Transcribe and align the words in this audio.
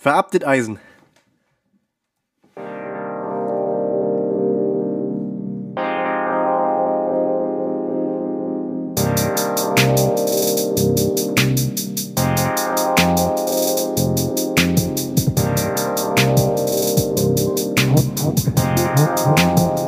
Verabtet 0.00 0.46
Eisen. 0.46 0.78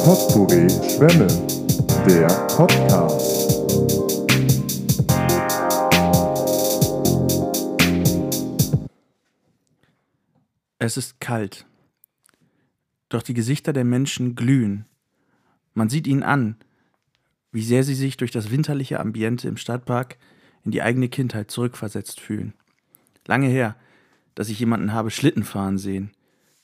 Potpourri 0.05 0.69
Schwemme, 0.91 1.29
der 2.09 2.27
Podcast. 2.57 3.40
Es 10.83 10.97
ist 10.97 11.21
kalt. 11.21 11.67
Doch 13.11 13.23
die 13.23 13.35
Gesichter 13.35 13.75
der 13.75 13.85
Menschen 13.85 14.35
glühen. 14.35 14.87
Man 15.75 15.91
sieht 15.91 16.07
ihnen 16.07 16.23
an, 16.23 16.57
wie 17.53 17.63
sehr 17.63 17.85
sie 17.85 17.95
sich 17.95 18.17
durch 18.17 18.31
das 18.31 18.51
winterliche 18.51 18.99
Ambiente 18.99 19.47
im 19.47 19.59
Stadtpark 19.59 20.17
in 20.65 20.71
die 20.71 20.81
eigene 20.81 21.11
Kindheit 21.11 21.51
zurückversetzt 21.51 22.19
fühlen. 22.19 22.55
Lange 23.27 23.49
her, 23.49 23.77
dass 24.35 24.49
ich 24.49 24.59
jemanden 24.59 24.95
habe 24.95 25.11
Schlitten 25.11 25.45
fahren 25.45 25.77
sehen, 25.77 26.13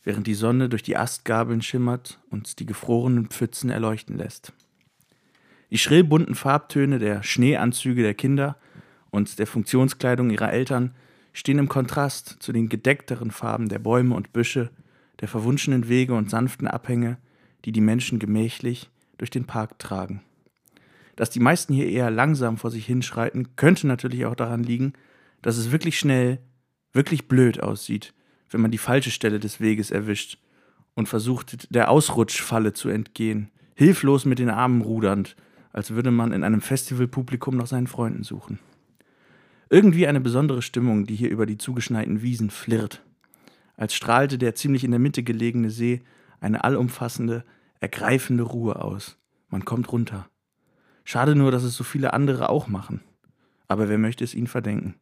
während 0.03 0.27
die 0.27 0.35
Sonne 0.35 0.71
durch 0.71 0.83
die 0.83 0.97
Astgabeln 0.97 1.61
schimmert 1.61 2.19
und 2.31 2.59
die 2.59 2.67
gefrorenen 2.67 3.27
Pfützen 3.27 3.69
erleuchten 3.69 4.17
lässt. 4.17 4.55
Die 5.71 5.79
schrill 5.79 6.05
bunten 6.05 6.37
Farbtöne 6.37 6.99
der 6.99 7.23
Schneeanzüge 7.23 8.03
der 8.03 8.15
Kinder 8.15 8.57
und 9.11 9.39
der 9.39 9.47
Funktionskleidung 9.47 10.31
ihrer 10.31 10.51
Eltern 10.51 10.95
stehen 11.37 11.59
im 11.59 11.69
Kontrast 11.69 12.37
zu 12.41 12.51
den 12.51 12.71
gedeckteren 12.71 13.31
Farben 13.31 13.69
der 13.69 13.79
Bäume 13.79 14.15
und 14.15 14.33
Büsche, 14.33 14.71
der 15.21 15.29
verwunschenen 15.29 15.87
Wege 15.87 16.15
und 16.15 16.31
sanften 16.31 16.67
Abhänge, 16.67 17.19
die 17.67 17.73
die 17.73 17.83
Menschen 17.83 18.19
gemächlich 18.19 18.89
durch 19.19 19.29
den 19.29 19.45
Park 19.45 19.79
tragen. 19.79 20.23
Dass 21.15 21.29
die 21.29 21.41
meisten 21.41 21.75
hier 21.75 21.91
eher 21.91 22.11
langsam 22.11 22.57
vor 22.57 22.71
sich 22.71 22.87
hinschreiten, 22.87 23.55
könnte 23.55 23.87
natürlich 23.87 24.25
auch 24.25 24.35
daran 24.35 24.63
liegen, 24.63 24.95
dass 25.43 25.59
es 25.59 25.71
wirklich 25.71 25.99
schnell, 25.99 26.39
wirklich 26.95 27.29
blöd 27.29 27.63
aussieht, 27.63 28.15
wenn 28.49 28.63
man 28.63 28.71
die 28.71 28.79
falsche 28.79 29.11
Stelle 29.11 29.39
des 29.39 29.61
Weges 29.61 29.91
erwischt 29.91 30.39
und 30.95 31.07
versucht, 31.07 31.75
der 31.75 31.91
Ausrutschfalle 31.91 32.73
zu 32.73 32.89
entgehen, 32.89 33.51
hilflos 33.75 34.25
mit 34.25 34.39
den 34.39 34.49
Armen 34.49 34.81
rudernd, 34.81 35.37
als 35.71 35.91
würde 35.91 36.11
man 36.11 36.33
in 36.33 36.45
einem 36.45 36.63
Festivalpublikum 36.63 37.59
nach 37.59 37.67
seinen 37.67 37.89
Freunden 37.89 38.23
suchen. 38.23 38.59
Irgendwie 39.69 40.07
eine 40.07 40.21
besondere 40.21 40.63
Stimmung, 40.63 41.07
die 41.07 41.17
hier 41.17 41.31
über 41.31 41.45
die 41.45 41.59
zugeschneiten 41.59 42.23
Wiesen 42.23 42.51
flirrt. 42.51 43.03
Als 43.77 43.95
strahlte 43.95 44.39
der 44.39 44.55
ziemlich 44.55 44.85
in 44.85 44.93
der 44.93 45.01
Mitte 45.01 45.25
gelegene 45.25 45.71
See 45.71 46.03
eine 46.41 46.63
allumfassende, 46.63 47.45
ergreifende 47.81 48.45
Ruhe 48.45 48.81
aus. 48.81 49.19
Man 49.49 49.65
kommt 49.65 49.91
runter. 49.91 50.29
Schade 51.05 51.35
nur, 51.35 51.51
dass 51.51 51.65
es 51.65 51.75
so 51.75 51.83
viele 51.83 52.13
andere 52.13 52.49
auch 52.49 52.69
machen. 52.69 53.01
Aber 53.67 53.89
wer 53.89 53.99
möchte 53.99 54.23
es 54.23 54.35
ihnen 54.35 54.47
verdenken? 54.47 54.95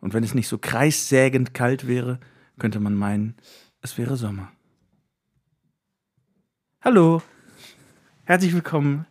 Und 0.00 0.14
wenn 0.14 0.22
es 0.22 0.34
nicht 0.34 0.48
so 0.48 0.58
kreissägend 0.58 1.52
kalt 1.52 1.88
wäre, 1.88 2.20
könnte 2.58 2.78
man 2.78 2.94
meinen, 2.94 3.34
es 3.80 3.98
wäre 3.98 4.16
Sommer. 4.16 4.52
Hallo, 6.80 7.20
herzlich 8.24 8.54
willkommen 8.54 9.06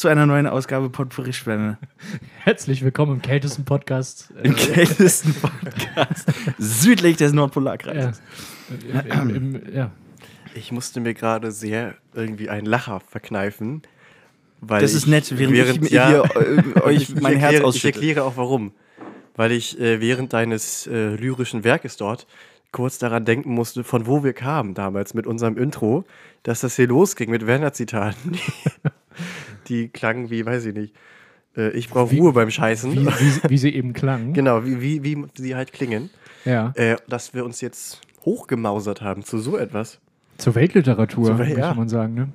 zu 0.00 0.08
einer 0.08 0.24
neuen 0.24 0.46
Ausgabe 0.46 0.88
Potpourri 0.88 1.34
Schwämme. 1.34 1.76
Herzlich 2.38 2.82
willkommen 2.82 3.16
im 3.16 3.22
kältesten 3.22 3.66
Podcast. 3.66 4.32
Im 4.42 4.56
kältesten 4.56 5.34
Podcast 5.34 6.26
südlich 6.56 7.18
des 7.18 7.32
ja, 7.32 7.36
Nordpolarkreises. 7.36 8.22
im, 8.70 9.28
im, 9.28 9.54
im, 9.56 9.74
ja. 9.74 9.90
Ich 10.54 10.72
musste 10.72 11.00
mir 11.00 11.12
gerade 11.12 11.52
sehr 11.52 11.96
irgendwie 12.14 12.48
einen 12.48 12.64
Lacher 12.64 13.00
verkneifen. 13.00 13.82
Weil 14.62 14.80
Das 14.80 14.94
ist 14.94 15.02
ich 15.02 15.10
nett, 15.10 15.38
während, 15.38 15.84
ich 15.84 15.90
ja, 15.90 16.08
hier 16.08 16.24
äh, 16.34 16.80
euch 16.80 17.14
mein 17.20 17.34
ich 17.34 17.40
Herz 17.40 17.52
erkläre, 17.52 17.54
ich 17.56 17.64
ausschütte. 17.64 17.98
erkläre 17.98 18.24
auch 18.24 18.38
warum. 18.38 18.72
Weil 19.36 19.52
ich 19.52 19.78
äh, 19.78 20.00
während 20.00 20.32
deines 20.32 20.86
äh, 20.86 21.14
lyrischen 21.14 21.62
Werkes 21.62 21.98
dort 21.98 22.26
kurz 22.72 22.96
daran 22.96 23.26
denken 23.26 23.52
musste, 23.52 23.84
von 23.84 24.06
wo 24.06 24.24
wir 24.24 24.32
kamen 24.32 24.72
damals 24.72 25.12
mit 25.12 25.26
unserem 25.26 25.58
Intro, 25.58 26.04
dass 26.42 26.60
das 26.60 26.76
hier 26.76 26.86
losging 26.86 27.28
mit 27.28 27.46
Werner-Zitaten. 27.46 28.38
Die, 29.70 29.88
klangen 29.88 30.28
wie, 30.30 30.44
weiß 30.44 30.66
ich 30.66 30.74
nicht, 30.74 30.94
äh, 31.56 31.70
ich 31.70 31.88
brauche 31.88 32.14
Ruhe 32.16 32.32
beim 32.32 32.50
Scheißen. 32.50 32.92
Wie, 32.92 33.06
wie, 33.06 33.40
wie 33.50 33.58
sie 33.58 33.74
eben 33.74 33.92
klangen. 33.94 34.34
genau, 34.34 34.64
wie, 34.66 34.82
wie, 34.82 35.02
wie 35.04 35.24
sie 35.36 35.54
halt 35.56 35.72
klingen. 35.72 36.10
Ja. 36.44 36.72
Äh, 36.74 36.96
dass 37.08 37.32
wir 37.34 37.44
uns 37.44 37.60
jetzt 37.60 38.00
hochgemausert 38.24 39.00
haben 39.00 39.24
zu 39.24 39.38
so 39.38 39.56
etwas. 39.56 39.98
Zur 40.38 40.54
Weltliteratur, 40.54 41.24
Zur 41.24 41.34
Wel- 41.36 41.38
möchte 41.46 41.60
ja. 41.60 41.74
man 41.74 41.88
sagen. 41.88 42.14
Ne? 42.14 42.28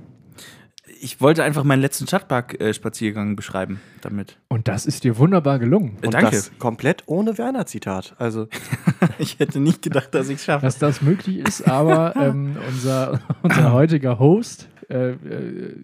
Ich 1.02 1.20
wollte 1.22 1.44
einfach 1.44 1.64
meinen 1.64 1.82
letzten 1.82 2.08
Stadtpark-Spaziergang 2.08 3.36
beschreiben 3.36 3.80
damit. 4.02 4.38
Und 4.48 4.68
das 4.68 4.86
ist 4.86 5.04
dir 5.04 5.18
wunderbar 5.18 5.60
gelungen. 5.60 5.98
Äh, 6.02 6.08
Und 6.08 6.14
danke. 6.14 6.32
das 6.32 6.52
komplett 6.58 7.04
ohne 7.08 7.38
Werner-Zitat. 7.38 8.16
Also, 8.18 8.48
Ich 9.18 9.40
hätte 9.40 9.60
nicht 9.60 9.82
gedacht, 9.82 10.14
dass 10.14 10.30
ich 10.30 10.38
es 10.38 10.46
schaffe. 10.46 10.66
Dass 10.66 10.78
das 10.78 11.02
möglich 11.02 11.38
ist, 11.40 11.68
aber 11.68 12.16
ähm, 12.16 12.58
unser, 12.68 13.20
unser 13.44 13.72
heutiger 13.74 14.20
Host 14.20 14.68
äh, 14.90 15.12
äh, 15.12 15.76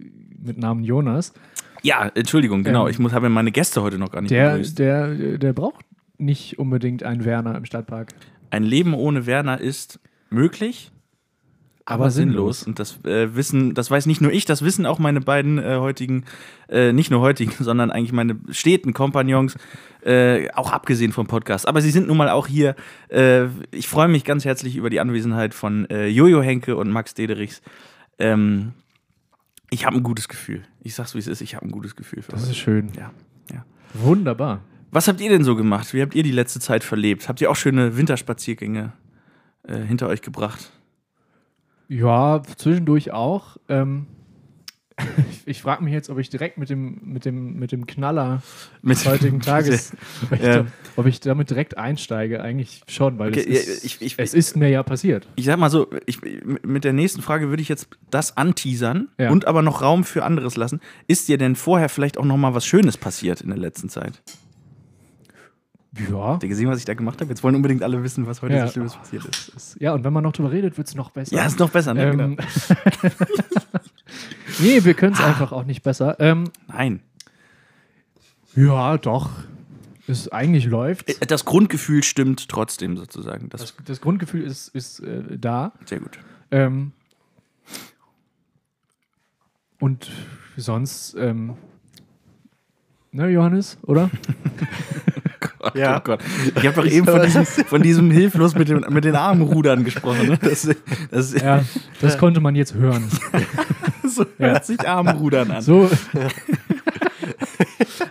mit 0.44 0.58
Namen 0.58 0.84
Jonas, 0.84 1.34
Ja, 1.84 2.10
Entschuldigung, 2.14 2.64
genau. 2.64 2.86
Ähm, 2.86 2.92
ich 2.92 3.00
muss, 3.00 3.14
habe 3.14 3.30
meine 3.30 3.52
Gäste 3.52 3.82
heute 3.82 3.98
noch 3.98 4.12
gar 4.12 4.22
nicht 4.22 4.32
der, 4.32 4.52
begrüßt. 4.52 4.80
der, 4.80 5.38
der 5.38 5.54
braucht 5.54 5.86
nicht 6.18 6.60
unbedingt 6.60 7.04
einen 7.04 7.26
Werner 7.26 7.56
im 7.56 7.66
Stadtpark. 7.66 8.10
Ein 8.52 8.64
Leben 8.64 8.94
ohne 8.94 9.26
Werner 9.26 9.60
ist 9.60 10.00
möglich, 10.30 10.92
aber, 11.86 12.04
Aber 12.04 12.12
sinnlos. 12.12 12.60
sinnlos. 12.62 12.68
Und 12.68 12.80
das 12.80 13.04
äh, 13.06 13.36
wissen, 13.36 13.74
das 13.74 13.90
weiß 13.90 14.06
nicht 14.06 14.22
nur 14.22 14.32
ich, 14.32 14.46
das 14.46 14.62
wissen 14.64 14.86
auch 14.86 15.00
meine 15.00 15.20
beiden 15.20 15.58
äh, 15.58 15.78
heutigen, 15.78 16.26
äh, 16.70 16.94
nicht 16.94 17.10
nur 17.10 17.22
heutigen, 17.22 17.52
sondern 17.60 17.90
eigentlich 17.92 18.14
meine 18.14 18.38
steten 18.52 18.94
Kompagnons, 18.94 19.58
äh, 20.06 20.50
auch 20.52 20.72
abgesehen 20.72 21.12
vom 21.12 21.26
Podcast. 21.28 21.68
Aber 21.68 21.82
sie 21.82 21.90
sind 21.92 22.08
nun 22.08 22.18
mal 22.18 22.30
auch 22.30 22.46
hier. 22.48 22.76
Äh, 23.10 23.46
ich 23.72 23.88
freue 23.88 24.08
mich 24.08 24.24
ganz 24.24 24.46
herzlich 24.46 24.76
über 24.76 24.90
die 24.92 25.00
Anwesenheit 25.00 25.54
von 25.54 25.90
äh, 25.90 26.08
Jojo 26.08 26.42
Henke 26.42 26.76
und 26.76 26.92
Max 26.92 27.14
Dederichs. 27.16 27.62
Ähm, 28.20 28.74
ich 29.72 29.86
habe 29.88 29.96
ein 29.98 30.04
gutes 30.04 30.28
Gefühl. 30.28 30.62
Ich 30.82 30.94
sag's, 30.94 31.16
wie 31.16 31.20
es 31.20 31.26
ist. 31.28 31.42
Ich 31.42 31.56
habe 31.56 31.66
ein 31.66 31.72
gutes 31.72 31.96
Gefühl 31.96 32.22
für 32.22 32.32
Das 32.34 32.42
heute. 32.42 32.52
ist 32.52 32.58
schön. 32.58 32.92
Ja, 32.96 33.12
ja. 33.52 33.66
Wunderbar. 33.96 34.62
Was 34.92 35.08
habt 35.08 35.20
ihr 35.22 35.30
denn 35.30 35.44
so 35.44 35.56
gemacht? 35.56 35.94
Wie 35.94 36.02
habt 36.02 36.14
ihr 36.14 36.24
die 36.24 36.32
letzte 36.32 36.60
Zeit 36.60 36.84
verlebt? 36.84 37.28
Habt 37.30 37.42
ihr 37.42 37.50
auch 37.50 37.56
schöne 37.56 37.96
Winterspaziergänge 37.98 38.92
äh, 39.64 39.80
hinter 39.80 40.08
euch 40.08 40.22
gebracht? 40.22 40.72
Ja, 41.88 42.42
zwischendurch 42.58 43.12
auch. 43.12 43.58
Ähm, 43.70 44.08
ich 45.32 45.48
ich 45.48 45.62
frage 45.62 45.84
mich 45.84 45.94
jetzt, 45.94 46.10
ob 46.10 46.18
ich 46.20 46.30
direkt 46.30 46.58
mit 46.58 46.70
dem, 46.70 47.00
mit 47.04 47.26
dem, 47.26 47.58
mit 47.60 47.72
dem 47.72 47.86
Knaller 47.86 48.42
Mit 48.82 48.98
des 48.98 49.06
heutigen 49.06 49.40
Tages, 49.42 49.92
ob 50.24 50.32
ich, 50.34 50.42
Ja. 50.44 50.64
da, 50.64 50.66
ob 50.96 51.06
ich 51.06 51.20
damit 51.20 51.50
direkt 51.50 51.78
einsteige. 51.78 52.42
Eigentlich 52.42 52.82
schon, 52.88 53.20
weil 53.20 53.30
Okay, 53.30 53.42
es, 53.42 53.46
ja, 53.68 53.74
ist, 53.74 53.84
ich- 53.86 54.02
ich- 54.02 54.16
es 54.18 54.34
ist 54.34 54.56
mir 54.56 54.70
ja 54.70 54.84
passiert. 54.84 55.28
Ich 55.36 55.46
sag 55.46 55.58
mal 55.60 55.70
so, 55.70 55.88
mit 56.64 56.84
der 56.84 56.94
nächsten 56.94 57.22
Frage 57.22 57.50
würde 57.50 57.62
ich 57.62 57.70
jetzt 57.70 57.88
das 58.10 58.38
anteasern 58.38 59.10
Ja. 59.18 59.30
und 59.32 59.46
aber 59.46 59.62
noch 59.62 59.82
Raum 59.82 60.04
für 60.04 60.24
anderes 60.24 60.56
lassen. 60.58 60.80
Ist 61.08 61.28
dir 61.28 61.38
denn 61.38 61.56
vorher 61.56 61.90
vielleicht 61.90 62.18
auch 62.18 62.26
noch 62.26 62.38
mal 62.38 62.54
was 62.54 62.66
Schönes 62.66 62.98
passiert 62.98 63.42
in 63.42 63.50
der 63.50 63.58
letzten 63.58 63.90
Zeit? 63.90 64.22
Ja. 66.10 66.20
Habt 66.20 66.44
ihr 66.44 66.48
gesehen, 66.50 66.70
was 66.70 66.80
ich 66.80 66.86
da 66.86 66.94
gemacht 66.94 67.20
habe? 67.20 67.30
Jetzt 67.30 67.44
wollen 67.44 67.54
unbedingt 67.56 67.84
alle 67.84 68.02
wissen, 68.02 68.26
was 68.26 68.42
heute 68.42 68.56
Ja. 68.56 68.66
so 68.68 68.72
Schlimmes 68.72 68.96
passiert 68.96 69.26
ist. 69.26 69.50
Ist- 69.50 69.78
Ja, 69.82 69.94
und 69.94 70.06
wenn 70.06 70.14
man 70.14 70.24
noch 70.24 70.32
drüber 70.32 70.50
redet, 70.50 70.78
wird 70.78 70.88
es 70.88 70.96
noch 70.96 71.10
besser. 71.10 71.36
Ja, 71.36 71.46
ist 71.46 71.60
noch 71.60 71.70
besser, 71.70 71.94
ne? 71.94 72.04
ähm, 72.12 72.18
Genau. 72.18 72.36
nee, 74.60 74.84
wir 74.84 74.94
können 74.94 75.14
es 75.14 75.22
einfach 75.22 75.52
auch 75.52 75.64
nicht 75.66 75.84
besser. 75.84 76.18
Ähm, 76.20 76.46
Nein. 76.68 77.02
ja, 78.56 78.98
doch. 78.98 79.30
Es 80.08 80.28
eigentlich 80.30 80.66
läuft. 80.66 81.10
Äh, 81.10 81.26
Das 81.28 81.46
Grundgefühl 81.46 82.04
stimmt 82.04 82.50
trotzdem 82.50 82.98
sozusagen. 82.98 83.50
Das, 83.50 83.62
Das, 83.62 83.74
das 83.86 84.02
Grundgefühl 84.02 84.42
ist, 84.44 84.68
ist 84.70 85.00
äh, 85.00 85.38
da. 85.38 85.72
sehr 85.86 86.00
gut. 86.00 86.20
Ähm, 86.50 86.92
und 89.80 90.12
sonst, 90.58 91.16
ähm, 91.18 91.54
ne, 93.12 93.30
Johannes, 93.30 93.78
oder? 93.84 94.10
Gott, 95.60 95.76
Ja. 95.76 95.98
oh 95.98 96.02
Gott. 96.04 96.20
Ich 96.56 96.66
habe 96.68 96.76
doch 96.76 96.86
eben 96.86 97.06
von 97.06 97.22
diesem, 97.22 97.46
von 97.46 97.82
diesem 97.82 98.12
hilflos 98.12 98.56
mit, 98.56 98.68
dem, 98.70 98.86
mit 98.90 99.06
den 99.06 99.16
Armen 99.16 99.42
rudern 99.44 99.84
gesprochen. 99.84 100.28
Ne? 100.30 100.38
Das, 100.40 100.68
das, 101.10 101.34
Ja, 101.34 101.64
das 102.02 102.18
konnte 102.20 102.42
man 102.42 102.56
jetzt 102.56 102.74
hören. 102.74 103.08
so 104.16 104.26
hört 104.38 104.66
sich 104.66 104.88
Armrudern 104.88 105.52
an. 105.52 105.62
So, 105.62 105.90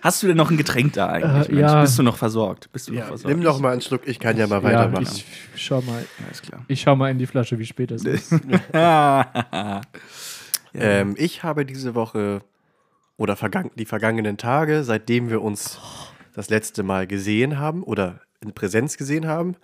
Hast 0.03 0.23
du 0.23 0.29
denn 0.29 0.37
noch 0.37 0.51
ein 0.51 0.57
Getränk 0.57 0.95
da 0.95 1.09
eigentlich? 1.09 1.51
Äh, 1.51 1.61
ja. 1.61 1.83
Bist 1.83 1.99
du 1.99 2.03
noch 2.03 2.17
versorgt? 2.17 2.73
Bist 2.73 2.89
du 2.89 2.93
noch 2.93 3.01
ja, 3.01 3.07
versorgt? 3.07 3.35
nimm 3.35 3.45
doch 3.45 3.61
mal 3.61 3.73
einen 3.73 3.81
Schluck, 3.81 4.03
ich 4.07 4.19
kann 4.19 4.37
ja 4.37 4.47
mal 4.47 4.63
ja, 4.63 4.63
weitermachen. 4.63 5.07
ich 5.07 5.25
schau 5.57 5.83
mal, 5.83 6.05
Alles 6.25 6.43
klar. 6.43 6.65
ich 6.69 6.81
schau 6.81 6.97
mal 6.97 7.11
in 7.11 7.19
die 7.19 7.27
Flasche, 7.27 7.59
wie 7.59 7.67
spät 7.67 7.91
es 7.91 8.05
ist. 8.05 8.35
Ähm, 10.73 11.17
ich 11.19 11.43
habe 11.43 11.67
diese 11.67 11.97
Woche 11.97 12.43
oder 13.17 13.35
vergangen, 13.37 13.71
die 13.75 13.85
vergangenen 13.85 14.37
Tage, 14.37 14.85
seitdem 14.85 15.29
wir 15.29 15.43
uns 15.43 15.81
das 16.35 16.49
letzte 16.49 16.83
Mal 16.83 17.07
gesehen 17.09 17.59
haben 17.59 17.83
oder 17.83 18.21
in 18.41 18.53
Präsenz 18.53 18.97
gesehen 18.97 19.27
haben, 19.27 19.57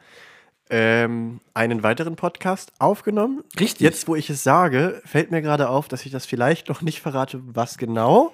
ähm, 0.71 1.41
einen 1.55 1.83
weiteren 1.83 2.17
Podcast 2.17 2.73
aufgenommen. 2.79 3.45
Richtig. 3.59 3.81
Jetzt, 3.81 4.09
wo 4.09 4.17
ich 4.17 4.29
es 4.31 4.43
sage, 4.43 5.01
fällt 5.05 5.31
mir 5.31 5.43
gerade 5.43 5.69
auf, 5.69 5.89
dass 5.89 6.05
ich 6.07 6.13
das 6.13 6.27
vielleicht 6.27 6.69
noch 6.69 6.83
nicht 6.83 7.01
verrate, 7.01 7.41
was 7.45 7.79
genau. 7.79 8.33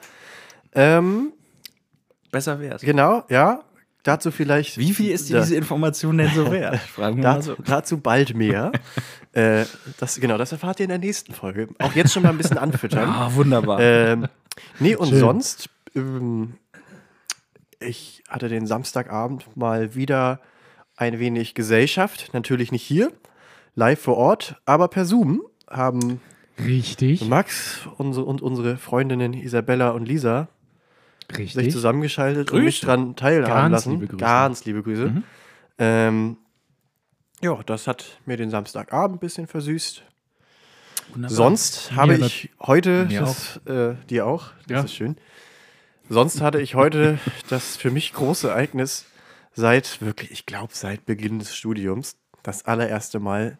Ähm, 0.75 1.33
Besser 2.31 2.61
wär's. 2.61 2.83
genau, 2.83 3.25
ja. 3.29 3.63
Dazu 4.05 4.33
vielleicht. 4.33 4.79
Wie 4.79 4.93
viel 4.93 5.13
ist 5.13 5.29
diese 5.29 5.55
Information 5.55 6.19
denn 6.19 6.31
so 6.35 6.51
wert? 6.51 6.79
Fragen 6.95 7.19
wir 7.19 7.23
Da, 7.23 7.33
mal 7.35 7.43
so. 7.43 7.55
Dazu 7.65 7.99
bald 7.99 8.35
mehr. 8.35 8.73
äh, 9.33 9.65
das, 9.99 10.19
genau, 10.19 10.39
das 10.39 10.51
erfahrt 10.51 10.81
ihr 10.81 10.85
in 10.85 10.89
der 10.91 10.99
nächsten 10.99 11.33
Folge. 11.35 11.69
Auch 11.79 11.93
jetzt 11.95 12.13
schon 12.13 12.25
mal 12.25 12.31
ein 12.31 12.39
bisschen 12.39 12.59
anfüttern. 12.59 13.09
Ah, 13.13 13.31
wunderbar. 13.35 13.79
Ähm, 13.81 14.27
nee, 14.81 14.97
und 14.97 15.11
Schön. 15.11 15.19
sonst, 15.21 15.69
ähm, 15.95 16.55
ich 17.79 18.25
hatte 18.29 18.49
den 18.49 18.67
Samstagabend 18.67 19.57
mal 19.57 19.95
wieder 19.95 20.41
ein 20.97 21.19
wenig 21.19 21.55
Gesellschaft. 21.55 22.31
Natürlich 22.33 22.73
nicht 22.73 22.83
hier, 22.83 23.13
live 23.75 24.01
vor 24.01 24.17
Ort, 24.17 24.57
aber 24.67 24.89
per 24.89 25.05
Zoom 25.05 25.43
haben 25.71 26.21
Richtig. 26.65 27.27
Max 27.27 27.81
unsere, 27.97 28.27
und 28.27 28.43
unsere 28.43 28.77
Freundinnen 28.77 29.33
Isabella 29.35 29.91
und 29.91 30.07
Lisa 30.07 30.49
sich 31.33 31.39
Richtig. 31.57 31.73
zusammengeschaltet 31.73 32.51
und 32.51 32.63
mich 32.65 32.81
Grüße. 32.81 32.87
dran 32.87 33.17
teilhaben 33.17 33.55
Ganz 33.55 33.73
lassen. 33.73 33.91
liebe 33.93 34.07
Grüße. 34.09 34.17
Ganz 34.21 34.65
liebe 34.67 34.83
Grüße. 34.83 35.07
Mhm. 35.09 35.25
Ähm, 35.79 36.37
ja, 37.41 37.59
das 37.65 37.87
hat 37.87 38.19
mir 38.27 38.37
den 38.37 38.51
Samstagabend 38.51 39.17
ein 39.17 39.21
bisschen 39.21 39.47
versüßt. 39.47 40.03
Wunderbar. 41.15 41.35
Sonst 41.35 41.93
habe 41.97 42.17
ich 42.17 42.51
heute, 42.61 43.07
das, 43.09 43.61
äh, 43.67 43.95
dir 44.11 44.27
auch, 44.27 44.51
das 44.69 44.71
Ja. 44.71 44.83
ist 44.85 44.95
schön. 44.95 45.17
Sonst 46.11 46.41
hatte 46.43 46.61
ich 46.61 46.75
heute 46.75 47.19
das 47.49 47.77
für 47.79 47.91
mich 47.91 48.13
große 48.13 48.49
Ereignis 48.51 49.07
seit, 49.55 50.01
wirklich, 50.01 50.31
ich 50.31 50.47
glaube, 50.47 50.73
seit 50.75 51.07
Beginn 51.07 51.39
des 51.39 51.55
Studiums, 51.55 52.17
das 52.43 52.65
allererste 52.65 53.21
Mal 53.21 53.59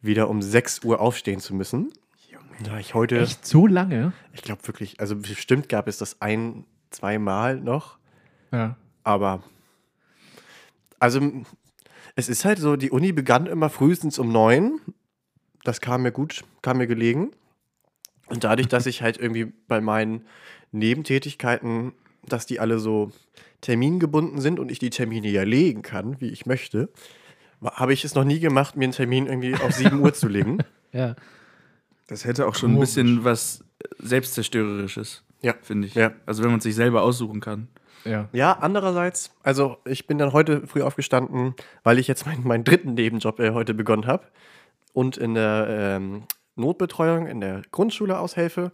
wieder 0.00 0.28
um 0.28 0.42
6 0.42 0.84
Uhr 0.84 1.00
aufstehen 1.00 1.40
zu 1.40 1.54
müssen. 1.54 1.92
Da 2.64 2.78
ich 2.78 2.94
heute, 2.94 3.20
Echt 3.20 3.46
so 3.46 3.66
lange? 3.66 4.12
ich 4.32 4.42
glaube 4.42 4.66
wirklich, 4.66 5.00
also 5.00 5.16
bestimmt 5.16 5.68
gab 5.68 5.88
es 5.88 5.98
das 5.98 6.20
ein, 6.20 6.64
zwei 6.90 7.18
Mal 7.18 7.58
noch, 7.60 7.98
Ja. 8.52 8.76
aber 9.04 9.42
also 11.00 11.20
es 12.14 12.28
ist 12.28 12.44
halt 12.44 12.58
so, 12.58 12.76
die 12.76 12.90
Uni 12.90 13.12
begann 13.12 13.46
immer 13.46 13.70
frühestens 13.70 14.18
um 14.18 14.30
neun. 14.30 14.80
Das 15.64 15.80
kam 15.80 16.02
mir 16.02 16.12
gut, 16.12 16.44
kam 16.60 16.78
mir 16.78 16.86
gelegen. 16.86 17.32
Und 18.26 18.44
dadurch, 18.44 18.68
dass 18.68 18.86
ich 18.86 19.02
halt 19.02 19.16
irgendwie 19.18 19.46
bei 19.66 19.80
meinen 19.80 20.24
Nebentätigkeiten, 20.70 21.92
dass 22.26 22.46
die 22.46 22.60
alle 22.60 22.78
so 22.78 23.10
termingebunden 23.60 24.40
sind 24.40 24.58
und 24.60 24.70
ich 24.70 24.78
die 24.78 24.90
Termine 24.90 25.28
ja 25.28 25.42
legen 25.42 25.82
kann, 25.82 26.20
wie 26.20 26.28
ich 26.28 26.46
möchte, 26.46 26.88
habe 27.62 27.92
ich 27.92 28.04
es 28.04 28.14
noch 28.14 28.24
nie 28.24 28.40
gemacht, 28.40 28.76
mir 28.76 28.84
einen 28.84 28.92
Termin 28.92 29.26
irgendwie 29.26 29.54
auf 29.54 29.72
7 29.72 30.00
Uhr 30.00 30.12
zu 30.14 30.28
legen. 30.28 30.58
Ja. 30.94 31.16
Das 32.06 32.26
hätte 32.26 32.46
auch 32.46 32.54
schon 32.54 32.74
ein 32.74 32.78
bisschen 32.80 33.24
was 33.24 33.64
Selbstzerstörerisches, 33.98 35.22
Ja. 35.40 35.54
finde 35.62 35.88
ich. 35.88 35.94
Ja. 35.94 36.12
Also 36.26 36.42
wenn 36.44 36.50
man 36.50 36.60
sich 36.60 36.74
selber 36.74 37.00
aussuchen 37.02 37.40
kann. 37.40 37.68
Ja. 38.04 38.28
Ja, 38.32 38.52
andererseits, 38.60 39.30
also 39.42 39.78
ich 39.86 40.06
bin 40.06 40.18
dann 40.18 40.32
heute 40.34 40.66
früh 40.66 40.82
aufgestanden, 40.82 41.54
weil 41.82 41.98
ich 41.98 42.08
jetzt 42.08 42.26
meinen, 42.26 42.46
meinen 42.46 42.64
dritten 42.64 42.92
Nebenjob 42.94 43.40
äh, 43.40 43.52
heute 43.52 43.72
begonnen 43.74 44.06
habe 44.06 44.26
und 44.92 45.16
in 45.16 45.32
der 45.34 45.66
ähm, 45.70 46.24
Notbetreuung 46.56 47.26
in 47.26 47.40
der 47.40 47.62
Grundschule 47.70 48.18
aushelfe. 48.18 48.72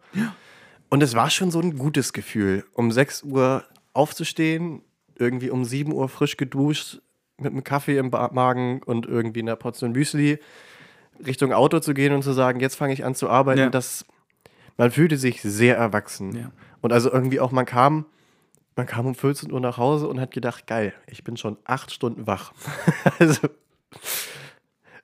Und 0.90 1.02
es 1.02 1.14
war 1.14 1.30
schon 1.30 1.50
so 1.50 1.60
ein 1.60 1.76
gutes 1.76 2.12
Gefühl, 2.12 2.64
um 2.72 2.90
6 2.90 3.24
Uhr 3.24 3.64
aufzustehen, 3.92 4.82
irgendwie 5.16 5.50
um 5.50 5.64
7 5.64 5.92
Uhr 5.92 6.08
frisch 6.08 6.36
geduscht, 6.36 7.00
mit 7.36 7.52
einem 7.52 7.64
Kaffee 7.64 7.98
im 7.98 8.10
Magen 8.10 8.82
und 8.84 9.06
irgendwie 9.06 9.40
einer 9.40 9.56
Portion 9.56 9.92
Müsli 9.92 10.38
Richtung 11.24 11.52
Auto 11.52 11.80
zu 11.80 11.94
gehen 11.94 12.12
und 12.12 12.22
zu 12.22 12.32
sagen, 12.32 12.60
jetzt 12.60 12.76
fange 12.76 12.92
ich 12.92 13.04
an 13.04 13.14
zu 13.14 13.28
arbeiten. 13.28 13.60
Ja. 13.60 13.70
Das, 13.70 14.04
man 14.76 14.90
fühlte 14.90 15.16
sich 15.16 15.42
sehr 15.42 15.76
erwachsen. 15.76 16.36
Ja. 16.36 16.52
Und 16.80 16.92
also 16.92 17.12
irgendwie 17.12 17.40
auch, 17.40 17.50
man 17.50 17.66
kam, 17.66 18.06
man 18.76 18.86
kam 18.86 19.06
um 19.06 19.14
14 19.14 19.52
Uhr 19.52 19.60
nach 19.60 19.78
Hause 19.78 20.08
und 20.08 20.20
hat 20.20 20.30
gedacht, 20.30 20.66
geil, 20.66 20.94
ich 21.06 21.24
bin 21.24 21.36
schon 21.36 21.56
acht 21.64 21.92
Stunden 21.92 22.26
wach. 22.26 22.52
also, 23.18 23.48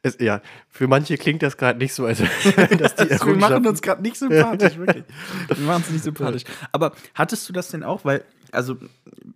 es, 0.04 0.18
ja, 0.20 0.42
für 0.68 0.86
manche 0.86 1.16
klingt 1.16 1.42
das 1.42 1.56
gerade 1.56 1.78
nicht 1.78 1.94
so, 1.94 2.04
als 2.04 2.20
wäre 2.56 2.76
das 2.76 2.94
die 2.94 3.08
Wir 3.08 3.36
machen 3.36 3.66
uns 3.66 3.80
gerade 3.80 4.02
nicht 4.02 4.16
sympathisch, 4.16 4.76
wirklich. 4.76 5.04
Wir 5.48 5.66
machen 5.66 5.82
uns 5.82 5.90
nicht 5.90 6.04
sympathisch. 6.04 6.44
Aber 6.72 6.92
hattest 7.14 7.48
du 7.48 7.54
das 7.54 7.68
denn 7.68 7.82
auch? 7.82 8.04
Weil, 8.04 8.22
also 8.52 8.76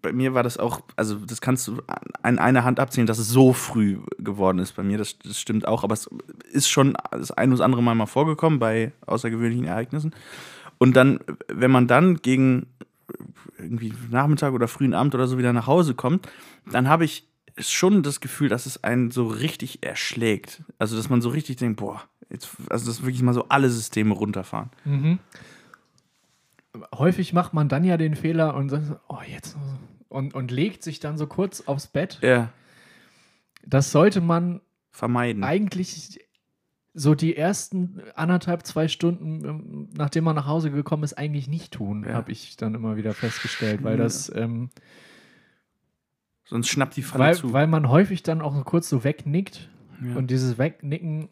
bei 0.03 0.13
mir 0.13 0.35
war 0.35 0.43
das 0.43 0.59
auch, 0.59 0.83
also 0.95 1.15
das 1.17 1.41
kannst 1.41 1.67
du 1.69 1.83
an 2.23 2.39
einer 2.39 2.65
Hand 2.65 2.81
abzählen, 2.81 3.07
dass 3.07 3.19
es 3.19 3.29
so 3.29 3.55
früh 3.55 3.99
geworden 4.19 4.59
ist 4.59 4.77
bei 4.77 4.83
mir. 4.83 4.99
Das, 4.99 5.19
das 5.19 5.41
stimmt 5.41 5.67
auch. 5.67 5.85
Aber 5.85 5.95
es 5.95 6.09
ist 6.53 6.69
schon 6.69 6.97
das 7.11 7.31
ein 7.31 7.53
oder 7.53 7.65
andere 7.65 7.83
Mal 7.83 7.95
mal 7.95 8.07
vorgekommen 8.07 8.59
bei 8.59 8.93
außergewöhnlichen 9.07 9.65
Ereignissen. 9.65 10.15
Und 10.77 10.97
dann, 10.97 11.19
wenn 11.49 11.71
man 11.71 11.89
dann 11.89 12.19
gegen 12.19 12.67
irgendwie 13.59 13.95
Nachmittag 14.11 14.53
oder 14.53 14.69
frühen 14.69 14.93
Abend 14.93 15.15
oder 15.15 15.27
so 15.27 15.39
wieder 15.39 15.55
nach 15.55 15.67
Hause 15.67 15.95
kommt, 15.95 16.29
dann 16.71 16.89
habe 16.89 17.07
ich 17.07 17.27
schon 17.61 18.03
das 18.03 18.21
Gefühl, 18.21 18.49
dass 18.49 18.67
es 18.67 18.85
einen 18.85 19.11
so 19.11 19.27
richtig 19.27 19.83
erschlägt. 19.83 20.63
Also, 20.79 20.97
dass 20.97 21.09
man 21.09 21.21
so 21.23 21.29
richtig 21.31 21.57
denkt, 21.57 21.79
boah, 21.81 22.03
jetzt, 22.31 22.49
also 22.71 22.87
dass 22.87 23.03
wirklich 23.03 23.23
mal 23.23 23.35
so 23.35 23.49
alle 23.49 23.71
Systeme 23.71 24.15
runterfahren. 24.15 24.71
Mhm. 24.85 25.19
Häufig 26.95 27.33
macht 27.33 27.55
man 27.55 27.69
dann 27.69 27.83
ja 27.85 27.97
den 27.97 28.15
Fehler 28.15 28.55
und 28.55 28.69
sagt, 28.69 28.87
so, 28.87 28.97
oh, 29.09 29.19
jetzt. 29.27 29.57
Und, 30.09 30.35
und 30.35 30.51
legt 30.51 30.83
sich 30.83 31.01
dann 31.01 31.19
so 31.19 31.27
kurz 31.27 31.63
aufs 31.63 31.87
Bett. 31.89 32.19
Ja, 32.23 32.53
Das 33.65 33.91
sollte 33.91 34.21
man 34.21 34.61
vermeiden. 34.91 35.43
eigentlich 35.45 36.21
so 36.95 37.15
die 37.15 37.37
ersten 37.37 38.01
anderthalb, 38.15 38.67
zwei 38.67 38.89
Stunden, 38.89 39.45
ähm, 39.45 39.89
nachdem 39.97 40.25
man 40.25 40.35
nach 40.37 40.47
Hause 40.47 40.71
gekommen 40.71 41.05
ist, 41.05 41.15
eigentlich 41.15 41.49
nicht 41.49 41.73
tun, 41.73 42.05
Ja. 42.07 42.15
habe 42.15 42.33
ich 42.33 42.57
dann 42.57 42.75
immer 42.75 42.97
wieder 42.97 43.15
festgestellt, 43.15 43.83
weil 43.83 43.97
das, 43.97 44.33
ähm, 44.35 44.71
Sonst 46.49 46.69
schnappt 46.69 46.97
die 46.97 47.03
Falle 47.03 47.25
weil, 47.25 47.35
zu. 47.35 47.53
weil 47.53 47.67
man 47.67 47.89
häufig 47.89 48.23
dann 48.23 48.41
auch 48.41 48.55
so 48.55 48.63
kurz 48.63 48.89
so 48.89 49.05
wegnickt 49.05 49.69
ja. 50.03 50.17
und 50.17 50.31
dieses 50.31 50.59
Wegnicken 50.59 51.29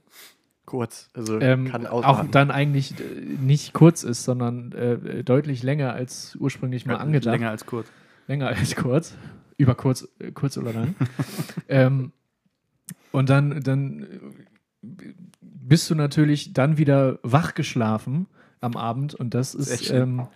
Kurz, 0.66 1.08
also 1.14 1.40
ähm, 1.40 1.68
kann 1.70 1.86
auch 1.86 2.02
ausatmen. 2.02 2.32
dann 2.32 2.50
eigentlich 2.50 2.98
äh, 2.98 3.04
nicht 3.40 3.72
kurz 3.72 4.02
ist, 4.02 4.24
sondern 4.24 4.72
äh, 4.72 5.22
deutlich 5.22 5.62
länger 5.62 5.92
als 5.92 6.34
ursprünglich 6.40 6.86
mal 6.86 6.96
angedacht. 6.96 7.34
Länger 7.34 7.50
als 7.50 7.66
kurz. 7.66 7.86
Länger 8.26 8.48
als 8.48 8.74
kurz. 8.74 9.14
Über 9.58 9.76
kurz, 9.76 10.08
äh, 10.18 10.32
kurz 10.32 10.58
oder 10.58 10.72
lang. 10.72 10.96
ähm, 11.68 12.12
und 13.12 13.30
dann, 13.30 13.62
dann 13.62 14.06
bist 15.40 15.88
du 15.88 15.94
natürlich 15.94 16.52
dann 16.52 16.78
wieder 16.78 17.20
wach 17.22 17.54
geschlafen 17.54 18.26
am 18.60 18.76
Abend 18.76 19.14
und 19.14 19.34
das 19.34 19.54
ist, 19.54 19.90
ähm, 19.90 20.26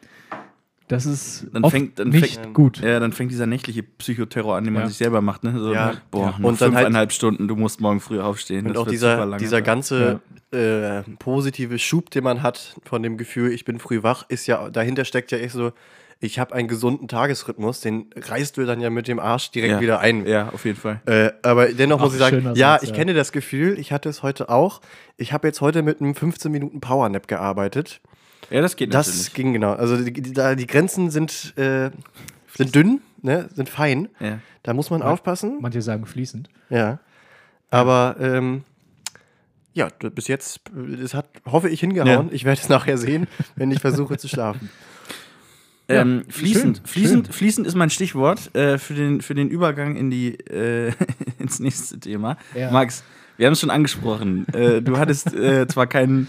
das 0.91 1.07
ist 1.07 1.47
Dann 1.53 1.65
oft 1.65 1.73
fängt- 1.73 1.99
dann 1.99 2.09
nicht 2.09 2.41
fängt- 2.41 2.55
gut. 2.55 2.79
Ja, 2.81 3.01
dann 3.01 3.13
fängt 3.13 3.31
dieser 3.31 3.47
nächtliche 3.47 3.83
Psychoterror 3.83 4.57
an, 4.57 4.65
den 4.65 4.73
man 4.75 4.83
Ja. 4.83 4.89
sich 4.89 4.97
selber 4.99 5.21
macht. 5.21 5.45
Ne? 5.45 5.59
So, 5.59 5.73
Ja. 5.73 5.95
boah, 6.11 6.35
Ja. 6.39 6.45
Und 6.45 6.61
dann 6.61 6.75
halt- 6.75 6.85
fünfeinhalb 6.85 7.13
Stunden, 7.13 7.49
du 7.49 7.57
musst 7.57 7.81
morgen 7.81 8.01
früh 8.01 8.21
aufstehen. 8.21 8.67
Und 8.67 8.75
Das 8.75 8.83
auch 8.83 8.87
wird 8.87 8.95
dieser, 8.95 9.13
super 9.15 9.27
lange 9.27 9.41
dieser 9.43 9.63
ganze 9.63 10.21
äh, 10.53 11.03
positive 11.21 11.79
Schub, 11.79 12.11
den 12.11 12.25
man 12.25 12.43
hat 12.43 12.75
von 12.85 13.03
dem 13.05 13.17
Gefühl, 13.17 13.53
ich 13.53 13.65
bin 13.65 13.79
früh 13.79 14.03
wach, 14.03 14.25
ist 14.29 14.47
ja, 14.49 14.69
dahinter 14.69 15.05
steckt 15.05 15.31
ja 15.31 15.39
echt 15.39 15.53
so, 15.55 15.71
ich 16.19 16.39
habe 16.41 16.55
einen 16.57 16.67
gesunden 16.67 17.07
Tagesrhythmus, 17.09 17.81
den 17.81 18.07
reißt 18.17 18.57
du 18.57 18.67
dann 18.67 18.81
ja 18.81 18.91
mit 18.91 19.07
dem 19.09 19.21
Arsch 19.21 19.53
direkt 19.53 19.75
Ja. 19.75 19.81
wieder 19.81 20.01
ein. 20.01 20.27
Ja, 20.27 20.49
auf 20.51 20.65
jeden 20.65 20.77
Fall. 20.79 21.01
Äh, 21.07 21.31
aber 21.43 21.69
dennoch 21.69 22.01
Auch 22.01 22.05
muss 22.07 22.15
ich 22.15 22.19
sagen, 22.19 22.51
ja, 22.57 22.73
Satz, 22.73 22.83
ich 22.83 22.89
ja. 22.91 22.95
kenne 22.97 23.15
das 23.15 23.31
Gefühl, 23.33 23.79
ich 23.79 23.93
hatte 23.93 24.09
es 24.09 24.23
heute 24.25 24.49
auch. 24.49 24.81
Ich 25.17 25.33
habe 25.33 25.47
jetzt 25.47 25.61
heute 25.61 25.83
mit 25.83 26.01
einem 26.01 26.15
15 26.17 26.51
Minuten 26.53 26.81
Powernap 26.81 27.27
gearbeitet. 27.29 28.01
Ja, 28.49 28.61
das 28.63 28.77
geht 28.77 28.95
Das 28.95 29.09
natürlich. 29.09 29.35
ging 29.35 29.53
genau. 29.53 29.73
Also 29.75 29.97
die, 30.03 30.13
die, 30.13 30.33
da- 30.33 30.55
die 30.55 30.67
Grenzen 30.67 31.11
sind, 31.11 31.53
äh, 31.59 31.91
sind 32.57 32.75
dünn, 32.75 33.01
ne? 33.23 33.49
sind 33.55 33.69
fein. 33.69 34.09
Ja. 34.19 34.39
Da 34.63 34.73
muss 34.75 34.91
man 34.91 35.03
aufpassen. 35.03 35.59
Manche 35.61 35.83
sagen 35.83 36.07
fließend. 36.07 36.49
Ja. 36.69 36.99
Aber 37.71 38.17
ähm, 38.21 38.65
ja, 39.73 39.89
bis 40.15 40.27
jetzt, 40.27 40.61
das 41.01 41.15
hat, 41.15 41.27
hoffe 41.47 41.69
ich, 41.69 41.81
hingehauen. 41.81 42.09
Ja. 42.29 42.33
Ich 42.33 42.45
werde 42.45 42.61
es 42.61 42.69
nachher 42.69 42.99
sehen, 42.99 43.29
wenn 43.57 43.71
ich 43.71 43.79
versuche 43.81 44.17
zu 44.19 44.29
schlafen. 44.29 44.71
Ja, 45.89 46.03
Ähm, 46.03 46.23
fließend, 46.29 46.77
schön, 46.77 46.87
fließend, 46.87 47.27
schön. 47.27 47.33
fließend 47.35 47.67
ist 47.67 47.75
mein 47.75 47.91
Stichwort 47.91 48.55
äh, 48.55 48.79
für, 48.79 48.95
den, 48.95 49.21
für 49.23 49.35
den 49.35 49.49
Übergang 49.49 49.97
in 49.97 50.09
die, 50.09 50.35
äh, 50.49 50.93
ins 51.41 51.59
nächste 51.59 51.99
Thema. 51.99 52.37
Ja. 52.55 52.71
Max, 52.71 53.03
wir 53.37 53.47
haben 53.47 53.55
es 53.55 53.61
schon 53.61 53.71
angesprochen. 53.71 54.47
Äh, 54.55 54.83
du 54.83 54.99
hattest 54.99 55.35
äh, 55.35 55.67
zwar 55.67 55.89
keinen 55.89 56.29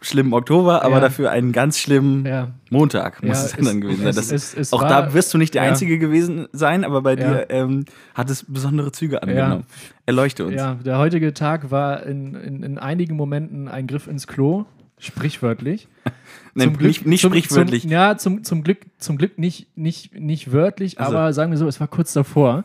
schlimmen 0.00 0.32
Oktober, 0.32 0.82
aber 0.84 0.96
Ja. 0.96 1.00
dafür 1.00 1.30
einen 1.30 1.50
ganz 1.52 1.78
schlimmen 1.78 2.24
Ja. 2.24 2.48
Montag 2.70 3.22
muss 3.22 3.38
Ja, 3.38 3.44
es 3.46 3.52
dann 3.66 3.80
gewesen 3.80 4.04
sein. 4.04 4.14
Das, 4.14 4.30
es- 4.30 4.54
es 4.54 4.72
auch 4.72 4.82
war- 4.82 4.88
da 4.88 5.12
wirst 5.14 5.34
du 5.34 5.38
nicht 5.38 5.54
der. 5.54 5.62
Einzige 5.62 5.98
gewesen 5.98 6.46
sein, 6.52 6.84
aber 6.84 7.02
bei 7.02 7.16
dir 7.16 7.46
ähm, 7.50 7.84
hat 8.14 8.30
es 8.30 8.44
besondere 8.46 8.92
Züge 8.92 9.22
angenommen. 9.22 9.64
Erleuchte 10.06 10.46
uns. 10.46 10.54
Ja, 10.54 10.74
der 10.74 10.98
heutige 10.98 11.34
Tag 11.34 11.70
war 11.70 12.04
in, 12.04 12.34
in, 12.36 12.62
in 12.62 12.78
einigen 12.78 13.16
Momenten 13.16 13.66
ein 13.68 13.86
Griff 13.88 14.06
ins 14.06 14.26
Klo, 14.26 14.66
sprichwörtlich. 14.98 15.88
Nein, 16.54 16.76
nicht, 16.80 17.04
nicht 17.06 17.20
zum, 17.20 17.32
sprichwörtlich. 17.32 17.82
Zum, 17.82 17.90
ja, 17.90 18.16
zum, 18.16 18.42
zum, 18.44 18.62
Glück, 18.64 18.78
zum 18.98 19.16
Glück 19.18 19.38
nicht, 19.38 19.76
nicht, 19.76 20.14
nicht 20.18 20.52
wörtlich, 20.52 20.98
Also. 21.00 21.16
aber 21.16 21.32
sagen 21.32 21.50
wir 21.50 21.58
so, 21.58 21.66
es 21.68 21.78
war 21.80 21.88
kurz 21.88 22.12
davor. 22.12 22.64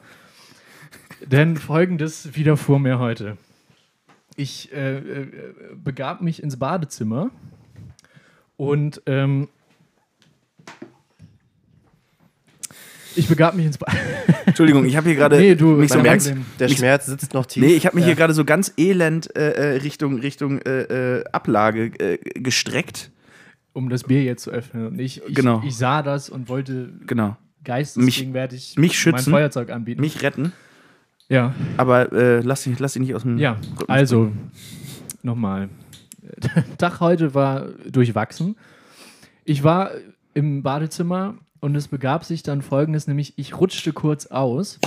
Denn 1.26 1.58
folgendes 1.58 2.36
widerfuhr 2.36 2.80
mir 2.80 3.00
heute. 3.00 3.38
Ich 4.36 4.72
äh, 4.74 4.98
äh, 4.98 5.28
begab 5.76 6.22
mich 6.22 6.42
ins 6.42 6.58
Badezimmer 6.58 7.30
und 8.58 9.02
ähm, 9.06 9.48
ich 13.16 13.28
begab 13.28 13.56
mich 13.56 13.66
ins 13.68 13.78
Badezimmer. 13.78 14.08
Entschuldigung, 14.48 14.86
ich 14.86 14.96
habe 14.98 15.08
hier 15.10 15.16
gerade 15.18 15.38
Nee, 15.38 15.56
du, 15.56 15.68
mich 15.68 15.92
so 15.92 16.00
merkt- 16.02 16.34
Der 16.60 16.68
mich- 16.68 16.78
Schmerz 16.78 17.06
sitzt 17.06 17.34
noch 17.34 17.46
tief. 17.46 17.64
Nee, 17.64 17.74
ich 17.76 17.86
habe 17.86 17.96
mich 17.96 18.04
Ja. 18.04 18.08
hier 18.08 18.16
gerade 18.16 18.34
so 18.34 18.44
ganz 18.44 18.74
elend 18.78 19.36
äh, 19.36 19.52
äh, 19.52 19.78
Richtung, 19.78 20.18
Richtung 20.20 20.60
äh, 20.62 21.20
äh, 21.20 21.24
Ablage 21.32 21.86
äh, 22.00 22.18
gestreckt. 22.40 23.12
um 23.74 23.90
das 23.90 24.04
Bier 24.04 24.24
jetzt 24.24 24.44
zu 24.44 24.52
öffnen. 24.52 24.88
Und 24.88 25.00
ich, 25.00 25.22
ich, 25.28 25.36
Genau. 25.36 25.62
ich 25.66 25.76
sah 25.76 26.02
das 26.04 26.30
und 26.30 26.50
wollte 26.50 26.92
Genau. 27.08 27.38
geistesgegenwärtig 27.64 28.76
mich 28.78 28.98
schützen. 28.98 29.32
mein 29.32 29.40
Feuerzeug 29.42 29.70
anbieten. 29.72 30.02
Mich 30.02 30.22
retten. 30.24 30.52
Ja, 31.30 31.54
Aber 31.78 32.12
äh, 32.12 32.42
lass, 32.42 32.64
dich, 32.64 32.80
lass 32.80 32.94
dich 32.94 33.02
nicht 33.02 33.16
aus 33.16 33.24
dem. 33.24 33.38
ja. 33.38 33.58
Rücken 33.80 33.92
Also, 33.92 34.32
nochmal. 35.22 35.70
Der 36.22 36.78
Tag 36.78 37.00
heute 37.00 37.34
war 37.34 37.68
durchwachsen. 37.90 38.56
Ich 39.46 39.64
war 39.64 39.92
im 40.34 40.64
Badezimmer 40.64 41.36
und 41.60 41.76
es 41.76 41.88
begab 41.88 42.24
sich 42.26 42.44
dann 42.44 42.62
folgendes, 42.62 43.08
nämlich 43.08 43.34
ich 43.38 43.58
rutschte 43.60 43.94
kurz 43.94 44.26
aus 44.28 44.80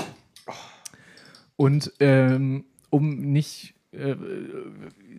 und 1.57 1.93
ähm, 2.01 2.65
um 2.91 3.17
nicht 3.33 3.75
äh, 3.93 4.15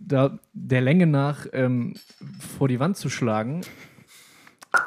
da 0.00 0.38
der 0.52 0.80
Länge 0.80 1.06
nach 1.06 1.46
ähm, 1.52 1.94
vor 2.56 2.68
die 2.68 2.80
Wand 2.80 2.96
zu 2.96 3.10
schlagen, 3.10 3.62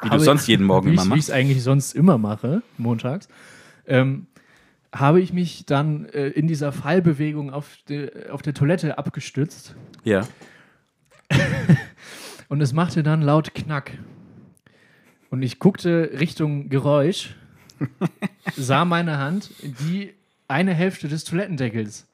Wie 0.02 0.10
du 0.10 0.18
sonst 0.18 0.46
jeden 0.48 0.66
Morgen 0.66 0.88
immer 0.88 0.94
ich- 0.94 1.00
Wie 1.00 1.04
ich 1.04 1.08
machst. 1.16 1.28
es 1.28 1.34
eigentlich 1.34 1.62
sonst 1.62 1.94
immer 1.94 2.18
mache, 2.18 2.62
montags, 2.78 3.28
ähm, 3.86 4.26
habe 4.94 5.20
ich 5.20 5.32
mich 5.32 5.64
dann 5.66 6.06
äh, 6.06 6.28
in 6.28 6.46
dieser 6.46 6.72
Fallbewegung 6.72 7.50
auf, 7.50 7.76
de, 7.88 8.28
auf 8.28 8.42
der 8.42 8.54
Toilette 8.54 8.98
abgestützt 8.98 9.74
Ja. 10.04 10.26
und 12.48 12.60
es 12.60 12.72
machte 12.72 13.02
dann 13.02 13.22
laut 13.22 13.54
Knack. 13.54 13.92
Und 15.30 15.42
ich 15.42 15.58
guckte 15.58 16.10
Richtung 16.20 16.68
Geräusch, 16.68 17.34
sah 18.56 18.84
meine 18.84 19.18
Hand, 19.18 19.50
die 19.62 20.12
eine 20.46 20.74
Hälfte 20.74 21.08
des 21.08 21.24
Toilettendeckels 21.24 22.06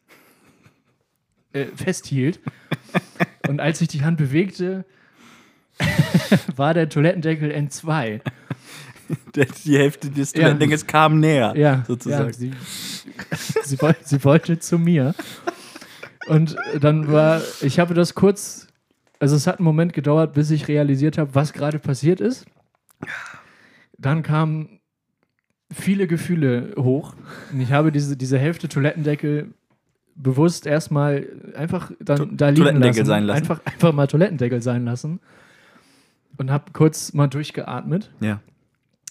äh, 1.53 1.65
festhielt. 1.75 2.39
Und 3.49 3.61
als 3.61 3.81
ich 3.81 3.89
die 3.89 4.05
Hand 4.05 4.19
bewegte, 4.19 4.85
war 6.57 6.75
der 6.75 6.89
Toilettendeckel 6.89 7.51
N2. 7.51 8.21
Die 9.65 9.79
Hälfte 9.79 10.11
des 10.11 10.33
Ja. 10.35 10.57
Kam 10.87 11.21
näher. 11.21 11.55
Ja, 11.57 11.85
sozusagen. 11.87 12.27
Ja, 12.29 12.33
sie, 12.33 12.53
sie, 13.65 13.81
wollte, 13.81 14.01
sie 14.05 14.25
wollte 14.25 14.59
zu 14.59 14.79
mir. 14.79 15.15
Und 16.29 16.57
dann 16.81 17.11
war, 17.11 17.41
ich 17.63 17.79
habe 17.79 17.95
das 17.95 18.15
kurz, 18.15 18.69
also 19.19 19.37
es 19.37 19.47
hat 19.47 19.59
einen 19.59 19.65
Moment 19.65 19.93
gedauert, 19.93 20.35
bis 20.35 20.51
ich 20.51 20.69
realisiert 20.69 21.19
habe, 21.19 21.35
was 21.35 21.53
gerade 21.53 21.79
passiert 21.79 22.21
ist. 22.21 22.47
Dann 23.97 24.23
kamen 24.23 24.81
viele 25.73 26.07
Gefühle 26.07 26.75
hoch. 26.77 27.15
Und 27.53 27.61
ich 27.61 27.73
habe 27.73 27.93
diese, 27.93 28.17
diese 28.17 28.39
Hälfte 28.39 28.69
Toilettendeckel 28.69 29.55
bewusst 30.15 30.67
erstmal 30.67 31.27
einfach 31.55 31.93
dann 32.01 32.37
da 32.37 32.49
liegen 32.49 32.81
lassen. 32.81 33.05
sein 33.05 33.25
lassen. 33.25 33.39
Einfach, 33.39 33.61
einfach 33.65 33.93
mal 33.93 34.07
Toilettendeckel 34.07 34.61
sein 34.63 34.85
lassen. 34.85 35.21
Und 36.37 36.51
habe 36.51 36.73
kurz 36.73 37.13
mal 37.15 37.27
durchgeatmet. 37.27 38.11
Ja. 38.21 38.41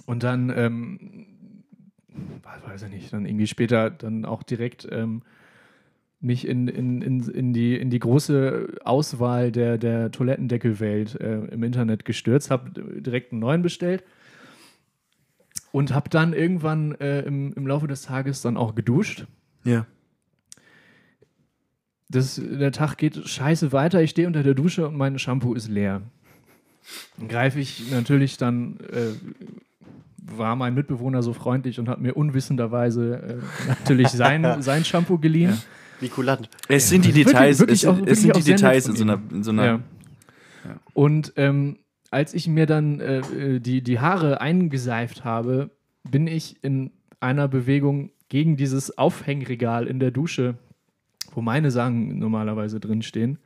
Und 0.08 0.24
dann, 0.24 0.52
ähm, 0.56 1.26
weiß 2.66 2.84
ich 2.84 2.90
nicht, 2.90 3.14
dann 3.14 3.26
irgendwie 3.26 3.46
später 3.46 3.90
dann 3.90 4.24
auch 4.24 4.42
direkt 4.42 4.88
ähm, 4.90 5.22
mich 6.22 6.48
in, 6.48 6.70
in, 6.70 7.02
in, 7.02 7.30
in, 7.30 7.54
die, 7.54 7.76
in 7.76 7.90
die 7.90 8.00
große 8.00 8.78
Auswahl 8.86 9.52
der, 9.52 9.78
der 9.78 10.10
Toilettendeckelwelt 10.10 11.20
äh, 11.20 11.40
im 11.48 11.62
Internet 11.62 12.06
gestürzt, 12.06 12.50
habe 12.50 12.72
direkt 13.02 13.34
einen 13.34 13.42
neuen 13.42 13.62
bestellt 13.62 14.04
und 15.74 15.94
habe 15.94 16.10
dann 16.10 16.32
irgendwann 16.32 16.96
äh, 16.96 17.24
im, 17.24 17.52
im 17.54 17.68
Laufe 17.68 17.88
des 17.88 18.04
Tages 18.04 18.42
dann 18.42 18.56
auch 18.56 18.76
geduscht. 18.76 19.28
Ja. 19.66 19.86
Das, 22.10 22.42
der 22.42 22.72
Tag 22.72 22.98
geht 22.98 23.28
scheiße 23.28 23.74
weiter. 23.74 24.02
Ich 24.02 24.12
stehe 24.12 24.26
unter 24.28 24.42
der 24.42 24.54
Dusche 24.54 24.88
und 24.88 24.96
mein 24.96 25.20
Shampoo 25.20 25.54
ist 25.54 25.68
leer. 25.68 26.02
Dann 27.18 27.28
greife 27.28 27.60
ich 27.60 27.92
natürlich 27.92 28.38
dann, 28.38 28.78
äh, 28.94 29.12
war 30.36 30.56
mein 30.56 30.74
Mitbewohner 30.74 31.22
so 31.24 31.34
freundlich 31.34 31.80
und 31.80 31.88
hat 31.90 32.02
mir 32.02 32.16
unwissenderweise 32.16 33.40
äh, 33.42 33.68
natürlich 33.68 34.10
sein, 34.10 34.46
sein 34.62 34.84
Shampoo 34.86 35.18
geliehen. 35.18 35.58
Wie 36.00 36.10
kulant. 36.10 36.50
Es 36.68 36.90
sind 36.90 37.06
die 37.06 37.12
Details, 37.12 37.60
wirklich 37.60 37.84
es, 37.84 37.90
auch- 37.90 37.98
es 37.98 38.00
wirklich 38.06 38.20
sind 38.20 38.36
die 38.38 38.44
Details 38.44 38.88
in 38.88 38.96
so 38.96 39.04
einer, 39.04 39.20
in 39.32 39.44
so 39.44 39.52
einer 39.52 39.66
Ja. 39.66 39.80
Und 40.94 41.34
ähm, 41.38 41.78
als 42.12 42.34
ich 42.34 42.48
mir 42.48 42.66
dann 42.66 43.00
äh, 43.00 43.60
die, 43.60 43.82
die 43.82 44.00
Haare 44.00 44.42
eingeseift 44.42 45.24
habe, 45.24 45.72
bin 46.10 46.28
ich 46.28 46.64
in 46.64 46.92
einer 47.20 47.48
Bewegung 47.48 48.12
gegen 48.30 48.58
dieses 48.58 48.98
Aufhängregal 48.98 49.88
in 49.88 50.00
der 50.00 50.12
Dusche, 50.12 50.56
wo 51.34 51.42
meine 51.42 51.72
Sachen 51.72 52.20
normalerweise 52.20 52.80
drin 52.80 53.02
stehen, 53.02 53.40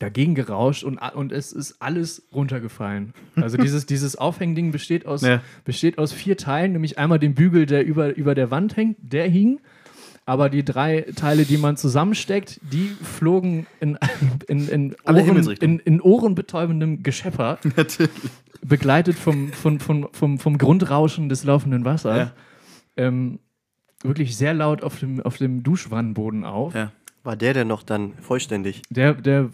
dagegen 0.00 0.34
gerauscht 0.34 0.82
und, 0.82 0.98
und 0.98 1.30
es 1.30 1.52
ist 1.52 1.76
alles 1.80 2.26
runtergefallen. 2.34 3.14
Also 3.36 3.56
dieses, 3.62 3.86
dieses 3.86 4.16
Aufhängding 4.16 4.72
besteht 4.72 5.06
aus, 5.06 5.22
Ja. 5.22 5.40
besteht 5.64 5.98
aus 5.98 6.12
vier 6.12 6.36
Teilen, 6.36 6.72
nämlich 6.72 6.98
einmal 6.98 7.20
den 7.20 7.34
Bügel, 7.34 7.66
der 7.66 7.86
über, 7.86 8.16
über 8.16 8.34
der 8.34 8.50
Wand 8.50 8.76
hängt, 8.76 8.96
der 9.00 9.28
hing. 9.28 9.60
Aber 10.26 10.48
die 10.48 10.64
drei 10.64 11.06
Teile, 11.16 11.44
die 11.44 11.56
man 11.56 11.76
zusammensteckt, 11.76 12.60
die 12.62 12.90
flogen 13.02 13.66
in, 13.80 13.98
in, 14.48 14.68
in, 14.68 14.96
Ohren, 15.06 15.50
in, 15.60 15.78
in 15.80 16.00
ohrenbetäubendem 16.00 17.02
Geschepper, 17.02 17.58
begleitet 18.62 19.16
vom, 19.16 19.52
vom, 19.52 19.80
vom, 19.80 20.08
vom, 20.12 20.38
vom 20.38 20.58
Grundrauschen 20.58 21.28
des 21.28 21.44
laufenden 21.44 21.84
Wassers. 21.84 22.16
Ja. 22.16 22.32
Ähm, 22.96 23.38
wirklich 24.02 24.36
sehr 24.36 24.54
laut 24.54 24.82
auf 24.82 24.98
dem, 24.98 25.20
auf 25.20 25.36
dem 25.36 25.62
Duschwannenboden 25.62 26.44
auf. 26.44 26.74
Ja. 26.74 26.92
War 27.22 27.36
der 27.36 27.52
denn 27.52 27.68
noch 27.68 27.82
dann 27.82 28.14
vollständig? 28.20 28.82
Der, 28.90 29.14
der 29.14 29.50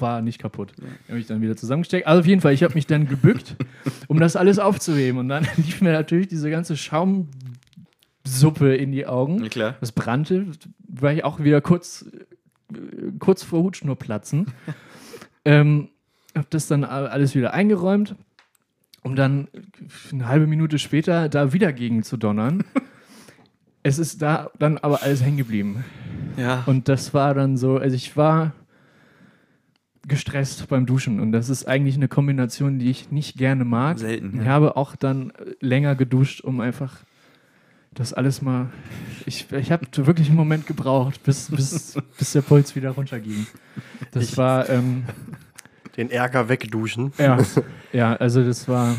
war 0.00 0.22
nicht 0.22 0.40
kaputt. 0.40 0.72
Habe 1.08 1.18
ich 1.18 1.26
dann 1.26 1.40
wieder 1.40 1.56
zusammengesteckt. 1.56 2.06
Also 2.06 2.20
auf 2.20 2.26
jeden 2.26 2.40
Fall, 2.40 2.52
ich 2.52 2.62
habe 2.62 2.74
mich 2.74 2.86
dann 2.86 3.06
gebückt, 3.06 3.56
um 4.08 4.18
das 4.18 4.36
alles 4.36 4.58
aufzuheben. 4.58 5.18
Und 5.18 5.28
dann 5.28 5.46
lief 5.56 5.80
mir 5.80 5.92
natürlich 5.92 6.28
diese 6.28 6.50
ganze 6.50 6.76
Schaumsuppe 6.76 8.74
in 8.74 8.92
die 8.92 9.06
Augen. 9.06 9.42
Ja, 9.42 9.48
klar. 9.48 9.76
Das 9.80 9.92
brannte, 9.92 10.46
war 10.88 11.12
ich 11.12 11.24
auch 11.24 11.40
wieder 11.40 11.60
kurz, 11.60 12.06
kurz 13.18 13.42
vor 13.44 13.62
Hutschnurplatzen. 13.62 14.46
ähm, 15.44 15.88
habe 16.34 16.48
das 16.50 16.66
dann 16.66 16.82
alles 16.82 17.36
wieder 17.36 17.54
eingeräumt, 17.54 18.16
um 19.02 19.14
dann 19.14 19.46
eine 20.10 20.26
halbe 20.26 20.48
Minute 20.48 20.80
später 20.80 21.28
da 21.28 21.52
wieder 21.52 21.72
gegen 21.72 22.02
zu 22.02 22.16
donnern. 22.16 22.64
es 23.84 24.00
ist 24.00 24.20
da 24.20 24.50
dann 24.58 24.78
aber 24.78 25.02
alles 25.02 25.22
hängen 25.22 25.36
geblieben. 25.36 25.84
Ja. 26.36 26.62
Und 26.66 26.88
das 26.88 27.14
war 27.14 27.34
dann 27.34 27.56
so, 27.56 27.78
also 27.78 27.94
ich 27.94 28.16
war 28.16 28.52
gestresst 30.06 30.68
beim 30.68 30.84
Duschen 30.84 31.18
und 31.20 31.32
das 31.32 31.48
ist 31.48 31.66
eigentlich 31.66 31.94
eine 31.94 32.08
Kombination, 32.08 32.78
die 32.78 32.90
ich 32.90 33.10
nicht 33.10 33.36
gerne 33.38 33.64
mag. 33.64 33.98
Selten, 33.98 34.40
Ich 34.40 34.44
ja. 34.46 34.52
habe 34.52 34.76
auch 34.76 34.96
dann 34.96 35.32
länger 35.60 35.94
geduscht, 35.94 36.42
um 36.42 36.60
einfach 36.60 36.98
das 37.92 38.12
alles 38.12 38.42
mal. 38.42 38.68
Ich, 39.24 39.50
ich 39.52 39.72
habe 39.72 39.86
wirklich 39.94 40.28
einen 40.28 40.36
Moment 40.36 40.66
gebraucht, 40.66 41.22
bis, 41.22 41.48
bis, 41.50 41.94
bis 42.18 42.32
der 42.32 42.42
Puls 42.42 42.76
wieder 42.76 42.90
runterging. 42.90 43.46
Das 44.10 44.24
Ich- 44.24 44.36
war, 44.36 44.68
ähm, 44.68 45.04
Den 45.96 46.10
Ärger 46.10 46.48
wegduschen. 46.48 47.12
ja, 47.18 47.38
ja, 47.92 48.14
also 48.16 48.44
das 48.44 48.68
war. 48.68 48.96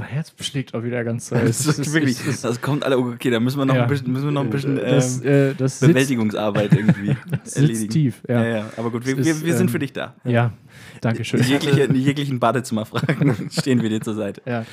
Mein 0.00 0.08
Herz 0.08 0.32
schlägt 0.40 0.74
auch 0.74 0.82
wieder 0.82 1.04
ganz 1.04 1.28
doll. 1.30 1.40
Das 1.46 1.64
ist 1.66 1.92
wirklich, 1.92 2.18
es 2.20 2.26
ist- 2.26 2.44
das 2.44 2.60
kommt 2.60 2.84
alle, 2.84 2.98
okay, 2.98 3.30
da 3.30 3.38
müssen 3.40 3.58
wir 3.58 3.64
noch 3.66 3.74
Ja. 3.74 3.82
ein 3.84 3.88
bisschen, 3.88 4.12
müssen 4.12 4.24
wir 4.26 4.32
noch 4.32 4.42
ein 4.42 4.50
bisschen 4.50 4.76
das, 4.76 5.20
ähm, 5.20 5.26
äh, 5.26 5.54
das 5.54 5.78
sitzt, 5.78 5.92
Bewältigungsarbeit 5.92 6.72
irgendwie 6.72 7.16
sitzt 7.44 7.56
erledigen. 7.56 7.88
tief. 7.90 8.22
Ja. 8.28 8.42
Ja, 8.44 8.56
ja, 8.56 8.70
aber 8.76 8.90
gut, 8.90 9.06
wir, 9.06 9.16
wir, 9.16 9.32
ist, 9.32 9.44
wir 9.44 9.54
sind 9.54 9.66
ähm, 9.68 9.72
für 9.72 9.78
dich 9.78 9.92
da. 9.92 10.14
ja. 10.24 10.52
danke 11.00 11.24
schön. 11.24 11.40
In, 11.40 11.46
jegliche, 11.46 11.92
jeglichen 11.92 12.40
Badezimmerfragen 12.40 13.50
stehen 13.52 13.80
wir 13.82 13.88
dir 13.88 14.00
zur 14.00 14.14
Seite. 14.14 14.42
Ja, 14.46 14.64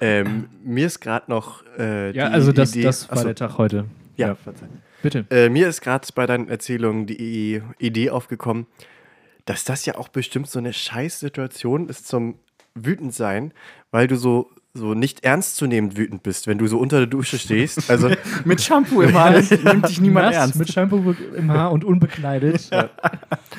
Ähm, 0.00 0.44
mir 0.64 0.86
ist 0.86 1.00
gerade 1.00 1.28
noch 1.30 1.64
äh, 1.78 2.12
ja 2.16 2.28
die 2.28 2.34
also 2.34 2.52
das, 2.52 2.70
Idee, 2.72 2.84
das 2.84 3.08
war 3.08 3.16
Achso, 3.18 3.26
der 3.26 3.34
Tag 3.34 3.58
heute. 3.58 3.84
ja, 4.16 4.28
ja. 4.28 4.34
verzeih. 4.36 4.68
Bitte. 5.02 5.26
Äh, 5.30 5.48
mir 5.48 5.68
ist 5.68 5.80
gerade 5.80 6.06
bei 6.14 6.26
deinen 6.26 6.48
Erzählungen 6.48 7.06
die 7.06 7.60
Idee 7.78 8.10
aufgekommen, 8.10 8.66
dass 9.44 9.64
das 9.64 9.86
ja 9.86 9.96
auch 9.96 10.08
bestimmt 10.08 10.48
so 10.48 10.58
eine 10.58 10.72
Scheißsituation 10.72 11.88
ist 11.88 12.06
zum 12.06 12.36
Wütendsein, 12.74 13.52
weil 13.90 14.06
du 14.06 14.16
so, 14.16 14.50
so 14.74 14.94
nicht 14.94 15.24
ernstzunehmend 15.24 15.96
wütend 15.96 16.22
bist, 16.22 16.46
wenn 16.46 16.58
du 16.58 16.66
so 16.66 16.78
unter 16.78 16.98
der 16.98 17.06
Dusche 17.06 17.38
stehst. 17.38 17.78
Also 17.90 18.10
Mit 18.44 18.60
Shampoo 18.60 19.02
im 19.02 19.14
Haar 19.14 19.30
nimmt 19.64 19.88
dich 19.88 20.00
niemand 20.00 20.26
Nass, 20.26 20.36
ernst. 20.36 20.56
Mit 20.56 20.70
Shampoo 20.72 21.14
im 21.36 21.50
Haar 21.50 21.72
und 21.72 21.84
unbekleidet. 21.84 22.70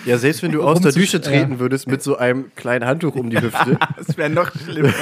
ja, 0.06 0.18
selbst 0.18 0.44
wenn 0.44 0.52
du 0.52 0.62
aus 0.64 0.82
der 0.82 0.92
Dusche 0.92 1.20
treten 1.20 1.60
würdest 1.60 1.88
mit 1.88 2.02
so 2.04 2.18
einem 2.18 2.52
kleinen 2.56 2.86
Handtuch 2.86 3.16
um 3.16 3.30
die 3.30 3.42
Hüfte, 3.42 3.78
Das 3.98 4.18
wäre 4.18 4.30
noch 4.30 4.52
schlimmer. 4.56 4.94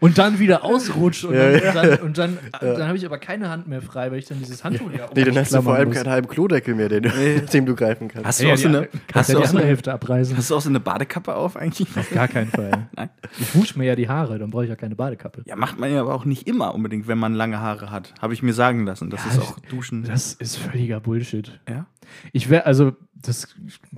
Und 0.00 0.18
dann 0.18 0.38
wieder 0.38 0.64
ausrutscht 0.64 1.24
und 1.24 1.34
Ja, 1.34 1.52
dann, 1.52 1.62
ja. 1.62 1.72
dann, 1.72 1.98
und 2.00 2.18
dann, 2.18 2.38
dann 2.60 2.86
habe 2.88 2.96
ich 2.96 3.04
aber 3.06 3.18
keine 3.18 3.48
Hand 3.50 3.66
mehr 3.68 3.82
frei, 3.82 4.10
weil 4.10 4.18
ich 4.18 4.26
dann 4.26 4.38
dieses 4.38 4.62
Handtuch 4.64 4.90
ja 4.92 5.08
Nee, 5.14 5.24
dann 5.24 5.36
hast 5.38 5.54
du 5.54 5.62
vor 5.62 5.74
allem 5.74 5.88
muss. 5.88 5.96
keinen 5.98 6.10
halben 6.10 6.28
Klodeckel 6.28 6.74
mehr, 6.74 6.88
den 6.88 7.04
du, 7.04 7.08
mit 7.10 7.52
dem 7.52 7.66
du 7.66 7.74
greifen 7.74 8.08
kannst. 8.08 8.26
Hast 8.26 8.40
Ja, 8.40 8.48
du 8.48 8.52
auch 8.54 8.58
so 8.58 8.68
eine, 8.68 8.88
hast 9.14 9.28
ja 9.28 9.34
du 9.34 9.40
die 9.40 9.46
auch 9.46 9.50
so 9.50 9.56
eine, 9.58 9.66
Hälfte 9.66 9.92
abreißen. 9.92 10.36
hast 10.36 10.50
du 10.50 10.56
auch 10.56 10.60
so 10.60 10.68
eine 10.68 10.80
Badekappe 10.80 11.34
auf 11.34 11.56
eigentlich? 11.56 11.88
Auf 11.96 12.10
gar 12.10 12.28
keinen 12.28 12.50
Fall. 12.50 12.88
Nein. 12.96 13.10
Ich 13.38 13.54
wusch 13.54 13.76
mir 13.76 13.84
ja 13.84 13.96
die 13.96 14.08
Haare, 14.08 14.38
dann 14.38 14.50
brauche 14.50 14.64
ich 14.64 14.70
ja 14.70 14.76
keine 14.76 14.94
Badekappe. 14.96 15.42
Ja, 15.46 15.56
macht 15.56 15.78
man 15.78 15.92
ja 15.92 16.00
aber 16.00 16.14
auch 16.14 16.24
nicht 16.24 16.46
immer 16.48 16.74
unbedingt, 16.74 17.08
wenn 17.08 17.18
man 17.18 17.34
lange 17.34 17.60
Haare 17.60 17.90
hat. 17.90 18.14
Habe 18.20 18.34
ich 18.34 18.42
mir 18.42 18.52
sagen 18.52 18.84
lassen. 18.86 19.10
Das 19.10 19.24
Ja, 19.24 19.32
ist 19.32 19.38
auch 19.40 19.58
Duschen. 19.68 20.04
Das 20.04 20.34
ist 20.34 20.56
völliger 20.56 21.00
Bullshit. 21.00 21.58
ja? 21.68 21.86
Ich 22.32 22.48
wäre, 22.50 22.66
also, 22.66 22.92
das 23.14 23.48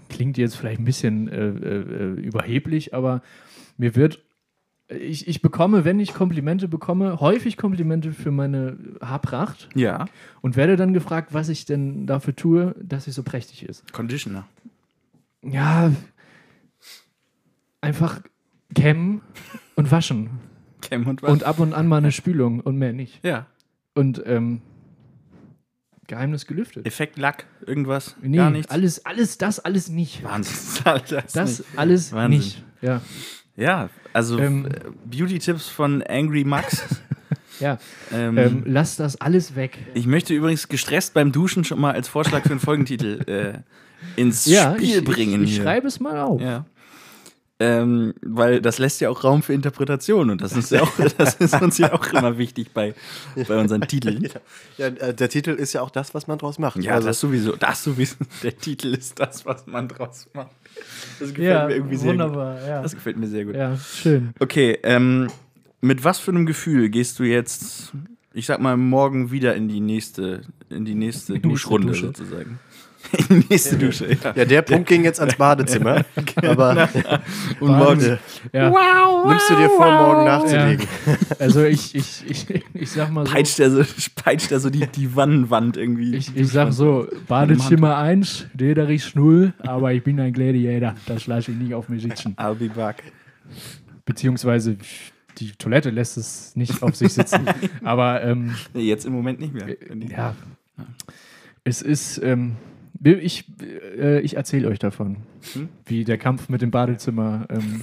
klingt 0.08 0.38
jetzt 0.38 0.56
vielleicht 0.56 0.80
ein 0.80 0.84
bisschen 0.84 1.28
äh, 1.28 1.48
äh, 1.48 2.12
überheblich, 2.20 2.94
aber 2.94 3.22
mir 3.76 3.94
wird, 3.94 4.20
ich, 4.88 5.28
ich 5.28 5.42
bekomme, 5.42 5.84
wenn 5.84 6.00
ich 6.00 6.14
Komplimente 6.14 6.66
bekomme, 6.68 7.20
häufig 7.20 7.56
Komplimente 7.56 8.12
für 8.12 8.30
meine 8.30 8.78
Haarpracht 9.02 9.68
Ja. 9.74 10.06
und 10.40 10.56
werde 10.56 10.76
dann 10.76 10.92
gefragt, 10.94 11.34
was 11.34 11.48
ich 11.50 11.64
denn 11.66 12.06
dafür 12.06 12.34
tue, 12.34 12.74
dass 12.82 13.04
sie 13.04 13.10
so 13.10 13.22
prächtig 13.22 13.64
ist. 13.64 13.92
Conditioner. 13.92 14.46
Ja, 15.42 15.92
einfach 17.80 18.20
kämmen 18.74 19.20
und 19.76 19.90
waschen 19.90 20.30
Cam 20.80 21.06
und 21.06 21.22
was? 21.22 21.30
und 21.30 21.44
ab 21.44 21.58
und 21.60 21.74
an 21.74 21.86
mal 21.86 21.96
eine 21.98 22.12
Spülung 22.12 22.60
und 22.60 22.76
mehr 22.76 22.92
nicht. 22.92 23.24
ja. 23.24 23.46
Und 23.94 24.22
ähm, 24.26 24.60
Geheimnis 26.06 26.46
gelüftet. 26.46 26.86
Effekt 26.86 27.18
Lack, 27.18 27.46
irgendwas? 27.66 28.14
Nee, 28.22 28.36
Gar 28.36 28.50
nichts. 28.50 28.70
alles, 28.70 29.04
alles 29.04 29.38
das, 29.38 29.58
alles 29.60 29.88
nicht. 29.88 30.22
Wahnsinn. 30.22 30.84
Alter, 30.86 31.24
ist 31.24 31.34
Das 31.36 31.58
nicht- 31.58 31.78
alles 31.78 32.12
Wahnsinn. 32.12 32.38
nicht. 32.38 32.64
Ja, 32.80 33.02
Ja, 33.58 33.90
also 34.12 34.38
Ähm, 34.38 34.66
äh, 34.66 34.70
Beauty-Tipps 35.04 35.68
von 35.68 36.02
Angry 36.04 36.44
Max. 36.44 36.84
ja. 37.60 37.78
ähm, 38.12 38.38
Ähm, 38.38 38.62
lass 38.66 38.96
das 38.96 39.20
alles 39.20 39.56
weg. 39.56 39.76
ich 39.94 40.06
möchte 40.06 40.32
übrigens 40.32 40.68
gestresst 40.68 41.12
beim 41.12 41.32
Duschen 41.32 41.64
schon 41.64 41.80
mal 41.80 41.92
als 41.92 42.06
Vorschlag 42.08 42.44
für 42.44 42.50
einen 42.52 42.60
Folgentitel 42.60 43.22
äh, 43.28 43.58
ins 44.20 44.46
Ja, 44.46 44.74
Spiel 44.74 44.98
ich, 44.98 45.04
bringen. 45.04 45.42
ich, 45.44 45.56
ich 45.56 45.62
schreibe 45.62 45.88
es 45.88 45.98
mal 46.00 46.20
auf. 46.20 46.40
Ja. 46.40 46.64
Ähm, 47.60 48.14
weil 48.22 48.60
das 48.60 48.78
lässt 48.78 49.00
ja 49.00 49.10
auch 49.10 49.24
Raum 49.24 49.42
für 49.42 49.52
Interpretation 49.52 50.30
und 50.30 50.40
das 50.40 50.52
ist, 50.52 50.70
ja 50.70 50.82
auch, 50.82 50.92
das 51.18 51.34
ist 51.34 51.60
uns 51.60 51.76
ja 51.78 51.92
auch 51.92 52.06
immer 52.12 52.38
wichtig 52.38 52.70
bei, 52.72 52.94
bei 53.48 53.58
unseren 53.58 53.80
Titeln. 53.80 54.28
Ja, 54.76 54.86
äh, 54.86 55.12
der 55.12 55.28
Titel 55.28 55.50
ist 55.50 55.72
ja 55.72 55.82
auch 55.82 55.90
das, 55.90 56.14
was 56.14 56.28
man 56.28 56.38
draus 56.38 56.60
macht. 56.60 56.76
Ja, 56.78 56.94
also, 56.94 57.08
das 57.08 57.18
sowieso. 57.18 57.56
Das 57.56 57.82
sowieso. 57.82 58.14
Der 58.44 58.56
Titel 58.56 58.94
ist 58.94 59.18
das, 59.18 59.44
was 59.44 59.66
man 59.66 59.88
draus 59.88 60.28
macht. 60.34 60.52
Das 61.18 61.30
gefällt 61.30 61.38
Ja, 61.48 61.66
mir 61.66 61.74
irgendwie 61.74 61.96
sehr 61.96 62.10
wunderbar. 62.12 62.58
gut. 62.60 62.68
Ja. 62.68 62.82
Das 62.82 62.94
gefällt 62.94 63.16
mir 63.16 63.26
sehr 63.26 63.44
gut. 63.44 63.56
ja, 63.56 63.76
schön. 63.76 64.34
Okay, 64.38 64.78
ähm, 64.84 65.28
mit 65.80 66.04
was 66.04 66.20
für 66.20 66.30
einem 66.30 66.46
Gefühl 66.46 66.90
gehst 66.90 67.18
du 67.18 67.24
jetzt, 67.24 67.92
ich 68.34 68.46
sag 68.46 68.60
mal, 68.60 68.76
morgen 68.76 69.32
wieder 69.32 69.56
in 69.56 69.66
die 69.66 69.80
nächste, 69.80 70.42
in 70.70 70.84
die 70.84 70.94
nächste 70.94 71.32
nächste 71.32 71.48
Duschrunde 71.48 71.88
Dusche. 71.88 72.06
sozusagen? 72.06 72.60
In 73.30 73.40
die 73.42 73.46
nächste 73.48 73.76
Dusche, 73.78 74.08
ja. 74.12 74.32
ja, 74.34 74.44
der 74.44 74.62
Punkt 74.62 74.88
ging 74.88 75.04
jetzt 75.04 75.20
ans 75.20 75.36
Badezimmer. 75.36 76.04
aber 76.36 76.88
Und 77.60 77.78
morgen, 77.78 78.00
äh, 78.02 78.18
Ja. 78.52 78.70
nimmst 79.26 79.48
du 79.50 79.54
dir 79.56 79.68
vor, 79.70 79.90
morgen 79.90 80.24
nachzulegen. 80.24 80.86
Also 81.38 81.64
ich, 81.64 81.94
ich, 81.94 82.24
ich, 82.28 82.64
ich 82.74 82.90
sag 82.90 83.10
mal 83.12 83.24
so. 83.24 83.32
peitscht 83.32 83.60
er 83.60 83.70
so, 83.70 83.82
peitscht 84.16 84.50
er 84.50 84.58
so 84.60 84.68
die, 84.68 84.86
die 84.88 85.14
Wannenwand 85.14 85.76
irgendwie. 85.76 86.16
Ich, 86.16 86.36
ich 86.36 86.48
sag 86.48 86.72
so, 86.72 87.06
Badezimmer 87.28 87.96
1, 87.96 88.46
Dederich 88.52 89.14
null, 89.14 89.52
aber 89.58 89.92
ich 89.92 90.02
bin 90.02 90.18
ein 90.20 90.32
Gladiator. 90.32 90.94
Das 91.06 91.26
lasse 91.28 91.52
ich 91.52 91.56
nicht 91.56 91.74
auf 91.74 91.88
mir 91.88 92.00
sitzen. 92.00 92.34
I'll 92.36 92.54
be 92.56 92.68
back. 92.68 93.02
Beziehungsweise 94.04 94.76
die 95.38 95.52
Toilette 95.52 95.90
lässt 95.90 96.16
es 96.16 96.56
nicht 96.56 96.82
auf 96.82 96.96
sich 96.96 97.12
sitzen. 97.12 97.46
aber 97.84 98.22
ähm, 98.22 98.54
Nee, 98.74 98.82
jetzt 98.82 99.06
im 99.06 99.12
Moment 99.12 99.38
nicht 99.40 99.54
mehr. 99.54 99.66
Die- 99.66 100.08
ja, 100.10 100.34
es 101.64 101.80
ist, 101.82 102.20
ähm, 102.24 102.56
ich, 103.04 103.44
äh, 103.98 104.20
ich 104.20 104.36
erzähle 104.36 104.68
euch 104.68 104.78
davon, 104.78 105.16
Hm? 105.54 105.68
wie 105.86 106.04
der 106.04 106.18
Kampf 106.18 106.48
mit 106.48 106.62
dem 106.62 106.70
Badezimmer, 106.70 107.46
ähm, 107.50 107.82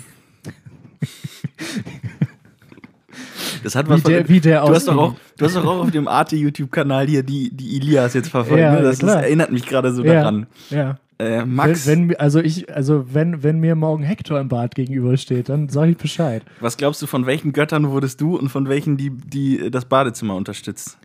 Das 3.64 3.76
hat 3.76 3.88
wie 3.88 3.92
was 3.92 4.02
von, 4.02 4.12
der, 4.12 4.30
wie 4.30 4.40
der 4.40 4.62
du, 4.66 4.74
hast 4.74 4.88
doch 4.88 4.98
auch, 4.98 5.16
du 5.38 5.46
hast 5.46 5.56
doch 5.56 5.66
auch 5.66 5.80
auf 5.84 5.92
dem 5.92 6.08
Arte-YouTube-Kanal 6.08 7.08
hier 7.08 7.24
die, 7.24 7.50
die 7.50 7.78
Ilias 7.78 8.14
jetzt 8.14 8.30
verfolgt. 8.30 8.60
Ja, 8.62 8.74
ne? 8.76 8.82
Das, 8.84 9.00
das 9.00 9.16
erinnert 9.16 9.52
mich 9.52 9.66
gerade 9.66 9.92
so 9.92 10.04
Ja. 10.04 10.14
daran. 10.16 10.46
Ja. 10.70 11.00
Äh, 11.18 11.46
Max, 11.46 11.88
Wenn, 11.88 12.10
wenn, 12.10 12.18
also 12.18 12.42
ich, 12.42 12.72
also 12.74 13.06
wenn, 13.14 13.42
wenn 13.42 13.60
mir 13.60 13.76
morgen 13.76 14.04
Hector 14.04 14.40
im 14.40 14.50
Bad 14.50 14.76
gegenübersteht, 14.76 15.48
dann 15.50 15.70
sage 15.70 15.92
ich 15.92 15.98
Bescheid. 15.98 16.44
was 16.60 16.76
glaubst 16.78 17.02
du, 17.02 17.08
von 17.08 17.26
welchen 17.26 17.54
Göttern 17.54 17.90
wurdest 17.90 18.20
du 18.22 18.36
und 18.38 18.50
von 18.50 18.68
welchen 18.70 18.98
die, 18.98 19.10
die 19.12 19.72
das 19.72 19.86
Badezimmer 19.86 20.36
unterstützt? 20.36 20.98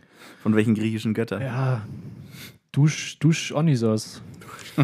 Von 0.43 0.55
welchen 0.55 0.75
griechischen 0.75 1.13
Göttern? 1.13 1.41
Ja. 1.41 1.81
Dusch, 2.71 3.17
Dusch 3.19 3.51
Onisos. 3.51 4.21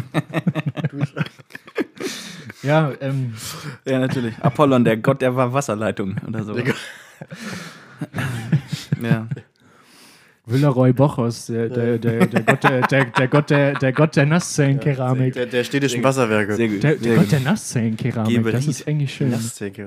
ja, 2.62 2.92
ähm, 3.00 3.32
Ja, 3.86 3.98
natürlich. 3.98 4.34
Apollon, 4.40 4.84
der 4.84 4.98
Gott 4.98 5.22
der 5.22 5.34
Wasserleitung 5.34 6.16
oder 6.26 6.44
so. 6.44 6.54
ja. 9.02 9.26
Villeroy 10.44 10.92
Bochos, 10.94 11.46
der, 11.46 11.68
der, 11.68 11.98
der, 11.98 12.26
der 12.26 12.42
Gott 12.42 12.64
der, 12.64 12.80
der, 12.82 13.04
der 13.04 13.28
Gott 13.28 13.50
der, 13.50 13.74
der 13.74 13.92
Gott 13.92 14.16
der 14.16 14.24
Nasszellenkeramik. 14.26 15.34
Der, 15.34 15.44
der 15.46 15.62
städtischen 15.64 16.02
Wasserwerke. 16.02 16.54
Sehr 16.56 16.68
gut. 16.68 16.82
Der, 16.82 16.94
der 16.96 17.16
Gott 17.16 17.32
der 17.32 17.40
Nasszellenkeramik, 17.40 18.34
das 18.34 18.44
Geberit. 18.44 18.66
ist 18.68 18.88
eigentlich 18.88 19.14
schön. 19.14 19.34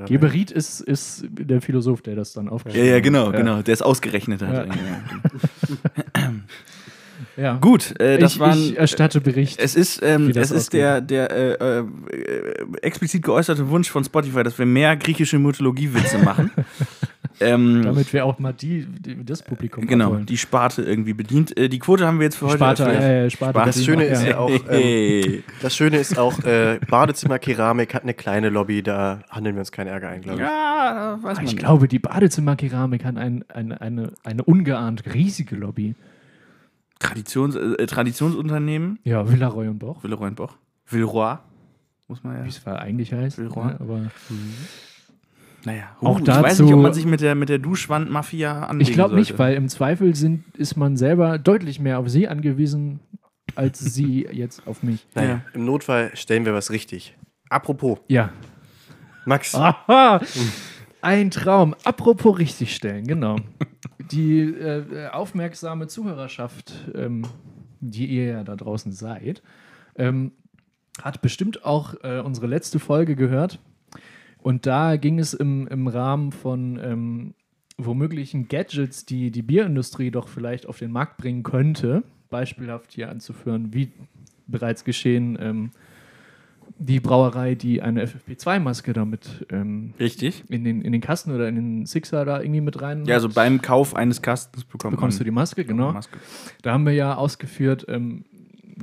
Geberit 0.07 0.51
ist, 0.51 0.81
ist 0.81 1.25
der 1.31 1.61
Philosoph, 1.61 2.03
der 2.03 2.15
das 2.15 2.33
dann 2.33 2.45
Ja, 2.45 2.51
aufgeschrieben 2.51 2.87
ja, 2.89 2.99
genau, 2.99 3.27
hat. 3.27 3.37
genau. 3.37 3.61
Der 3.63 3.73
ist 3.73 3.81
ausgerechnet 3.81 4.41
hat. 4.43 4.67
Ja. 4.67 4.73
Ja. 7.37 7.43
Ja. 7.43 7.57
Gut, 7.57 7.99
äh, 7.99 8.17
das 8.17 8.33
ich, 8.33 8.39
waren. 8.39 8.57
ich 8.57 8.77
erstatte 8.77 9.21
Bericht. 9.21 9.59
es 9.59 9.75
ist, 9.75 10.01
ähm, 10.03 10.33
das 10.33 10.51
es 10.51 10.63
ist 10.63 10.73
der, 10.73 11.01
der 11.01 11.31
äh, 11.31 11.79
äh, 11.79 11.85
explizit 12.81 13.23
geäußerte 13.23 13.69
Wunsch 13.69 13.89
von 13.89 14.03
Spotify, 14.03 14.43
dass 14.43 14.57
wir 14.59 14.65
mehr 14.65 14.95
griechische 14.95 15.39
Mythologie-Witze 15.39 16.19
machen. 16.19 16.51
ähm, 17.39 17.83
damit 17.83 18.11
wir 18.13 18.25
auch 18.25 18.39
mal 18.39 18.53
die, 18.53 18.85
die 18.85 19.23
das 19.23 19.41
Publikum 19.43 19.87
genau, 19.87 20.07
abholen. 20.07 20.25
die 20.25 20.37
Sparte 20.37 20.81
irgendwie 20.83 21.13
bedient. 21.13 21.57
Äh, 21.57 21.69
die 21.69 21.79
Quote 21.79 22.05
haben 22.05 22.19
wir 22.19 22.25
jetzt 22.25 22.35
für 22.35 22.45
heute 22.45 22.57
Sparte, 22.57 22.83
äh, 22.83 23.29
Sparte, 23.29 23.51
Sparte. 23.53 23.69
Das 23.69 23.83
Schöne 23.83 24.05
ist 24.05 24.25
ja 24.25 24.37
auch, 24.37 24.51
ähm, 24.69 25.43
das 25.61 25.75
Schöne 25.75 25.97
ist 25.97 26.17
auch, 26.17 26.37
äh, 26.43 26.79
Badezimmerkeramik 26.89 27.93
hat 27.93 28.03
eine 28.03 28.13
kleine 28.13 28.49
Lobby, 28.49 28.83
da 28.83 29.23
handeln 29.29 29.55
wir 29.55 29.61
uns 29.61 29.71
keinen 29.71 29.87
Ärger 29.87 30.09
ein, 30.09 30.21
glaube 30.21 30.39
ich. 30.39 30.45
Ja, 30.45 31.17
weiß 31.21 31.37
man 31.37 31.45
Ich 31.45 31.51
nicht. 31.53 31.59
glaube, 31.59 31.87
die 31.87 31.99
Badezimmerkeramik 31.99 33.05
hat 33.05 33.17
ein, 33.17 33.45
eine, 33.49 33.79
eine, 33.79 34.13
eine 34.23 34.43
ungeahnt 34.43 35.03
riesige 35.13 35.55
Lobby. 35.55 35.95
Traditions, 37.01 37.55
äh, 37.55 37.85
Traditionsunternehmen, 37.85 38.99
Ja, 39.03 39.29
Villeroy 39.29 39.67
und 39.67 39.79
Boch, 39.79 40.03
Villeroy 40.03 40.27
und 40.29 40.35
Boch. 40.35 40.55
Villeroy, 40.87 41.35
muss 42.07 42.23
man 42.23 42.37
ja. 42.37 42.45
wie 42.45 42.49
es 42.49 42.65
eigentlich 42.67 43.11
heißt. 43.13 43.37
Villeroy. 43.37 43.69
Ja, 43.71 43.77
aber 43.79 44.11
Naja, 45.63 45.83
Auch 46.01 46.19
uh, 46.19 46.21
ich 46.21 46.27
weiß 46.27 46.59
nicht, 46.59 46.69
dazu- 46.71 46.75
ob 46.77 46.81
man 46.83 46.93
sich 46.93 47.05
mit 47.05 47.21
der, 47.21 47.35
mit 47.35 47.49
der 47.49 47.59
Duschwand-Mafia 47.59 48.65
anlegen 48.65 48.89
ich 48.89 48.93
glaube 48.93 49.15
nicht, 49.15 49.37
weil 49.37 49.55
im 49.55 49.67
Zweifel 49.69 50.15
sind, 50.15 50.43
ist 50.57 50.75
man 50.75 50.97
selber 50.97 51.37
deutlich 51.37 51.79
mehr 51.79 51.99
auf 51.99 52.09
sie 52.09 52.27
angewiesen, 52.27 52.99
als 53.55 53.79
sie 53.79 54.27
jetzt 54.31 54.65
auf 54.67 54.81
mich. 54.83 55.05
Naja, 55.15 55.29
Ja. 55.29 55.41
im 55.53 55.65
Notfall 55.65 56.11
stellen 56.15 56.45
wir 56.45 56.53
was 56.53 56.71
richtig. 56.71 57.15
Apropos, 57.49 57.99
Ja. 58.07 58.29
Max, 59.25 59.53
Aha! 59.53 60.19
Ein 61.01 61.31
Traum. 61.31 61.75
Apropos 61.83 62.37
richtigstellen, 62.37 63.07
genau. 63.07 63.37
Die 64.11 64.41
äh, 64.41 65.07
aufmerksame 65.09 65.87
Zuhörerschaft, 65.87 66.73
ähm, 66.93 67.25
die 67.79 68.05
ihr 68.05 68.25
ja 68.25 68.43
da 68.43 68.55
draußen 68.55 68.91
seid, 68.91 69.41
ähm, 69.95 70.33
hat 71.01 71.21
bestimmt 71.21 71.65
auch 71.65 71.95
äh, 72.03 72.19
unsere 72.19 72.47
letzte 72.47 72.79
Folge 72.79 73.15
gehört. 73.15 73.59
Und 74.37 74.65
da 74.65 74.97
ging 74.97 75.17
es 75.17 75.33
im, 75.33 75.67
im 75.67 75.87
Rahmen 75.87 76.31
von 76.31 76.79
ähm, 76.83 77.33
womöglichen 77.77 78.47
Gadgets, 78.47 79.05
die 79.05 79.31
die 79.31 79.41
Bierindustrie 79.41 80.11
doch 80.11 80.27
vielleicht 80.27 80.65
auf 80.67 80.79
den 80.79 80.91
Markt 80.91 81.17
bringen 81.17 81.43
könnte, 81.43 82.03
beispielhaft 82.29 82.91
hier 82.91 83.09
anzuführen, 83.09 83.73
wie 83.73 83.91
bereits 84.47 84.83
geschehen, 84.83 85.37
ähm, 85.39 85.71
die 86.83 86.99
Brauerei, 86.99 87.53
die 87.53 87.81
eine 87.81 88.03
FFP2-Maske 88.05 88.93
damit 88.93 89.45
ähm, 89.51 89.93
Richtig. 89.99 90.43
in, 90.49 90.63
den, 90.63 90.81
in 90.81 90.91
den 90.91 91.01
Kasten 91.01 91.31
oder 91.31 91.47
in 91.47 91.55
den 91.55 91.85
Sixer 91.85 92.25
da 92.25 92.41
irgendwie 92.41 92.61
mit 92.61 92.81
rein. 92.81 93.05
Ja, 93.05 93.15
also 93.15 93.29
beim 93.29 93.61
Kauf 93.61 93.95
eines 93.95 94.23
Kastens 94.23 94.63
bekommt 94.63 94.95
bekommst 94.95 95.19
du 95.19 95.23
die 95.23 95.31
Maske, 95.31 95.63
genau. 95.63 95.93
Maske. 95.93 96.17
Da 96.63 96.73
haben 96.73 96.85
wir 96.85 96.93
ja 96.93 97.15
ausgeführt 97.15 97.85
ähm, 97.87 98.25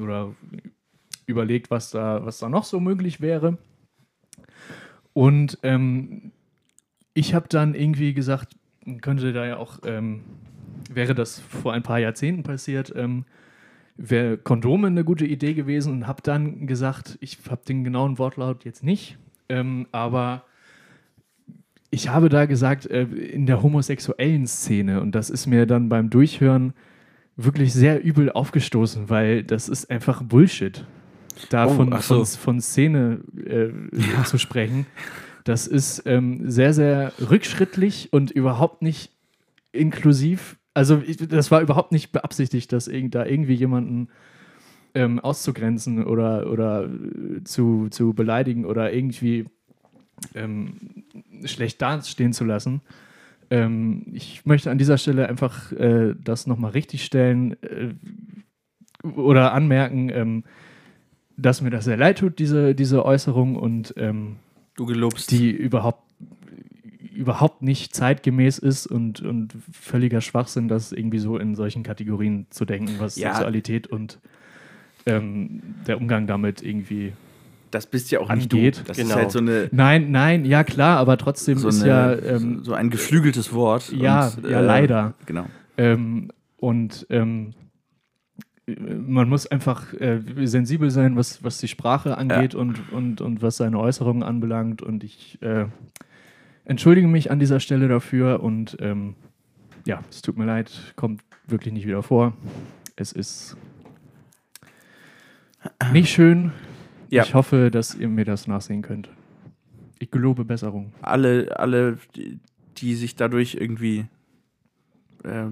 oder 0.00 0.32
überlegt, 1.26 1.72
was 1.72 1.90
da, 1.90 2.24
was 2.24 2.38
da 2.38 2.48
noch 2.48 2.62
so 2.62 2.78
möglich 2.78 3.20
wäre. 3.20 3.58
Und 5.12 5.58
ähm, 5.64 6.30
ich 7.14 7.34
habe 7.34 7.48
dann 7.48 7.74
irgendwie 7.74 8.14
gesagt, 8.14 8.54
könnte 9.00 9.32
da 9.32 9.44
ja 9.44 9.56
auch, 9.56 9.80
ähm, 9.84 10.20
wäre 10.88 11.16
das 11.16 11.40
vor 11.40 11.72
ein 11.72 11.82
paar 11.82 11.98
Jahrzehnten 11.98 12.44
passiert, 12.44 12.92
ähm, 12.94 13.24
wäre 13.98 14.38
Kondome 14.38 14.86
eine 14.86 15.04
gute 15.04 15.26
Idee 15.26 15.54
gewesen 15.54 15.92
und 15.92 16.06
habe 16.06 16.22
dann 16.22 16.66
gesagt, 16.66 17.18
ich 17.20 17.38
habe 17.50 17.60
den 17.66 17.84
genauen 17.84 18.18
Wortlaut 18.18 18.64
jetzt 18.64 18.82
nicht, 18.82 19.18
ähm, 19.48 19.86
aber 19.92 20.44
ich 21.90 22.08
habe 22.08 22.28
da 22.28 22.46
gesagt, 22.46 22.86
äh, 22.86 23.02
in 23.02 23.46
der 23.46 23.62
homosexuellen 23.62 24.46
Szene 24.46 25.00
und 25.00 25.14
das 25.14 25.30
ist 25.30 25.46
mir 25.46 25.66
dann 25.66 25.88
beim 25.88 26.10
Durchhören 26.10 26.72
wirklich 27.36 27.72
sehr 27.72 28.02
übel 28.02 28.30
aufgestoßen, 28.30 29.10
weil 29.10 29.44
das 29.44 29.68
ist 29.68 29.90
einfach 29.90 30.22
Bullshit. 30.22 30.84
Da 31.50 31.66
Oh, 31.66 31.70
von, 31.70 31.92
so. 32.00 32.24
von, 32.24 32.26
von 32.26 32.60
Szene 32.60 33.20
äh, 33.44 33.70
zu 34.24 34.38
sprechen. 34.38 34.86
Das 35.44 35.66
ist 35.66 36.02
ähm, 36.04 36.50
sehr, 36.50 36.74
sehr 36.74 37.12
rückschrittlich 37.30 38.12
und 38.12 38.30
überhaupt 38.30 38.82
nicht 38.82 39.12
inklusiv. 39.72 40.57
Also 40.78 41.02
ich, 41.04 41.16
das 41.16 41.50
war 41.50 41.60
überhaupt 41.60 41.90
nicht 41.90 42.12
beabsichtigt, 42.12 42.72
dass 42.72 42.86
irgend, 42.86 43.16
da 43.16 43.26
irgendwie 43.26 43.54
jemanden 43.54 44.10
ähm, 44.94 45.18
auszugrenzen 45.18 46.04
oder, 46.04 46.48
oder 46.48 46.84
äh, 46.84 47.42
zu, 47.42 47.88
zu 47.90 48.14
beleidigen 48.14 48.64
oder 48.64 48.92
irgendwie 48.92 49.46
ähm, 50.36 51.04
schlecht 51.44 51.82
dastehen 51.82 52.32
zu 52.32 52.44
lassen. 52.44 52.80
Ähm, 53.50 54.06
ich 54.12 54.46
möchte 54.46 54.70
an 54.70 54.78
dieser 54.78 54.98
Stelle 54.98 55.28
einfach 55.28 55.72
äh, 55.72 56.14
das 56.16 56.46
nochmal 56.46 56.70
richtig 56.70 57.04
stellen 57.04 57.60
äh, 57.64 57.94
oder 59.16 59.54
anmerken, 59.54 60.10
ähm, 60.10 60.44
dass 61.36 61.60
mir 61.60 61.70
das 61.70 61.86
sehr 61.86 61.96
leid 61.96 62.18
tut, 62.18 62.38
diese, 62.38 62.76
diese 62.76 63.04
Äußerung 63.04 63.56
und 63.56 63.94
ähm, 63.96 64.36
Du 64.76 64.86
gelobst. 64.86 65.32
die 65.32 65.50
überhaupt, 65.50 66.07
überhaupt 67.18 67.62
nicht 67.62 67.94
zeitgemäß 67.94 68.58
ist 68.58 68.86
und, 68.86 69.20
und 69.20 69.54
völliger 69.72 70.20
Schwachsinn, 70.20 70.68
das 70.68 70.92
irgendwie 70.92 71.18
so 71.18 71.36
in 71.36 71.54
solchen 71.56 71.82
Kategorien 71.82 72.46
zu 72.50 72.64
denken, 72.64 72.94
was 72.98 73.16
Ja. 73.16 73.32
Sexualität 73.34 73.88
und 73.88 74.20
ähm, 75.04 75.60
der 75.86 75.98
Umgang 75.98 76.26
damit 76.26 76.62
irgendwie. 76.62 77.12
das 77.70 77.86
bist 77.86 78.10
ja 78.10 78.20
auch 78.20 78.32
nicht 78.32 78.52
angeht. 78.52 78.78
du. 78.78 78.84
Das 78.84 78.96
Genau. 78.96 79.10
ist 79.10 79.16
halt 79.16 79.30
so 79.32 79.40
eine 79.40 79.68
Nein, 79.72 80.10
nein, 80.10 80.44
ja 80.44 80.62
klar, 80.64 80.98
aber 80.98 81.16
trotzdem 81.18 81.58
so, 81.58 81.68
ist 81.68 81.82
eine, 81.82 81.90
ja. 81.90 82.12
Ähm, 82.36 82.62
so 82.62 82.72
ein 82.74 82.88
geflügeltes 82.88 83.52
Wort. 83.52 83.92
Ja, 83.92 84.28
und, 84.28 84.48
ja, 84.48 84.60
leider. 84.60 85.14
Genau. 85.26 85.46
Ähm, 85.76 86.30
und 86.56 87.06
ähm, 87.10 87.52
man 88.66 89.28
muss 89.28 89.46
einfach 89.46 89.92
äh, 89.94 90.20
sensibel 90.44 90.90
sein, 90.90 91.16
was, 91.16 91.42
was 91.42 91.58
die 91.58 91.68
Sprache 91.68 92.18
angeht 92.18 92.54
und, 92.54 92.92
und, 92.92 93.20
und 93.20 93.40
was 93.42 93.56
seine 93.56 93.78
Äußerungen 93.78 94.22
anbelangt. 94.22 94.82
Und 94.82 95.04
ich 95.04 95.40
äh, 95.42 95.66
entschuldige 96.68 97.08
mich 97.08 97.30
an 97.30 97.40
dieser 97.40 97.60
Stelle 97.60 97.88
dafür. 97.88 98.40
Und 98.42 98.76
ähm, 98.80 99.14
ja, 99.84 100.00
es 100.10 100.22
tut 100.22 100.38
mir 100.38 100.44
leid, 100.44 100.70
kommt 100.96 101.22
wirklich 101.46 101.74
nicht 101.74 101.86
wieder 101.86 102.02
vor. 102.02 102.34
Es 102.96 103.12
ist 103.12 103.56
nicht 105.92 106.10
schön. 106.10 106.52
Ja. 107.10 107.24
Ich 107.24 107.34
hoffe, 107.34 107.70
dass 107.70 107.94
ihr 107.94 108.08
mir 108.08 108.24
das 108.24 108.46
nachsehen 108.46 108.82
könnt. 108.82 109.08
Ich 109.98 110.10
gelobe 110.10 110.44
Besserung. 110.44 110.92
Alle, 111.02 111.58
alle, 111.58 111.98
die, 112.76 112.94
sich 112.94 113.16
dadurch 113.16 113.54
irgendwie 113.54 114.06
äh, 115.24 115.46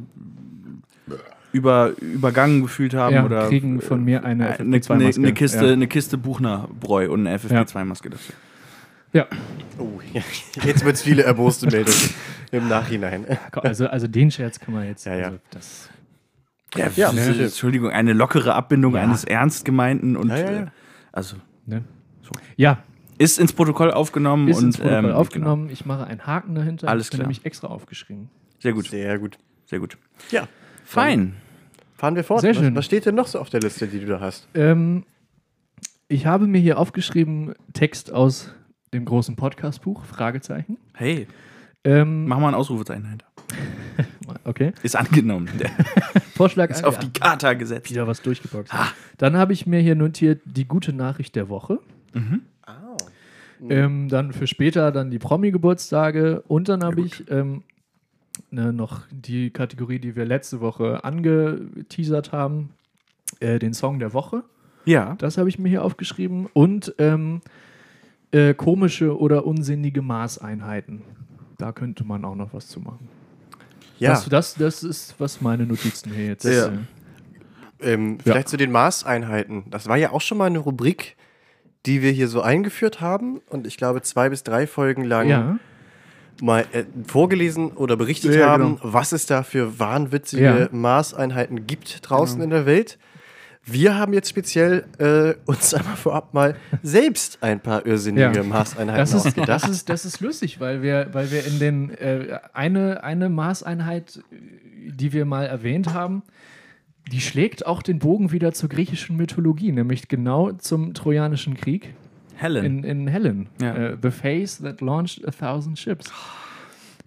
über, 1.53 1.93
übergangen 2.01 2.63
gefühlt 2.63 2.95
haben 2.95 3.15
Ja, 3.15 3.25
oder 3.25 3.49
kriegen 3.49 3.81
von 3.81 4.05
mir 4.05 4.25
eine 4.25 4.49
äh, 4.49 4.53
eine, 4.53 4.59
eine, 4.61 4.79
FFP2-Maske. 4.79 5.21
eine 5.21 5.33
Kiste, 5.33 5.67
Ja. 5.67 5.73
eine 5.73 5.87
Kiste 5.89 6.19
Buchner-Bräu 6.19 7.11
und 7.11 7.27
eine 7.27 7.39
FFP2-Maske 7.39 8.11
dafür. 8.11 8.35
Ja. 9.13 9.27
Oh, 9.79 10.01
jetzt 10.65 10.85
wird 10.85 10.97
es 10.97 11.03
viele 11.03 11.23
erboste 11.23 11.67
Meldungen 11.67 12.11
im 12.51 12.69
Nachhinein. 12.69 13.27
Also, 13.53 13.87
also 13.89 14.07
den 14.07 14.31
Scherz 14.31 14.59
kann 14.59 14.75
man 14.75 14.87
jetzt. 14.87 15.05
Ja, 15.07 15.15
ja. 15.17 15.25
Also 15.27 15.39
das, 15.51 15.89
Ja, 16.77 16.89
Ja. 16.97 17.11
ist- 17.11 17.39
Entschuldigung, 17.41 17.91
eine 17.91 18.13
lockere 18.13 18.55
Abbindung 18.55 18.95
Ja. 18.95 19.03
eines 19.03 19.25
ernst 19.25 19.65
gemeinten 19.65 20.17
und 20.17 20.29
Ja, 20.29 20.37
ja, 20.39 20.51
ja. 20.53 20.63
äh, 20.63 20.67
also 21.13 21.37
ne? 21.67 21.85
Ja, 22.57 22.83
ist 23.19 23.39
ins 23.39 23.53
Protokoll 23.53 23.91
aufgenommen 23.93 24.49
ist 24.49 24.59
und 24.59 24.65
ins 24.65 24.79
Protokoll 24.79 25.11
ähm, 25.11 25.17
aufgenommen. 25.17 25.71
Ich 25.71 25.87
mache 25.87 26.07
einen 26.07 26.27
Haken 26.27 26.55
dahinter. 26.55 26.89
Alles 26.89 27.09
klar. 27.11 27.21
nämlich 27.23 27.45
extra 27.47 27.69
aufgeschrieben. 27.69 28.29
Genau. 28.29 28.61
Sehr 28.61 28.73
gut, 28.73 28.89
Sehr 28.89 29.19
gut. 29.19 29.39
sehr 29.67 29.79
gut. 29.79 29.97
Ja, 30.31 30.49
Fein. 30.85 31.37
fahren 31.95 32.17
wir 32.17 32.25
fort. 32.25 32.41
Sehr 32.41 32.51
was, 32.51 32.57
schön. 32.59 32.75
was 32.75 32.85
steht 32.85 33.07
denn 33.07 33.15
noch 33.15 33.27
so 33.29 33.39
auf 33.39 33.49
der 33.49 33.61
Liste, 33.61 33.87
die 33.87 34.01
du 34.01 34.07
da 34.07 34.21
hast? 34.21 34.49
Ähm, 34.55 35.05
ich 36.09 36.27
habe 36.27 36.47
mir 36.47 36.59
hier 36.61 36.79
aufgeschrieben 36.79 37.55
Text 37.73 38.13
aus 38.13 38.53
dem 38.93 39.05
großen 39.05 39.37
Podcast-Buch, 39.37 40.05
Fragezeichen. 40.05 40.79
Hey, 40.95 41.27
Ähm, 41.85 42.27
mach 42.27 42.41
mal 42.41 42.49
ein 42.49 42.55
Ausrufezeichen 42.55 43.05
dahinter. 43.05 43.27
okay. 44.45 44.73
Ist 44.83 44.97
angenommen. 44.97 45.49
Der 45.59 45.71
Vorschlag 46.35 46.71
ist 46.71 46.83
ah, 46.83 46.89
auf 46.89 46.95
ja, 46.97 47.01
die 47.03 47.13
Charta 47.13 47.55
gesetzt. 47.55 47.91
wieder 47.91 48.07
was 48.09 48.23
durchgeboxt. 48.23 48.73
Dann 49.19 49.37
habe 49.37 49.53
ich 49.53 49.67
mir 49.67 49.81
hier 49.81 49.95
notiert 49.95 50.43
die 50.45 50.67
gute 50.67 50.93
Nachricht 50.93 51.37
der 51.37 51.49
Woche. 51.49 51.79
Ah. 52.63 52.97
Ähm, 53.69 54.09
dann 54.09 54.33
für 54.33 54.47
später 54.49 54.91
dann 54.91 55.11
die 55.11 55.19
Promi-Geburtstage 55.19 56.43
und 56.49 56.69
dann 56.69 56.83
habe 56.83 57.03
ich 57.03 57.31
ähm, 57.31 57.63
ne, 58.51 58.73
noch 58.73 59.03
die 59.11 59.51
Kategorie, 59.51 59.99
die 59.99 60.17
wir 60.17 60.25
letzte 60.25 60.61
Woche 60.61 61.05
angeteasert 61.05 62.33
haben, 62.33 62.71
äh, 63.41 63.59
den 63.59 63.75
Song 63.75 63.99
der 63.99 64.13
Woche. 64.13 64.43
Ja. 64.87 65.15
Das 65.19 65.39
habe 65.39 65.49
ich 65.49 65.59
mir 65.59 65.69
hier 65.69 65.85
aufgeschrieben 65.85 66.47
und 66.53 66.95
ähm, 66.99 67.43
äh, 68.33 68.55
komische 68.55 69.19
oder 69.19 69.47
unsinnige 69.47 70.03
Maßeinheiten. 70.03 71.03
Da 71.59 71.73
könnte 71.73 72.05
man 72.05 72.25
auch 72.25 72.35
noch 72.35 72.53
was 72.53 72.69
zu 72.69 72.81
machen. 72.81 73.09
Ja, 73.99 74.11
Das, 74.11 74.29
das, 74.29 74.55
das 74.55 74.83
ist, 74.83 75.15
was 75.19 75.41
meine 75.41 75.65
Notizen 75.65 76.13
hier 76.13 76.27
jetzt 76.27 76.45
Ja. 76.45 76.67
äh, 76.67 76.71
ähm, 77.81 78.19
vielleicht 78.23 78.49
zu 78.49 78.57
den 78.57 78.71
Maßeinheiten. 78.73 79.65
Das 79.71 79.89
war 79.89 79.97
ja 79.97 80.11
auch 80.13 80.21
schon 80.21 80.39
mal 80.39 80.47
eine 80.47 80.59
Rubrik, 80.59 81.17
die 81.87 82.03
wir 82.03 82.11
hier 82.11 82.29
so 82.29 82.43
eingeführt 82.43 83.01
haben 83.01 83.41
und 83.49 83.67
ich 83.67 83.77
glaube 83.77 84.03
zwei 84.03 84.29
bis 84.29 84.43
drei 84.43 84.67
Folgen 84.67 85.05
lang 85.05 85.29
Ja, 85.29 85.59
mal 86.43 86.67
äh, 86.73 86.85
vorgelesen 87.07 87.71
oder 87.71 87.97
berichtet 87.97 88.35
Ja, 88.35 88.49
haben, 88.49 88.77
genau. 88.77 88.93
was 88.93 89.13
es 89.13 89.25
da 89.27 89.43
für 89.43 89.79
wahnwitzige 89.79 90.43
Ja. 90.43 90.69
Maßeinheiten 90.73 91.67
gibt 91.67 92.01
draußen 92.09 92.43
in 92.43 92.51
der 92.51 92.67
Welt. 92.67 92.99
Wir 93.69 93.97
haben 93.97 94.13
jetzt 94.13 94.29
speziell 94.29 94.85
äh, 94.99 95.35
uns 95.51 95.75
einmal 95.75 95.97
vorab 95.97 96.33
mal 96.33 96.55
selbst 96.85 97.39
ein 97.43 97.59
paar 97.61 97.85
irrsinnige 97.85 98.33
Ja. 98.37 98.43
Maßeinheiten 98.45 98.97
das 99.01 99.13
ist, 99.13 99.27
ausgedacht. 99.27 99.49
das, 99.65 99.69
ist, 99.69 99.89
das 99.89 100.05
ist 100.05 100.21
lustig, 100.21 100.61
weil 100.61 100.83
wir, 100.83 101.09
weil 101.13 101.33
wir 101.33 101.45
in 101.45 101.59
den 101.59 101.91
äh, 101.91 102.39
eine, 102.53 103.03
eine 103.03 103.29
Maßeinheit, 103.29 104.21
die 104.89 105.13
wir 105.13 105.25
mal 105.25 105.47
erwähnt 105.47 105.93
haben, 105.93 106.23
die 107.11 107.21
schlägt 107.21 107.67
auch 107.67 107.83
den 107.83 107.99
Bogen 107.99 108.31
wieder 108.31 108.53
zur 108.53 108.69
griechischen 108.69 109.17
Mythologie, 109.17 109.73
nämlich 109.73 110.07
genau 110.09 110.53
zum 110.53 110.95
Trojanischen 110.95 111.55
Krieg 111.57 111.95
Helen. 112.37 112.65
in, 112.65 112.85
in 112.85 113.07
Helen. 113.09 113.49
Ja. 113.61 113.75
Äh, 113.75 113.97
the 114.01 114.11
face 114.13 114.59
that 114.59 114.81
launched 114.81 115.27
a 115.27 115.31
thousand 115.33 115.77
ships. 115.79 116.13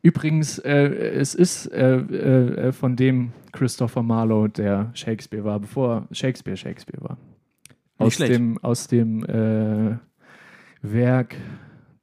Übrigens, 0.01 0.59
äh, 0.59 0.88
es 0.89 1.35
ist 1.35 1.67
äh, 1.67 1.97
äh, 1.97 2.71
von 2.71 2.95
dem 2.95 3.31
Christopher 3.51 4.03
Marlowe, 4.03 4.49
der 4.49 4.91
Shakespeare 4.93 5.43
war, 5.43 5.59
bevor 5.59 6.07
Shakespeare 6.12 6.57
Shakespeare 6.57 7.01
war. 7.03 7.17
Aus 7.97 8.17
dem, 8.17 8.57
aus 8.59 8.88
dem 8.88 9.25
äh, 9.25 9.97
Werk 10.81 11.35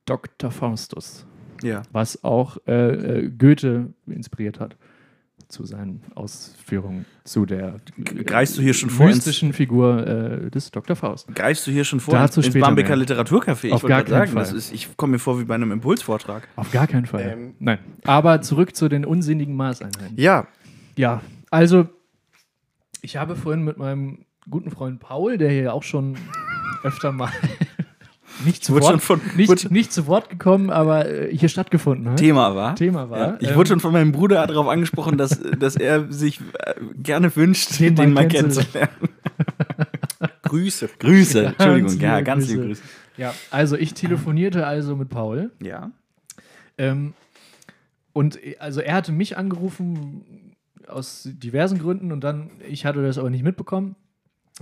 Dr. 0.04 0.50
Faustus, 0.50 1.26
ja. 1.62 1.82
was 1.90 2.22
auch 2.22 2.58
äh, 2.66 2.72
äh, 2.72 3.30
Goethe 3.30 3.94
inspiriert 4.06 4.60
hat 4.60 4.76
zu 5.48 5.64
seinen 5.64 6.02
Ausführungen 6.14 7.06
zu 7.24 7.46
der 7.46 7.76
Greifst 7.96 8.58
du 8.58 8.62
hier 8.62 8.74
schon 8.74 8.90
vor 8.90 9.06
ins, 9.06 9.16
mystischen 9.16 9.52
Figur 9.52 10.06
äh, 10.06 10.50
des 10.50 10.70
Dr. 10.70 10.96
Faust. 10.96 11.32
greifst 11.34 11.66
du 11.66 11.70
hier 11.70 11.84
schon 11.84 12.00
vor 12.00 12.14
Dazu 12.14 12.40
ins, 12.40 12.54
ins. 12.54 12.66
Literaturcafé? 12.66 13.66
Ich 13.66 13.72
Auf 13.72 13.82
wollte 13.82 13.88
gar 13.88 14.02
keinen 14.02 14.10
sagen, 14.10 14.34
das 14.34 14.48
Fall. 14.50 14.58
ist, 14.58 14.72
ich 14.72 14.96
komme 14.96 15.12
mir 15.12 15.18
vor 15.18 15.38
wie 15.40 15.44
bei 15.44 15.54
einem 15.54 15.70
Impulsvortrag. 15.72 16.48
Auf 16.56 16.70
gar 16.72 16.86
keinen 16.86 17.06
Fall. 17.06 17.30
Ähm. 17.32 17.54
Nein. 17.58 17.78
Aber 18.04 18.42
zurück 18.42 18.74
zu 18.74 18.88
den 18.88 19.04
unsinnigen 19.04 19.54
Maßeinheiten. 19.56 20.16
ja, 20.16 20.46
Ja, 20.96 21.22
also 21.50 21.88
ich 23.02 23.16
habe 23.16 23.36
vorhin 23.36 23.62
mit 23.62 23.76
meinem 23.76 24.24
guten 24.50 24.70
Freund 24.70 25.00
Paul, 25.00 25.38
der 25.38 25.50
hier 25.50 25.74
auch 25.74 25.82
schon 25.82 26.16
öfter 26.82 27.12
mal 27.12 27.30
nicht 28.44 28.64
zu, 28.64 28.74
Wort, 28.74 28.84
schon 28.84 29.00
von- 29.00 29.20
nicht, 29.36 29.70
nicht 29.70 29.92
zu 29.92 30.06
Wort 30.06 30.28
gekommen, 30.30 30.70
aber 30.70 31.08
äh, 31.08 31.36
hier 31.36 31.48
stattgefunden 31.48 32.10
hat. 32.10 32.18
Thema 32.18 32.54
war. 32.54 32.74
Thema 32.76 33.08
war. 33.10 33.18
Ja, 33.18 33.36
ich 33.40 33.48
ähm, 33.50 33.56
wurde 33.56 33.68
schon 33.70 33.80
von 33.80 33.92
meinem 33.92 34.12
Bruder 34.12 34.46
darauf 34.46 34.68
angesprochen, 34.68 35.16
dass, 35.18 35.40
dass 35.58 35.76
er 35.76 36.10
sich 36.12 36.40
äh, 36.58 36.74
gerne 36.96 37.34
wünscht, 37.34 37.78
Den 37.80 37.94
den, 37.96 38.12
mal 38.12 38.28
kennenzulernen. 38.28 38.90
Grüße. 40.42 40.88
Grüße, 40.98 41.42
Ganz 41.42 41.54
Entschuldigung, 41.58 42.00
ja, 42.00 42.20
ganz 42.20 42.44
Grüße. 42.44 42.54
liebe 42.54 42.66
Grüße. 42.68 42.82
Ja, 43.16 43.34
also 43.50 43.76
ich 43.76 43.94
telefonierte 43.94 44.66
also 44.66 44.94
mit 44.96 45.08
Paul. 45.08 45.50
Ja. 45.62 45.90
Ähm, 46.78 47.14
und 48.12 48.38
also 48.58 48.80
er 48.80 48.94
hatte 48.94 49.12
mich 49.12 49.36
angerufen 49.36 50.54
aus 50.86 51.22
diversen 51.32 51.78
Gründen 51.78 52.12
und 52.12 52.22
dann, 52.22 52.50
ich 52.68 52.86
hatte 52.86 53.02
das 53.02 53.18
aber 53.18 53.30
nicht 53.30 53.42
mitbekommen. 53.42 53.96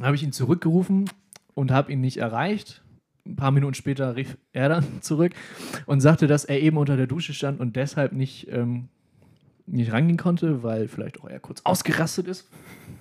Habe 0.00 0.16
ich 0.16 0.22
ihn 0.22 0.32
zurückgerufen 0.32 1.10
und 1.54 1.70
habe 1.70 1.92
ihn 1.92 2.00
nicht 2.00 2.16
erreicht. 2.16 2.82
Ein 3.26 3.37
paar 3.37 3.50
Minuten 3.50 3.74
später 3.74 4.16
rief 4.16 4.37
er 4.52 4.68
dann 4.68 4.84
zurück 5.00 5.32
und 5.87 6.00
sagte, 6.00 6.26
dass 6.26 6.44
er 6.44 6.60
eben 6.60 6.76
unter 6.76 6.96
der 6.96 7.06
Dusche 7.06 7.32
stand 7.34 7.60
und 7.60 7.76
deshalb 7.76 8.12
nicht, 8.12 8.48
ähm, 8.50 8.88
nicht 9.66 9.92
rangehen 9.92 10.18
konnte, 10.18 10.62
weil 10.62 10.88
vielleicht 10.88 11.20
auch 11.20 11.28
er 11.28 11.40
kurz 11.40 11.62
ausgerastet 11.64 12.28
ist, 12.28 12.48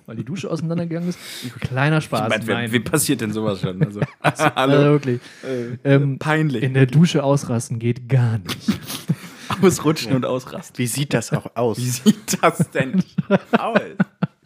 weil 0.06 0.16
die 0.16 0.24
Dusche 0.24 0.50
auseinandergegangen 0.50 1.10
ist. 1.10 1.18
Kleiner 1.60 2.00
Spaß. 2.00 2.32
Ich 2.32 2.46
meine, 2.46 2.60
nein. 2.62 2.72
wie 2.72 2.80
passiert 2.80 3.20
denn 3.20 3.32
sowas 3.32 3.60
schon? 3.60 3.82
Also, 3.84 4.00
also 4.20 4.44
hallo. 4.56 4.72
wirklich. 4.92 5.20
Äh, 5.42 5.94
Ähm, 5.94 6.18
peinlich. 6.18 6.62
In 6.62 6.72
der 6.74 6.86
Dusche 6.86 7.22
ausrasten 7.22 7.78
geht 7.78 8.08
gar 8.08 8.38
nicht. 8.38 8.78
Ausrutschen 9.62 10.14
und 10.14 10.24
ausrasten. 10.24 10.78
Wie 10.78 10.86
sieht 10.86 11.12
das 11.12 11.32
auch 11.32 11.54
aus? 11.54 11.76
Wie 11.78 11.82
sieht 11.82 12.42
das 12.42 12.70
denn 12.70 13.02
aus? 13.58 13.78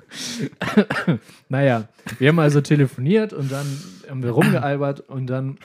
Naja, 1.49 1.89
wir 2.19 2.29
haben 2.29 2.39
also 2.39 2.61
telefoniert 2.61 3.33
und 3.33 3.51
dann 3.53 3.67
haben 4.09 4.23
wir 4.23 4.31
rumgealbert 4.31 5.01
und 5.01 5.27
dann 5.29 5.59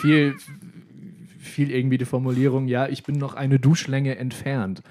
fiel, 0.00 0.34
fiel 1.38 1.70
irgendwie 1.70 1.98
die 1.98 2.04
Formulierung, 2.04 2.68
ja, 2.68 2.88
ich 2.88 3.02
bin 3.04 3.16
noch 3.18 3.34
eine 3.34 3.58
Duschlänge 3.58 4.16
entfernt. 4.16 4.82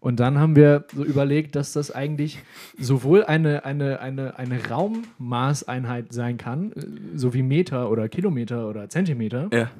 Und 0.00 0.18
dann 0.18 0.38
haben 0.38 0.56
wir 0.56 0.86
so 0.94 1.04
überlegt, 1.04 1.54
dass 1.56 1.74
das 1.74 1.90
eigentlich 1.90 2.38
sowohl 2.78 3.22
eine, 3.24 3.66
eine, 3.66 4.00
eine, 4.00 4.38
eine 4.38 4.66
Raummaßeinheit 4.68 6.12
sein 6.12 6.38
kann, 6.38 6.72
äh, 6.72 6.80
so 7.16 7.34
wie 7.34 7.42
Meter 7.42 7.90
oder 7.90 8.08
Kilometer 8.08 8.66
oder 8.68 8.88
Zentimeter 8.88 9.50
Ja. 9.52 9.70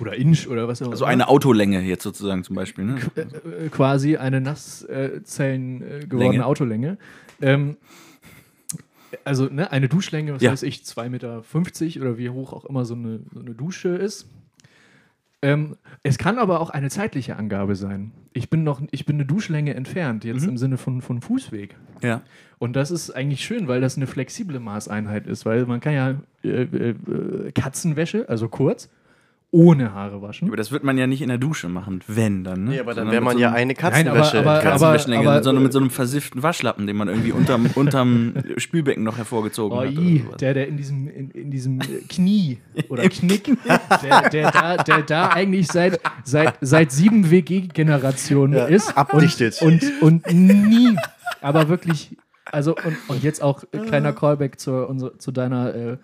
oder 0.00 0.14
Inch 0.14 0.46
oder 0.46 0.68
was 0.68 0.80
auch 0.80 0.86
immer. 0.86 0.92
Also 0.92 1.06
eine 1.06 1.26
Autolänge 1.26 1.80
jetzt 1.80 2.04
sozusagen 2.04 2.44
zum 2.44 2.54
Beispiel. 2.54 2.84
Ne? 2.84 2.98
äh, 3.16 3.68
quasi 3.68 4.16
eine 4.16 4.40
Nasszellen 4.40 5.82
äh, 5.82 6.06
gewordene 6.06 6.30
Länge. 6.30 6.46
Autolänge. 6.46 6.98
Ähm, 7.40 7.76
also 9.24 9.46
ne, 9.46 9.70
eine 9.70 9.88
Duschlänge, 9.88 10.34
was 10.34 10.42
Ja. 10.42 10.52
weiß 10.52 10.62
ich, 10.64 10.82
2,50 10.82 11.08
Meter 11.10 11.42
oder 12.00 12.18
wie 12.18 12.30
hoch 12.30 12.52
auch 12.52 12.64
immer 12.64 12.84
so 12.84 12.94
eine, 12.94 13.20
so 13.32 13.40
eine 13.40 13.54
Dusche 13.54 13.90
ist. 13.90 14.28
Ähm, 15.42 15.76
es 16.02 16.18
kann 16.18 16.38
aber 16.38 16.60
auch 16.60 16.70
eine 16.70 16.88
zeitliche 16.90 17.36
Angabe 17.36 17.76
sein. 17.76 18.10
Ich 18.32 18.48
bin 18.50 18.64
noch, 18.64 18.80
ich 18.90 19.04
bin 19.06 19.16
eine 19.16 19.26
Duschlänge 19.26 19.74
entfernt, 19.74 20.24
jetzt 20.24 20.42
Mhm. 20.44 20.50
im 20.50 20.56
Sinne 20.58 20.76
von, 20.78 21.02
von 21.02 21.20
Fußweg. 21.20 21.76
Ja. 22.02 22.22
Und 22.58 22.74
das 22.74 22.90
ist 22.90 23.10
eigentlich 23.10 23.44
schön, 23.44 23.68
weil 23.68 23.80
das 23.80 23.96
eine 23.96 24.06
flexible 24.06 24.58
Maßeinheit 24.60 25.26
ist, 25.26 25.44
weil 25.44 25.66
man 25.66 25.80
kann 25.80 25.92
ja 25.94 26.10
äh, 26.42 26.62
äh, 26.62 26.90
äh, 26.90 27.52
Katzenwäsche, 27.52 28.28
also 28.28 28.48
kurz, 28.48 28.88
ohne 29.52 29.94
Haare 29.94 30.20
waschen. 30.20 30.48
Aber 30.48 30.56
das 30.56 30.72
wird 30.72 30.82
man 30.84 30.98
ja 30.98 31.06
nicht 31.06 31.22
in 31.22 31.28
der 31.28 31.38
Dusche 31.38 31.68
machen, 31.68 32.00
wenn 32.08 32.42
dann. 32.44 32.64
Ne? 32.64 32.70
Nee, 32.72 32.80
aber 32.80 32.94
dann 32.94 33.10
wäre 33.10 33.22
man 33.22 33.34
so 33.34 33.38
ja 33.42 33.52
eine 33.52 33.72
Nein, 33.74 33.76
aber- 34.08 34.18
Katzenwäsche. 34.20 34.38
aber- 34.40 34.54
entfernt. 34.56 34.62
Katzenwäschelänge, 34.80 35.28
aber- 35.30 35.42
sondern 35.42 35.62
mit 35.62 35.72
so 35.72 35.78
einem 35.78 35.90
versifften 35.90 36.42
Waschlappen, 36.42 36.86
den 36.86 36.96
man 36.96 37.08
irgendwie 37.08 37.32
unterm, 37.32 37.66
unterm 37.74 38.34
Spülbecken 38.58 39.04
noch 39.04 39.16
hervorgezogen 39.18 39.78
Oh, 39.78 39.82
hat. 39.82 39.90
i, 39.92 40.24
der, 40.40 40.52
der 40.54 40.68
in 40.68 40.76
diesem, 40.76 41.08
in, 41.08 41.30
in 41.30 41.50
diesem 41.50 41.80
äh, 41.80 41.84
Knie 42.08 42.58
oder 42.88 43.08
Knick, 43.08 43.56
der, 44.02 44.28
der, 44.30 44.50
da, 44.50 44.76
der 44.78 45.02
da 45.02 45.28
eigentlich 45.28 45.68
seit, 45.68 46.00
seit, 46.24 46.54
seit 46.60 46.90
sieben 46.92 47.30
WG-Generationen 47.30 48.54
Ja, 48.58 48.66
ist. 48.66 48.96
abdichtet. 48.98 49.62
Und, 49.62 49.82
und, 50.02 50.26
und 50.26 50.46
nie, 50.46 50.96
aber 51.40 51.68
wirklich, 51.68 52.16
also 52.50 52.74
und, 52.76 52.96
und 53.08 53.22
jetzt 53.22 53.42
auch 53.42 53.62
äh, 53.72 53.78
kleiner 53.78 54.12
Callback 54.12 54.58
zur, 54.60 54.88
unser, 54.90 55.18
zu 55.18 55.30
deiner 55.32 55.74
äh, 55.74 55.96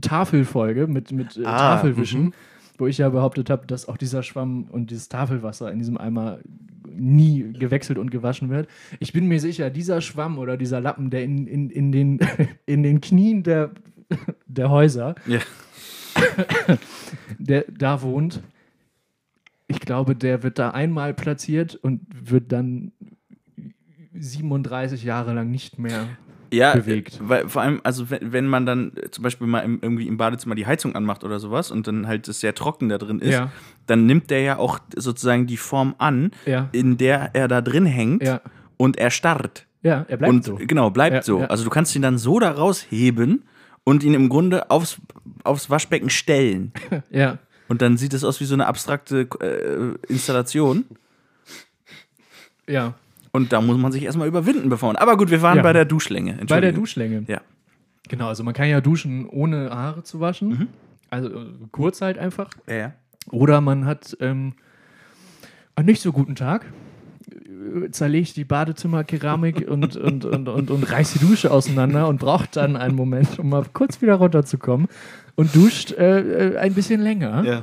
Tafelfolge 0.00 0.86
mit, 0.86 1.12
mit 1.12 1.36
äh, 1.36 1.44
Ah, 1.44 1.76
Tafelwischen, 1.76 2.32
wo 2.78 2.86
ich 2.86 2.98
ja 2.98 3.08
behauptet 3.08 3.50
habe, 3.50 3.66
dass 3.66 3.88
auch 3.88 3.96
dieser 3.96 4.22
Schwamm 4.22 4.64
und 4.70 4.90
dieses 4.90 5.08
Tafelwasser 5.08 5.70
in 5.72 5.78
diesem 5.78 5.98
Eimer 5.98 6.38
nie 6.88 7.52
gewechselt 7.52 7.98
und 7.98 8.10
gewaschen 8.10 8.48
wird. 8.48 8.68
Ich 9.00 9.12
bin 9.12 9.26
mir 9.26 9.40
sicher, 9.40 9.70
dieser 9.70 10.00
Schwamm 10.00 10.38
oder 10.38 10.56
dieser 10.56 10.80
Lappen, 10.80 11.10
der 11.10 11.24
in, 11.24 11.46
in, 11.46 11.70
in, 11.70 11.92
den, 11.92 12.20
in 12.66 12.82
den 12.82 13.00
Knien 13.00 13.42
der, 13.42 13.70
der 14.46 14.70
Häuser, 14.70 15.14
Ja. 15.26 15.40
der 17.38 17.64
da 17.70 18.00
wohnt, 18.02 18.42
ich 19.68 19.80
glaube, 19.80 20.14
der 20.14 20.42
wird 20.42 20.58
da 20.58 20.70
einmal 20.70 21.12
platziert 21.12 21.74
und 21.74 22.00
wird 22.10 22.52
dann 22.52 22.92
37 24.14 25.04
Jahre 25.04 25.34
lang 25.34 25.50
nicht 25.50 25.78
mehr. 25.78 26.08
Ja, 26.52 26.74
bewegt. 26.74 27.14
äh, 27.16 27.28
Weil 27.28 27.48
vor 27.48 27.62
allem, 27.62 27.80
also 27.84 28.10
wenn, 28.10 28.32
wenn 28.32 28.46
man 28.46 28.66
dann 28.66 28.92
äh, 28.96 29.10
zum 29.10 29.22
Beispiel 29.24 29.46
mal 29.46 29.60
im, 29.60 29.78
irgendwie 29.82 30.06
im 30.08 30.16
Badezimmer 30.16 30.54
die 30.54 30.66
Heizung 30.66 30.94
anmacht 30.94 31.24
oder 31.24 31.38
sowas 31.40 31.70
und 31.70 31.86
dann 31.86 32.06
halt 32.06 32.28
es 32.28 32.40
sehr 32.40 32.54
trocken 32.54 32.88
da 32.88 32.98
drin 32.98 33.20
ist, 33.20 33.32
Ja. 33.34 33.50
dann 33.86 34.06
nimmt 34.06 34.30
der 34.30 34.40
ja 34.42 34.58
auch 34.58 34.78
sozusagen 34.94 35.46
die 35.46 35.56
Form 35.56 35.94
an, 35.98 36.30
Ja. 36.46 36.68
in 36.72 36.96
der 36.96 37.30
er 37.34 37.48
da 37.48 37.60
drin 37.60 37.86
hängt 37.86 38.22
Ja, 38.22 38.40
und 38.76 38.96
er 38.98 39.10
starrt. 39.10 39.66
ja 39.82 40.04
er 40.08 40.16
bleibt 40.16 40.32
und 40.32 40.44
so. 40.44 40.54
genau, 40.56 40.90
bleibt 40.90 41.24
so. 41.24 41.40
Also 41.40 41.64
du 41.64 41.70
kannst 41.70 41.94
ihn 41.96 42.02
dann 42.02 42.18
so 42.18 42.38
da 42.40 42.50
rausheben 42.50 43.44
und 43.84 44.02
ihn 44.02 44.14
im 44.14 44.28
Grunde 44.28 44.70
aufs, 44.70 44.98
aufs 45.44 45.70
Waschbecken 45.70 46.10
stellen. 46.10 46.72
Ja. 47.10 47.38
Und 47.68 47.82
dann 47.82 47.96
sieht 47.96 48.14
es 48.14 48.22
aus 48.22 48.38
wie 48.40 48.44
so 48.44 48.54
eine 48.54 48.66
abstrakte 48.66 49.26
äh, 49.40 50.12
Installation. 50.12 50.84
Ja. 52.68 52.94
Und 53.36 53.52
da 53.52 53.60
muss 53.60 53.76
man 53.76 53.92
sich 53.92 54.02
erstmal 54.04 54.26
überwinden, 54.28 54.68
bevor 54.70 54.88
man. 54.88 54.96
Aber 54.96 55.16
gut, 55.18 55.30
wir 55.30 55.42
waren 55.42 55.58
Ja. 55.58 55.62
bei 55.62 55.72
der 55.74 55.84
Duschlänge. 55.84 56.38
Bei 56.48 56.60
der. 56.60 56.72
Duschlänge. 56.72 57.24
Ja. 57.28 57.42
Genau, 58.08 58.28
also 58.28 58.42
man 58.44 58.54
kann 58.54 58.68
ja 58.68 58.80
duschen, 58.80 59.28
ohne 59.28 59.68
Haare 59.70 60.02
zu 60.04 60.20
waschen. 60.20 60.48
Mhm. 60.48 60.68
Also 61.10 61.30
kurz 61.70 62.00
halt 62.00 62.18
einfach. 62.18 62.48
Ja. 62.68 62.92
Oder 63.30 63.60
man 63.60 63.84
hat 63.84 64.16
ähm, 64.20 64.54
einen 65.74 65.86
nicht 65.86 66.00
so 66.00 66.12
guten 66.12 66.34
Tag, 66.34 66.64
zerlegt 67.90 68.36
die 68.36 68.44
Badezimmerkeramik 68.44 69.68
und, 69.68 69.96
und, 69.96 70.24
und, 70.24 70.48
und, 70.48 70.70
und 70.70 70.90
reißt 70.90 71.16
die 71.16 71.18
Dusche 71.26 71.50
auseinander 71.50 72.08
und 72.08 72.18
braucht 72.20 72.56
dann 72.56 72.76
einen 72.76 72.94
Moment, 72.94 73.38
um 73.38 73.48
mal 73.50 73.64
kurz 73.72 74.00
wieder 74.00 74.14
runterzukommen 74.14 74.86
und 75.34 75.54
duscht 75.54 75.92
äh, 75.92 76.54
äh, 76.54 76.56
ein 76.58 76.72
bisschen 76.74 77.00
länger. 77.02 77.44
ja. 77.44 77.62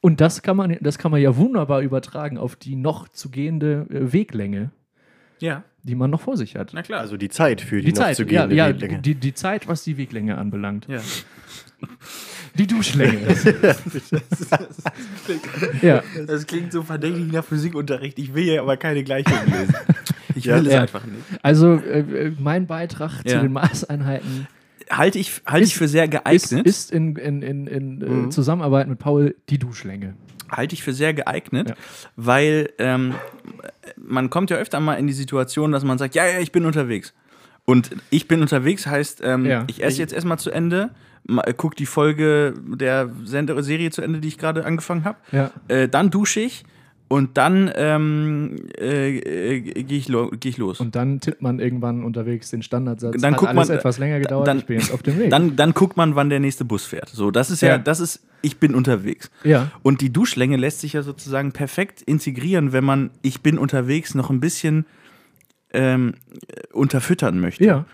Und 0.00 0.20
das 0.20 0.42
kann, 0.42 0.56
man, 0.56 0.76
das 0.80 0.98
kann 0.98 1.10
man 1.10 1.20
ja 1.20 1.36
wunderbar 1.36 1.80
übertragen 1.80 2.38
auf 2.38 2.54
die 2.56 2.76
noch 2.76 3.08
zu 3.08 3.30
gehende 3.30 3.86
äh, 3.90 4.12
Weglänge, 4.12 4.70
Ja, 5.40 5.64
die 5.82 5.94
man 5.94 6.10
noch 6.10 6.20
vor 6.20 6.36
sich 6.36 6.54
hat. 6.56 6.70
na 6.74 6.82
klar. 6.82 7.00
Also 7.00 7.16
die 7.16 7.28
Zeit 7.28 7.60
für 7.60 7.76
die, 7.80 7.86
Die 7.86 7.92
noch 7.92 7.98
Zeit, 7.98 8.16
zu 8.16 8.22
ja, 8.24 8.28
gehende 8.46 8.54
ja 8.56 8.68
Weglänge. 8.68 8.98
die, 9.00 9.14
die 9.14 9.34
Zeit, 9.34 9.66
was 9.68 9.82
die 9.84 9.96
Weglänge 9.96 10.38
anbelangt. 10.38 10.86
ja. 10.88 11.00
Die 12.56 12.66
Duschlänge. 12.66 13.18
ja. 15.82 16.02
Das 16.26 16.46
klingt 16.46 16.72
so 16.72 16.82
verdächtig 16.82 17.30
nach 17.32 17.44
Physikunterricht. 17.44 18.18
Ich 18.18 18.34
will 18.34 18.44
ja 18.44 18.62
aber 18.62 18.76
keine 18.76 19.04
Gleichung 19.04 19.34
lesen. 19.46 19.74
Ich 20.34 20.44
Ja. 20.44 20.56
will 20.56 20.66
es 20.66 20.72
Ja. 20.74 20.82
einfach 20.82 21.04
nicht. 21.06 21.22
Also 21.42 21.74
äh, 21.76 22.00
äh, 22.00 22.32
mein 22.38 22.66
Beitrag 22.66 23.22
Ja. 23.24 23.36
zu 23.36 23.40
den 23.40 23.52
Maßeinheiten 23.52 24.46
Halte 24.90 25.18
ich, 25.18 25.42
halte 25.46 25.64
ich 25.64 25.72
Ist- 25.72 25.78
für 25.78 25.88
sehr 25.88 26.04
ist, 26.04 26.10
geeignet. 26.10 26.66
ist 26.66 26.90
in, 26.92 27.16
in, 27.16 27.42
in, 27.42 27.66
in 27.66 27.98
Mhm. 27.98 28.26
äh, 28.26 28.28
Zusammenarbeit 28.30 28.88
mit 28.88 28.98
Paul 28.98 29.34
die 29.48 29.58
Duschlänge. 29.58 30.14
halte 30.50 30.74
ich 30.74 30.82
für 30.84 30.92
sehr 30.92 31.12
geeignet, 31.12 31.70
Ja. 31.70 31.74
weil 32.14 32.70
ähm, 32.78 33.14
man 33.96 34.30
kommt 34.30 34.50
ja 34.50 34.56
öfter 34.58 34.78
mal 34.80 34.94
in 34.94 35.06
die 35.08 35.12
Situation, 35.12 35.72
dass 35.72 35.82
man 35.84 35.98
sagt, 35.98 36.14
ja, 36.14 36.24
ja, 36.26 36.38
ich 36.38 36.52
bin 36.52 36.64
unterwegs. 36.66 37.14
Und 37.64 37.90
ich 38.10 38.28
bin 38.28 38.42
unterwegs 38.42 38.86
heißt, 38.86 39.22
ähm, 39.24 39.44
Ja. 39.44 39.64
ich 39.66 39.82
esse 39.82 39.98
jetzt 39.98 40.12
erstmal 40.12 40.38
zu 40.38 40.52
Ende, 40.52 40.90
äh, 41.28 41.52
guck 41.56 41.74
die 41.74 41.86
Folge 41.86 42.54
der 42.64 43.10
Serie 43.24 43.90
zu 43.90 44.02
Ende, 44.02 44.20
die 44.20 44.28
ich 44.28 44.38
gerade 44.38 44.64
angefangen 44.64 45.04
habe, 45.04 45.18
Ja. 45.32 45.50
äh, 45.66 45.88
dann 45.88 46.10
dusche 46.10 46.38
ich 46.40 46.64
und 47.08 47.36
dann 47.38 47.70
ähm, 47.76 48.56
äh, 48.78 49.16
äh, 49.18 49.60
gehe 49.60 49.98
ich, 49.98 50.08
lo 50.08 50.30
geh 50.38 50.48
ich 50.48 50.58
los. 50.58 50.80
Und 50.80 50.96
dann 50.96 51.20
tippt 51.20 51.40
man 51.40 51.60
irgendwann 51.60 52.02
unterwegs 52.02 52.50
den 52.50 52.62
Standardsatz. 52.62 53.20
Dann 53.20 53.34
Hat 53.34 53.40
guckt 53.40 53.50
alles 53.50 53.68
man- 53.68 53.78
etwas 53.78 53.98
länger 53.98 54.18
gedauert, 54.20 54.46
dann- 54.48 54.58
ich 54.58 54.66
bin 54.66 54.78
jetzt 54.80 54.92
auf 54.92 55.02
dem 55.02 55.18
Weg. 55.18 55.30
dann, 55.30 55.54
dann 55.56 55.72
guckt 55.72 55.96
man, 55.96 56.16
wann 56.16 56.30
der 56.30 56.40
nächste 56.40 56.64
Bus 56.64 56.84
fährt. 56.84 57.08
So, 57.08 57.30
das 57.30 57.50
ist 57.50 57.62
ja, 57.62 57.68
Ja. 57.70 57.78
das 57.78 58.00
ist, 58.00 58.26
ich 58.42 58.58
bin 58.58 58.74
unterwegs. 58.74 59.30
ja. 59.44 59.70
Und 59.82 60.00
die 60.00 60.12
Duschlänge 60.12 60.56
lässt 60.56 60.80
sich 60.80 60.94
ja 60.94 61.02
sozusagen 61.02 61.52
perfekt 61.52 62.02
integrieren, 62.02 62.72
wenn 62.72 62.84
man 62.84 63.10
ich 63.22 63.40
bin 63.40 63.56
unterwegs 63.58 64.14
noch 64.14 64.30
ein 64.30 64.40
bisschen 64.40 64.84
ähm, 65.72 66.14
unterfüttern 66.72 67.38
möchte. 67.40 67.64
Ja. 67.64 67.84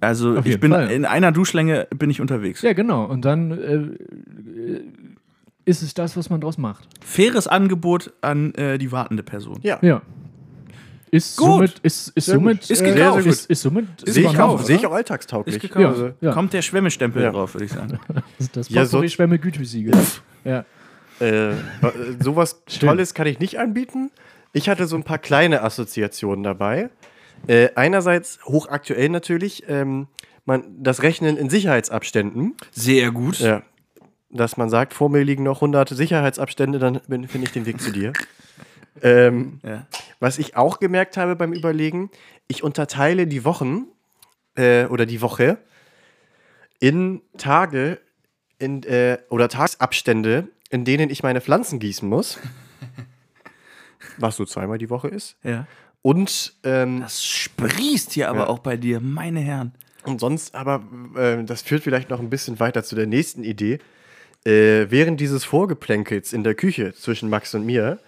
Also 0.00 0.36
ich 0.44 0.60
bin 0.60 0.70
Fall. 0.70 0.90
in 0.92 1.04
einer 1.04 1.32
Duschlänge 1.32 1.88
bin 1.98 2.08
ich 2.08 2.20
unterwegs. 2.20 2.62
ja, 2.62 2.72
genau. 2.72 3.04
Und 3.04 3.24
dann 3.24 3.50
äh, 3.50 3.74
äh, 3.74 4.80
ist 5.68 5.82
es 5.82 5.94
das, 5.94 6.16
was 6.16 6.30
man 6.30 6.40
draus 6.40 6.58
macht. 6.58 6.88
Faires 7.04 7.46
Angebot 7.46 8.12
an 8.22 8.54
äh, 8.54 8.78
die 8.78 8.90
wartende 8.90 9.22
Person. 9.22 9.58
Ja. 9.62 9.78
Ja. 9.82 10.02
Ist 11.10 11.36
Gut. 11.38 11.46
somit, 11.48 11.78
ist, 11.82 12.08
ist 12.14 12.26
Sehr 12.26 12.34
somit. 12.34 12.70
Ist 12.70 12.82
äh, 12.82 12.92
gekauft. 12.94 13.24
Ist, 13.26 13.46
ist 13.50 13.62
somit, 13.62 13.86
Sehe 14.04 14.28
ich, 14.30 14.38
auch, 14.38 14.60
sehe 14.62 14.76
ich 14.76 14.86
auch 14.86 14.92
alltagstauglich. 14.92 15.56
Ist 15.56 15.62
gekauft. 15.62 15.86
Also, 15.86 16.10
Ja. 16.20 16.32
Kommt 16.32 16.52
der 16.52 16.60
Schwemmestempel 16.62 17.22
Ja. 17.22 17.30
drauf, 17.30 17.54
würde 17.54 17.64
ich 17.64 17.72
sagen. 17.72 17.98
Das, 18.38 18.50
das 18.52 18.68
Ja, 18.68 18.84
so- 18.84 19.06
Schwämme 19.08 19.38
Gütesiegel. 19.38 19.94
ja. 20.44 20.64
äh, 21.20 21.52
sowas 22.22 22.62
Schön. 22.68 22.88
Tolles 22.88 23.14
kann 23.14 23.26
ich 23.26 23.38
nicht 23.38 23.58
anbieten. 23.58 24.10
Ich 24.52 24.68
hatte 24.68 24.86
so 24.86 24.96
ein 24.96 25.02
paar 25.02 25.18
kleine 25.18 25.62
Assoziationen 25.62 26.42
dabei. 26.42 26.90
Äh, 27.46 27.68
einerseits 27.74 28.38
hochaktuell 28.44 29.08
natürlich, 29.08 29.64
ähm, 29.68 30.08
man, 30.44 30.64
das 30.78 31.02
Rechnen 31.02 31.36
in 31.36 31.48
Sicherheitsabständen. 31.50 32.54
Sehr 32.72 33.10
gut. 33.12 33.38
Ja. 33.40 33.62
Dass 34.30 34.56
man 34.56 34.68
sagt, 34.68 34.92
vor 34.94 35.08
mir 35.08 35.22
liegen 35.24 35.42
noch 35.42 35.58
100 35.58 35.88
Sicherheitsabstände, 35.88 36.78
dann 36.78 37.00
finde 37.28 37.46
ich 37.46 37.52
den 37.52 37.64
Weg 37.66 37.80
zu 37.80 37.90
dir. 37.92 38.12
Ähm, 39.00 39.60
Ja. 39.62 39.86
was 40.20 40.38
ich 40.38 40.56
auch 40.56 40.80
gemerkt 40.80 41.16
habe 41.16 41.36
beim 41.36 41.52
Überlegen, 41.52 42.10
ich 42.48 42.62
unterteile 42.62 43.26
die 43.26 43.44
Wochen 43.44 43.86
äh, 44.56 44.86
oder 44.86 45.06
die 45.06 45.20
Woche 45.22 45.58
in 46.80 47.22
Tage 47.36 48.00
in, 48.58 48.82
äh, 48.82 49.18
oder 49.30 49.48
Tagesabstände, 49.48 50.48
in 50.70 50.84
denen 50.84 51.10
ich 51.10 51.22
meine 51.22 51.40
Pflanzen 51.40 51.78
gießen 51.78 52.08
muss. 52.08 52.38
was 54.18 54.36
so 54.36 54.44
zweimal 54.44 54.78
die 54.78 54.90
Woche 54.90 55.08
ist. 55.08 55.36
Ja. 55.42 55.66
Und, 56.02 56.54
ähm, 56.64 57.00
Das 57.00 57.24
sprießt 57.24 58.12
hier 58.12 58.28
aber 58.28 58.40
Ja. 58.40 58.46
auch 58.48 58.58
bei 58.60 58.76
dir, 58.76 59.00
meine 59.00 59.40
Herren. 59.40 59.72
und 60.04 60.20
sonst 60.20 60.54
aber, 60.54 60.82
äh, 61.16 61.44
das 61.44 61.62
führt 61.62 61.82
vielleicht 61.82 62.10
noch 62.10 62.18
ein 62.20 62.30
bisschen 62.30 62.58
weiter 62.60 62.82
zu 62.82 62.94
der 62.96 63.06
nächsten 63.06 63.44
Idee. 63.44 63.78
Äh, 64.44 64.86
während 64.90 65.20
dieses 65.20 65.44
Vorgeplänkels 65.44 66.32
in 66.32 66.44
der 66.44 66.54
Küche 66.54 66.92
zwischen 66.94 67.28
Max 67.28 67.54
und 67.54 67.66
mir 67.66 67.98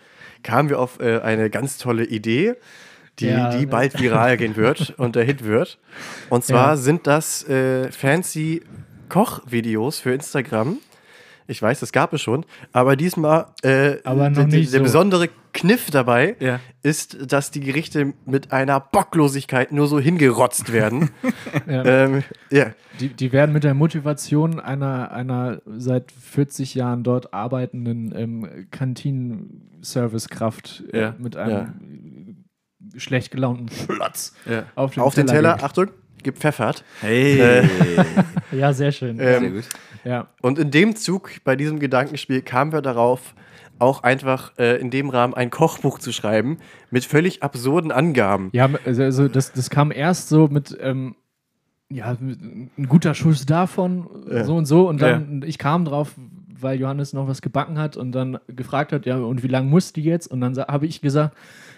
kamen 0.43 0.69
wir 0.69 0.79
auf 0.79 1.01
äh, 1.01 1.19
eine 1.21 1.51
ganz 1.51 1.77
tolle 1.79 2.05
Idee, 2.05 2.55
die, 3.19 3.27
Ja. 3.27 3.51
die 3.57 3.67
bald 3.67 4.01
viral 4.01 4.37
gehen 4.39 4.57
wird 4.57 4.95
und 4.99 5.17
der 5.17 5.25
Hit 5.25 5.45
wird. 5.45 5.79
Und 6.31 6.45
zwar 6.45 6.71
Ja. 6.71 6.77
sind 6.77 7.07
das 7.07 7.47
äh, 7.49 7.91
fancy 7.93 8.63
Kochvideos 9.09 9.99
für 9.99 10.13
Instagram. 10.15 10.79
Ich 11.51 11.61
weiß, 11.61 11.81
das 11.81 11.93
gab 11.93 12.13
es 12.13 12.23
schon, 12.23 12.47
aber 12.73 12.97
diesmal 12.97 13.47
äh, 13.63 13.97
Aber 14.05 14.31
der, 14.31 14.45
der 14.47 14.65
so. 14.65 14.81
besondere 14.83 15.29
Kniff 15.53 15.91
dabei 15.91 16.37
Ja. 16.39 16.61
ist, 16.83 17.33
dass 17.33 17.51
die 17.51 17.59
Gerichte 17.61 18.15
mit 18.25 18.53
einer 18.53 18.79
Bocklosigkeit 18.79 19.73
nur 19.73 19.89
so 19.89 19.99
hingerotzt 20.01 20.73
werden. 20.73 21.11
Ja. 21.67 21.85
ähm, 21.85 22.23
ja, 22.51 22.67
Die, 23.01 23.09
die 23.09 23.33
werden 23.33 23.53
mit 23.53 23.65
der 23.65 23.75
Motivation 23.75 24.61
einer, 24.61 25.11
einer 25.11 25.61
seit 25.67 26.13
40 26.13 26.75
Jahren 26.77 27.03
dort 27.03 27.35
arbeitenden 27.35 28.15
ähm, 28.17 28.69
Kantinen-Servicekraft 28.71 30.85
äh, 30.93 31.01
Ja, 31.01 31.15
mit 31.19 31.37
einem 31.37 32.45
schlecht 32.97 33.31
gelaunten 33.31 33.69
Schlotz 33.71 34.35
auf 34.75 34.95
den 34.95 35.03
auf 35.03 35.15
den 35.15 35.27
Teller. 35.27 35.55
Teller, 35.57 35.65
Achtung, 35.65 35.89
gepfeffert. 36.25 36.85
Hey. 37.01 37.37
geht. 37.37 38.07
Ja, 38.53 38.73
sehr 38.73 38.91
schön. 38.91 39.19
Ähm, 39.21 39.41
Sehr 39.41 39.51
gut. 39.51 39.65
ja. 40.05 40.27
Und 40.43 40.59
in 40.59 40.71
dem 40.73 40.97
Zug, 40.97 41.31
bei 41.45 41.55
diesem 41.55 41.79
Gedankenspiel, 41.79 42.43
kamen 42.43 42.73
wir 42.73 42.83
darauf, 42.83 43.35
auch 43.79 44.03
einfach 44.03 44.53
äh, 44.59 44.77
in 44.81 44.91
dem 44.91 45.09
Rahmen 45.09 45.35
ein 45.35 45.51
Kochbuch 45.51 45.99
zu 46.01 46.13
schreiben 46.13 46.59
mit 46.91 47.05
völlig 47.05 47.43
absurden 47.43 47.93
Angaben. 47.93 48.51
Ja, 48.53 48.69
also 48.85 49.03
also 49.05 49.29
das, 49.29 49.53
das 49.53 49.71
kam 49.71 49.91
erst 49.93 50.29
so 50.29 50.49
mit, 50.49 50.77
ähm, 50.81 51.15
ja, 51.89 52.17
ein 52.21 52.71
guter 52.89 53.15
Schuss 53.15 53.47
davon, 53.47 54.07
Ja. 54.31 54.45
so 54.45 54.57
und 54.57 54.67
so. 54.67 54.89
Und 54.89 55.01
dann, 55.01 55.43
ich 55.47 55.59
kam 55.59 55.85
drauf, 55.85 56.13
weil 56.61 56.79
Johannes 56.79 57.13
noch 57.13 57.27
was 57.27 57.41
gebacken 57.41 57.79
hat 57.79 57.97
und 57.97 58.13
dann 58.13 58.39
gefragt 58.49 58.93
hat, 58.93 59.07
ja, 59.07 59.17
und 59.17 59.43
wie 59.43 59.49
lange 59.49 59.69
muss 59.71 59.93
die 59.93 60.03
jetzt? 60.03 60.27
Und 60.27 60.41
dann 60.41 60.57
habe 60.57 60.87
ich 60.87 61.01
gesagt, 61.01 61.37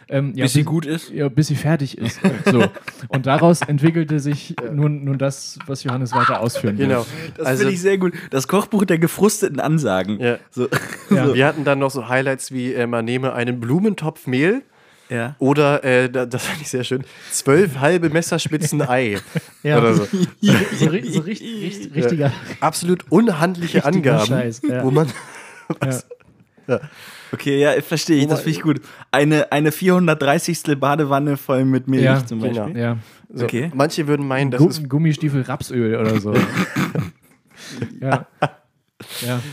ähm, 0.08 0.32
ja, 0.34 0.44
Bis 0.44 0.52
sie 0.52 0.60
bis- 0.60 0.66
gut 0.66 0.86
ist. 0.86 1.10
Ja, 1.10 1.28
bis 1.28 1.46
sie 1.46 1.54
fertig 1.56 1.96
ist. 1.98 2.20
so. 2.44 2.64
Und 3.08 3.26
daraus 3.26 3.62
entwickelte 3.62 4.20
sich 4.20 4.54
nun, 4.72 5.04
nun 5.04 5.18
das, 5.18 5.58
was 5.66 5.84
Johannes 5.84 6.12
weiter 6.12 6.40
ausführen. 6.40 6.76
Genau. 6.76 7.06
Das 7.36 7.46
also, 7.46 7.60
finde 7.60 7.74
ich 7.74 7.80
sehr 7.80 7.98
gut. 7.98 8.12
Das 8.30 8.48
Kochbuch 8.48 8.84
der 8.84 8.98
gefrusteten 8.98 9.60
Ansagen. 9.60 10.20
ja. 10.20 10.38
So. 10.50 10.68
Ja. 11.10 11.34
Wir 11.34 11.46
hatten 11.46 11.64
dann 11.64 11.78
noch 11.78 11.90
so 11.90 12.08
Highlights 12.08 12.52
wie, 12.52 12.72
äh, 12.74 12.86
man 12.86 13.04
nehme 13.04 13.32
einen 13.34 13.60
Blumentopf 13.60 14.26
Mehl 14.26 14.62
ja. 15.08 15.36
oder, 15.38 15.84
äh, 15.84 16.08
da- 16.10 16.26
das 16.26 16.44
fand 16.46 16.60
ich 16.62 16.68
sehr 16.68 16.84
schön, 16.84 17.04
zwölf 17.30 17.78
halbe 17.80 18.08
Messerspitzen 18.10 18.80
Ei 18.88 19.18
Ja. 19.62 19.78
oder 19.78 19.94
so. 19.94 20.04
So, 20.04 20.86
ri- 20.88 21.06
so 21.12 21.20
richtig, 21.20 21.62
richtig, 21.62 21.94
richtiger. 21.94 22.32
Absolut 22.60 23.04
unhandliche 23.10 23.84
Richtiger 23.84 24.12
Angaben, 24.20 24.26
Scheiß, 24.26 24.62
ja. 24.68 24.82
wo 24.84 24.90
man 24.90 25.06
Ja. 26.66 26.80
Okay, 27.32 27.60
ja, 27.60 27.80
verstehe 27.80 28.20
ich. 28.20 28.26
Das 28.28 28.40
finde 28.40 28.58
ich 28.58 28.62
gut. 28.62 28.80
Eine, 29.10 29.50
eine 29.52 29.72
430. 29.72 30.78
Badewanne 30.78 31.36
voll 31.36 31.64
mit 31.64 31.88
Milch 31.88 32.04
Ja, 32.04 32.24
zum 32.24 32.40
Beispiel. 32.40 32.64
genau. 32.64 32.78
Ja. 32.78 32.98
so, 33.32 33.44
Okay. 33.44 33.70
manche 33.74 34.06
würden 34.06 34.26
meinen, 34.28 34.50
das 34.50 34.60
Gu 34.60 34.68
ist 34.68 34.88
Gummistiefel 34.88 35.42
Rapsöl 35.42 35.96
oder 35.96 36.20
so. 36.20 36.34
ja. 38.00 38.26
Ja. 39.26 39.40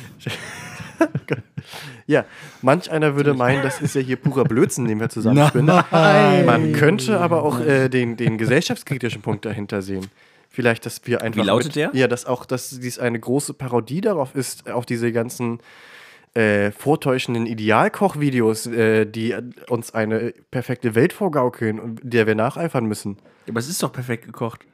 Ja, 2.08 2.26
manch 2.64 2.90
einer 2.90 3.16
würde 3.16 3.36
meinen, 3.36 3.62
das 3.62 3.80
ist 3.82 3.94
ja 3.94 4.02
hier 4.02 4.16
purer 4.16 4.44
Blödsinn, 4.44 4.86
den 4.88 5.00
wir 5.00 5.10
zusammenspinnen. 5.10 5.84
Nein. 5.92 6.46
Man 6.46 6.74
könnte 6.74 7.20
aber 7.20 7.44
auch 7.44 7.60
äh, 7.60 7.88
den, 7.88 8.18
den 8.18 8.40
gesellschaftskritischen 8.40 9.22
Punkt 9.22 9.46
dahinter 9.46 9.84
sehen. 9.84 10.08
Vielleicht, 10.50 10.88
dass 10.88 11.02
wir 11.06 11.22
einfach. 11.22 11.40
Wie 11.40 11.46
lautet 11.46 11.68
mit, 11.68 11.76
der? 11.76 11.92
Ja, 11.94 12.08
dass 12.08 12.26
auch, 12.26 12.46
dass 12.46 12.72
dies 12.80 12.98
eine 12.98 13.20
große 13.20 13.54
Parodie 13.54 14.02
darauf 14.02 14.34
ist, 14.34 14.72
auf 14.72 14.88
diese 14.88 15.12
ganzen 15.12 15.60
äh, 16.40 16.72
vortäuschenden 16.72 17.46
Idealkochvideos, 17.46 18.68
äh, 18.68 19.06
die 19.06 19.36
uns 19.68 19.94
eine 19.94 20.34
perfekte 20.52 20.96
Welt 20.96 21.12
vorgaukeln 21.12 21.80
und 21.80 22.00
der 22.02 22.28
wir 22.28 22.36
nacheifern 22.36 22.86
müssen. 22.86 23.18
Aber 23.50 23.60
es 23.60 23.68
ist 23.68 23.84
doch 23.84 23.92
perfekt 23.92 24.26
gekocht. 24.26 24.66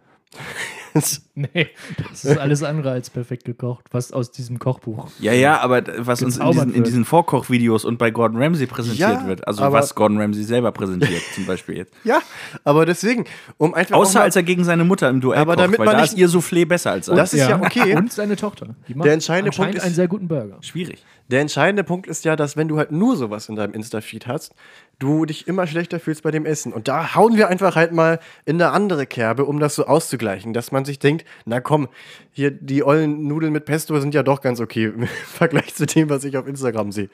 Nee, 1.53 1.67
das 2.09 2.23
ist 2.23 2.37
alles 2.37 2.63
andere 2.63 2.91
als 2.91 3.09
perfekt 3.09 3.43
gekocht, 3.43 3.85
was 3.91 4.13
aus 4.13 4.31
diesem 4.31 4.57
Kochbuch. 4.57 5.07
Ja, 5.19 5.33
ja, 5.33 5.59
aber 5.59 5.83
was 5.97 6.21
uns 6.23 6.37
in 6.37 6.49
diesen, 6.51 6.73
in 6.73 6.83
diesen 6.85 7.03
Vorkochvideos 7.03 7.83
und 7.83 7.97
bei 7.97 8.09
Gordon 8.09 8.41
Ramsay 8.41 8.67
präsentiert 8.67 9.09
Ja, 9.21 9.27
wird. 9.27 9.45
Also 9.45 9.61
was 9.71 9.95
Gordon 9.95 10.19
Ramsay 10.21 10.43
selber 10.43 10.71
präsentiert, 10.71 11.21
zum 11.35 11.45
Beispiel 11.45 11.75
jetzt. 11.77 11.93
ja, 12.05 12.21
aber 12.63 12.85
deswegen, 12.85 13.25
um 13.57 13.73
einfach. 13.73 13.97
Außer 13.97 14.19
mal- 14.19 14.23
als 14.25 14.35
er 14.37 14.43
gegen 14.43 14.63
seine 14.63 14.85
Mutter 14.85 15.09
im 15.09 15.19
Duell 15.19 15.39
Aber 15.39 15.55
kocht, 15.55 15.65
damit 15.65 15.79
weil 15.79 15.85
man 15.87 15.95
da 15.95 16.01
nicht- 16.03 16.13
ist 16.13 16.17
ihr 16.17 16.29
Soufflé 16.29 16.65
besser 16.65 16.91
als 16.91 17.07
sein. 17.07 17.17
Das 17.17 17.33
ist 17.33 17.47
ja 17.47 17.59
okay. 17.61 17.95
Und 17.97 18.13
seine 18.13 18.37
Tochter. 18.37 18.75
Die 18.87 18.95
macht 18.95 19.05
Der 19.05 19.13
entscheidende 19.13 19.51
Punkt 19.51 19.75
ist- 19.75 19.83
einen 19.83 19.93
sehr 19.95 20.07
guten 20.07 20.29
Burger. 20.29 20.57
Schwierig. 20.61 21.03
Der 21.27 21.41
entscheidende 21.41 21.83
Punkt 21.83 22.05
ist 22.07 22.23
ja, 22.23 22.35
dass 22.35 22.55
wenn 22.55 22.67
du 22.67 22.77
halt 22.77 22.91
nur 22.91 23.17
sowas 23.17 23.49
in 23.49 23.55
deinem 23.55 23.73
Insta-Feed 23.73 24.27
hast, 24.27 24.53
du 24.99 25.25
dich 25.25 25.47
immer 25.47 25.65
schlechter 25.65 25.99
fühlst 25.99 26.21
bei 26.21 26.29
dem 26.29 26.45
Essen. 26.45 26.71
Und 26.71 26.87
da 26.87 27.15
hauen 27.15 27.35
wir 27.35 27.47
einfach 27.49 27.75
halt 27.75 27.91
mal 27.91 28.19
in 28.45 28.61
eine 28.61 28.71
andere 28.71 29.07
Kerbe, 29.07 29.43
um 29.45 29.59
das 29.59 29.73
so 29.75 29.87
auszugleichen, 29.87 30.53
dass 30.53 30.71
man 30.71 30.85
sich 30.85 30.99
denkt, 30.99 31.24
na 31.45 31.61
komm, 31.61 31.87
hier 32.31 32.51
die 32.51 32.83
ollen 32.83 33.27
Nudeln 33.27 33.53
mit 33.53 33.65
Pesto 33.65 33.99
sind 33.99 34.13
ja 34.13 34.23
doch 34.23 34.41
ganz 34.41 34.59
okay 34.59 34.85
im 34.95 35.07
Vergleich 35.07 35.73
zu 35.75 35.85
dem, 35.85 36.09
was 36.09 36.23
ich 36.23 36.37
auf 36.37 36.47
Instagram 36.47 36.91
sehe. 36.91 37.09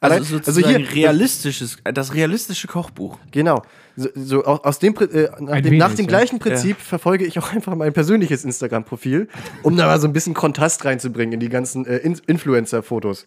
Also, 0.00 0.14
Allein- 0.14 0.24
sozusagen 0.24 0.84
realistisches, 0.84 1.78
das 1.84 2.14
realistische 2.14 2.68
Kochbuch. 2.68 3.18
Genau. 3.30 3.62
So, 3.96 4.08
so 4.14 4.44
aus, 4.44 4.78
dem, 4.78 4.94
äh, 4.96 5.28
nach, 5.40 5.60
dem, 5.60 5.76
nach 5.78 5.88
wenig, 5.88 5.96
dem 5.96 6.04
ja. 6.04 6.08
gleichen 6.08 6.38
Prinzip 6.38 6.78
verfolge 6.78 7.26
ich 7.26 7.38
auch 7.38 7.52
einfach 7.52 7.74
mein 7.74 7.92
persönliches 7.92 8.44
Instagram-Profil, 8.44 9.28
um 9.62 9.76
da 9.76 9.86
mal 9.86 10.00
so 10.00 10.06
ein 10.06 10.12
bisschen 10.12 10.34
Kontrast 10.34 10.84
reinzubringen 10.84 11.34
in 11.34 11.40
die 11.40 11.48
ganzen 11.48 11.84
äh, 11.86 11.98
In 11.98 12.18
Influencer-Fotos. 12.26 13.26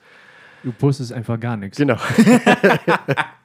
Du 0.64 0.72
postest 0.72 1.12
einfach 1.12 1.40
gar 1.40 1.58
nichts. 1.58 1.78
Genau. 1.78 1.98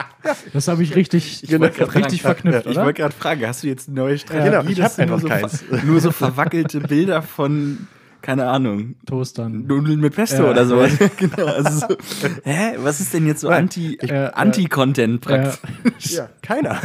Das 0.52 0.68
habe 0.68 0.82
ich 0.82 0.94
richtig, 0.94 1.42
Genau. 1.48 1.66
richtig 1.66 2.22
verknüpft, 2.22 2.66
Ich 2.66 2.76
wollte 2.76 2.94
gerade 3.02 3.14
fragen, 3.14 3.46
hast 3.46 3.62
du 3.62 3.66
jetzt 3.68 3.88
eine 3.88 3.96
neue 3.96 4.16
genau, 4.16 4.20
Strategie? 4.62 4.72
ich 4.72 4.78
dass 4.78 4.98
habe 4.98 5.06
du 5.18 5.28
einfach 5.28 5.40
nur 5.40 5.48
so, 5.80 5.86
nur 5.86 6.00
so 6.00 6.10
verwackelte 6.12 6.80
Bilder 6.80 7.22
von, 7.22 7.86
keine 8.22 8.48
Ahnung, 8.48 8.96
Toastern. 9.06 9.66
Nudeln 9.66 10.00
mit 10.00 10.14
Pesto 10.14 10.44
Ja. 10.44 10.50
oder 10.50 10.66
sowas. 10.66 10.92
genau. 11.16 11.46
Also 11.46 11.86
so, 11.88 11.96
hä, 12.44 12.74
was 12.78 13.00
ist 13.00 13.14
denn 13.14 13.26
jetzt 13.26 13.40
so 13.40 13.48
Anti, 13.48 13.98
Ja, 14.02 14.14
ja. 14.14 14.28
Anti-Content 14.30 15.24
Ja, 15.26 15.30
praktisch? 15.38 16.12
Ja, 16.12 16.28
keiner. 16.42 16.80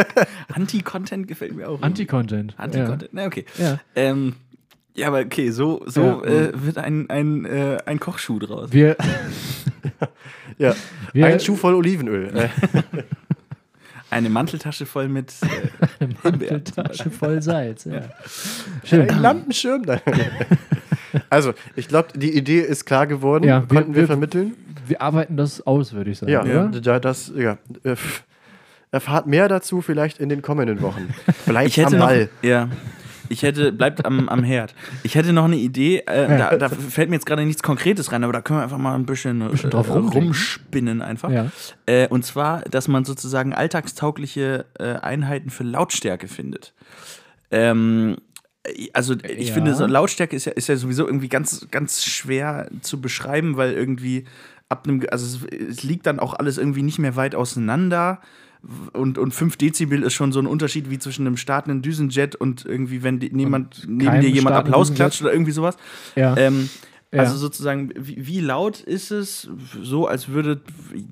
Anti-Content 0.54 1.26
gefällt 1.28 1.54
mir 1.54 1.68
auch. 1.68 1.82
Anti-Content. 1.82 2.54
Anti-Content, 2.56 3.10
na 3.12 3.26
okay. 3.26 3.44
Ja. 3.58 3.78
Ähm, 3.94 4.34
ja, 4.94 5.08
aber 5.08 5.20
okay, 5.20 5.50
so, 5.50 5.82
so 5.86 6.22
Ja. 6.24 6.24
äh, 6.24 6.52
wird 6.54 6.78
ein, 6.78 7.10
ein, 7.10 7.44
äh, 7.44 7.78
ein 7.84 8.00
Kochschuh 8.00 8.38
draus. 8.38 8.72
Wir, 8.72 8.96
Ja. 10.58 10.74
Wir- 11.12 11.26
Ein 11.26 11.40
Schuh 11.40 11.56
voll 11.56 11.74
Olivenöl. 11.74 12.30
Eine 14.10 14.30
Manteltasche 14.30 14.86
voll 14.86 15.08
mit. 15.08 15.32
Äh, 16.00 16.06
Manteltasche 16.22 17.10
voll 17.10 17.42
Salz. 17.42 17.84
Ja. 17.86 18.02
ein 18.98 19.20
Lampenschirm. 19.20 19.82
Also, 21.30 21.54
ich 21.76 21.88
glaube, 21.88 22.08
die 22.14 22.36
Idee 22.36 22.60
ist 22.60 22.84
klar 22.84 23.06
geworden. 23.06 23.44
Ja, 23.44 23.62
wir- 23.62 23.68
Konnten 23.68 23.94
wir, 23.94 24.02
wir- 24.02 24.06
vermitteln. 24.06 24.54
Wir 24.86 25.00
arbeiten 25.00 25.36
das 25.38 25.66
aus, 25.66 25.94
würde 25.94 26.10
ich 26.10 26.18
sagen. 26.18 26.30
Ja, 26.30 26.42
oder? 26.42 26.68
da, 26.80 27.00
das, 27.00 27.32
ja. 27.34 27.56
Äh. 27.84 27.96
Erfahrt 28.92 29.26
mehr 29.26 29.48
dazu 29.48 29.80
vielleicht 29.82 30.18
in 30.20 30.28
den 30.28 30.42
kommenden 30.42 30.80
Wochen. 30.82 31.08
Bleibt 31.46 31.76
hätte 31.76 31.86
am 31.88 31.92
noch, 31.98 32.06
Ball. 32.06 32.28
ja, 32.42 32.68
ich 33.28 33.42
hätte 33.42 33.72
bleibt 33.72 34.04
am, 34.04 34.28
am 34.28 34.42
Herd. 34.44 34.74
Ich 35.02 35.14
hätte 35.14 35.32
noch 35.32 35.44
eine 35.44 35.56
Idee. 35.56 35.98
Äh, 36.06 36.38
da, 36.38 36.56
da 36.56 36.68
fällt 36.68 37.10
mir 37.10 37.16
jetzt 37.16 37.26
gerade 37.26 37.44
nichts 37.44 37.62
Konkretes 37.62 38.12
rein, 38.12 38.24
aber 38.24 38.32
da 38.32 38.40
können 38.40 38.58
wir 38.60 38.64
einfach 38.64 38.78
mal 38.78 38.94
ein 38.94 39.06
bisschen, 39.06 39.38
Bisschen 39.50 39.70
drauf 39.70 39.88
äh, 39.88 39.92
rumspinnen 39.92 41.02
einfach. 41.02 41.30
Ja. 41.30 41.50
Äh, 41.86 42.08
und 42.08 42.24
zwar, 42.24 42.60
dass 42.62 42.88
man 42.88 43.04
sozusagen 43.04 43.52
alltagstaugliche 43.54 44.66
äh, 44.78 44.94
Einheiten 44.94 45.50
für 45.50 45.64
Lautstärke 45.64 46.28
findet. 46.28 46.74
Ähm, 47.50 48.16
also 48.92 49.14
ich 49.14 49.48
Ja. 49.48 49.54
finde, 49.54 49.74
so 49.74 49.86
Lautstärke 49.86 50.34
ist 50.34 50.44
ja, 50.46 50.52
ist 50.52 50.68
ja 50.68 50.76
sowieso 50.76 51.06
irgendwie 51.06 51.28
ganz, 51.28 51.68
ganz 51.70 52.04
schwer 52.04 52.68
zu 52.80 53.00
beschreiben, 53.00 53.56
weil 53.56 53.72
irgendwie 53.72 54.24
ab 54.68 54.86
einem, 54.88 55.04
also 55.10 55.24
es, 55.46 55.76
es 55.78 55.82
liegt 55.84 56.06
dann 56.06 56.18
auch 56.18 56.34
alles 56.34 56.58
irgendwie 56.58 56.82
nicht 56.82 56.98
mehr 56.98 57.14
weit 57.16 57.34
auseinander. 57.34 58.20
Und, 58.92 59.18
und 59.18 59.32
5 59.32 59.56
Dezibel 59.56 60.02
ist 60.02 60.14
schon 60.14 60.32
so 60.32 60.40
ein 60.40 60.46
Unterschied 60.46 60.90
wie 60.90 60.98
zwischen 60.98 61.26
einem 61.26 61.36
startenden 61.36 61.82
Düsenjet 61.82 62.34
und 62.34 62.64
irgendwie, 62.64 63.02
wenn 63.02 63.20
die, 63.20 63.28
jemand, 63.36 63.84
neben 63.86 64.20
dir 64.20 64.30
jemand 64.30 64.56
Applaus 64.56 64.92
klatscht 64.92 65.22
oder 65.22 65.32
irgendwie 65.32 65.52
sowas. 65.52 65.76
Ja. 66.16 66.36
Ähm, 66.36 66.68
Ja. 67.12 67.20
Also 67.20 67.36
sozusagen, 67.36 67.92
wie, 67.96 68.26
wie 68.26 68.40
laut 68.40 68.80
ist 68.80 69.12
es 69.12 69.48
so, 69.80 70.08
als 70.08 70.28
würde 70.28 70.60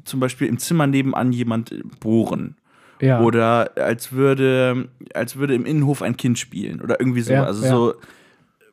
zum 0.05 0.19
Beispiel 0.19 0.49
im 0.49 0.59
Zimmer 0.59 0.89
nebenan 0.89 1.33
jemand 1.33 1.73
bohren? 2.01 2.57
ja. 3.01 3.21
Oder 3.21 3.71
als 3.77 4.13
würde, 4.13 4.89
als 5.15 5.37
würde 5.37 5.55
im 5.55 5.67
Innenhof 5.67 6.03
ein 6.03 6.17
Kind 6.17 6.39
spielen 6.39 6.81
oder 6.81 7.01
irgendwie 7.01 7.21
so. 7.21 7.35
Also 7.35 7.67
so, 7.67 7.95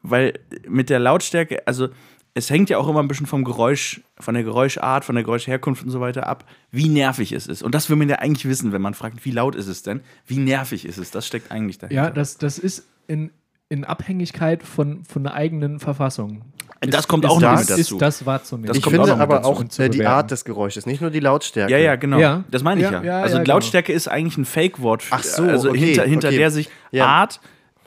weil 0.02 0.34
mit 0.68 0.90
der 0.90 1.00
Lautstärke, 1.00 1.68
also 1.68 1.90
es 2.34 2.50
hängt 2.50 2.70
ja 2.70 2.78
auch 2.78 2.88
immer 2.88 3.02
ein 3.02 3.08
bisschen 3.08 3.26
vom 3.28 3.44
Geräusch, 3.44 4.02
von 4.20 4.34
der 4.36 4.44
Geräuschart, 4.44 5.04
von 5.06 5.16
der 5.16 5.24
Geräuschherkunft 5.24 5.84
und 5.84 5.90
so 5.90 6.00
weiter 6.00 6.28
ab, 6.28 6.46
wie 6.72 6.88
nervig 6.88 7.32
es 7.34 7.48
ist. 7.48 7.62
Und 7.62 7.76
das 7.76 7.90
will 7.90 7.98
man 7.98 8.08
ja 8.10 8.18
eigentlich 8.20 8.46
wissen, 8.48 8.72
wenn 8.72 8.82
man 8.82 8.94
fragt, 8.94 9.26
wie 9.26 9.32
laut 9.32 9.56
ist 9.56 9.68
es 9.68 9.84
denn? 9.84 10.02
Wie 10.26 10.38
nervig 10.38 10.86
ist 10.86 10.98
es? 10.98 11.12
Das 11.12 11.28
steckt 11.28 11.52
eigentlich 11.52 11.78
dahinter. 11.78 12.04
Ja, 12.04 12.10
das, 12.10 12.38
das 12.38 12.58
ist 12.58 12.88
in 13.08 13.32
in 13.70 13.86
Abhängigkeit 13.86 14.64
von, 14.64 15.06
von 15.06 15.24
der 15.24 15.34
eigenen 15.34 15.80
Verfassung. 15.80 16.42
Das 16.82 17.08
kommt 17.08 17.24
ist 17.24 17.32
auch 17.32 17.40
noch 17.40 17.52
das- 17.52 17.62
mit 17.62 17.70
dazu. 17.70 17.96
Ist 17.96 18.02
das 18.02 18.26
wahrzunehmen. 18.26 18.68
Das 18.68 18.76
ich 18.76 18.84
kommt 18.84 19.00
auch 19.00 19.06
finde 19.06 19.16
mit 19.16 19.22
aber 19.22 19.46
auch 19.46 19.64
äh, 19.80 19.88
die. 19.88 20.06
Art 20.06 20.30
des 20.30 20.44
Geräusches, 20.44 20.86
nicht 20.86 21.00
nur 21.00 21.10
die 21.10 21.22
Lautstärke. 21.22 21.72
Ja, 21.72 21.78
ja, 21.78 21.96
genau. 21.96 22.20
Ja. 22.20 22.44
Das 22.52 22.64
meine 22.64 22.82
ich 22.82 22.90
ja. 22.92 23.02
Ja, 23.02 23.04
ja, 23.04 23.22
also 23.22 23.36
ja, 23.36 23.40
die 23.40 23.46
genau. 23.46 23.56
Lautstärke 23.56 23.94
ist 23.94 24.10
eigentlich 24.10 24.38
ein 24.38 24.44
Fake-Wort. 24.44 25.04
für- 25.04 25.14
Ach 25.16 25.24
so, 25.24 25.44
also 25.44 25.70
okay, 25.70 25.80
hinter, 25.80 26.04
hinter 26.04 26.28
okay. 26.28 26.38
der 26.38 26.52
sich 26.52 26.70
Ja. 26.92 27.06
Art, 27.06 27.40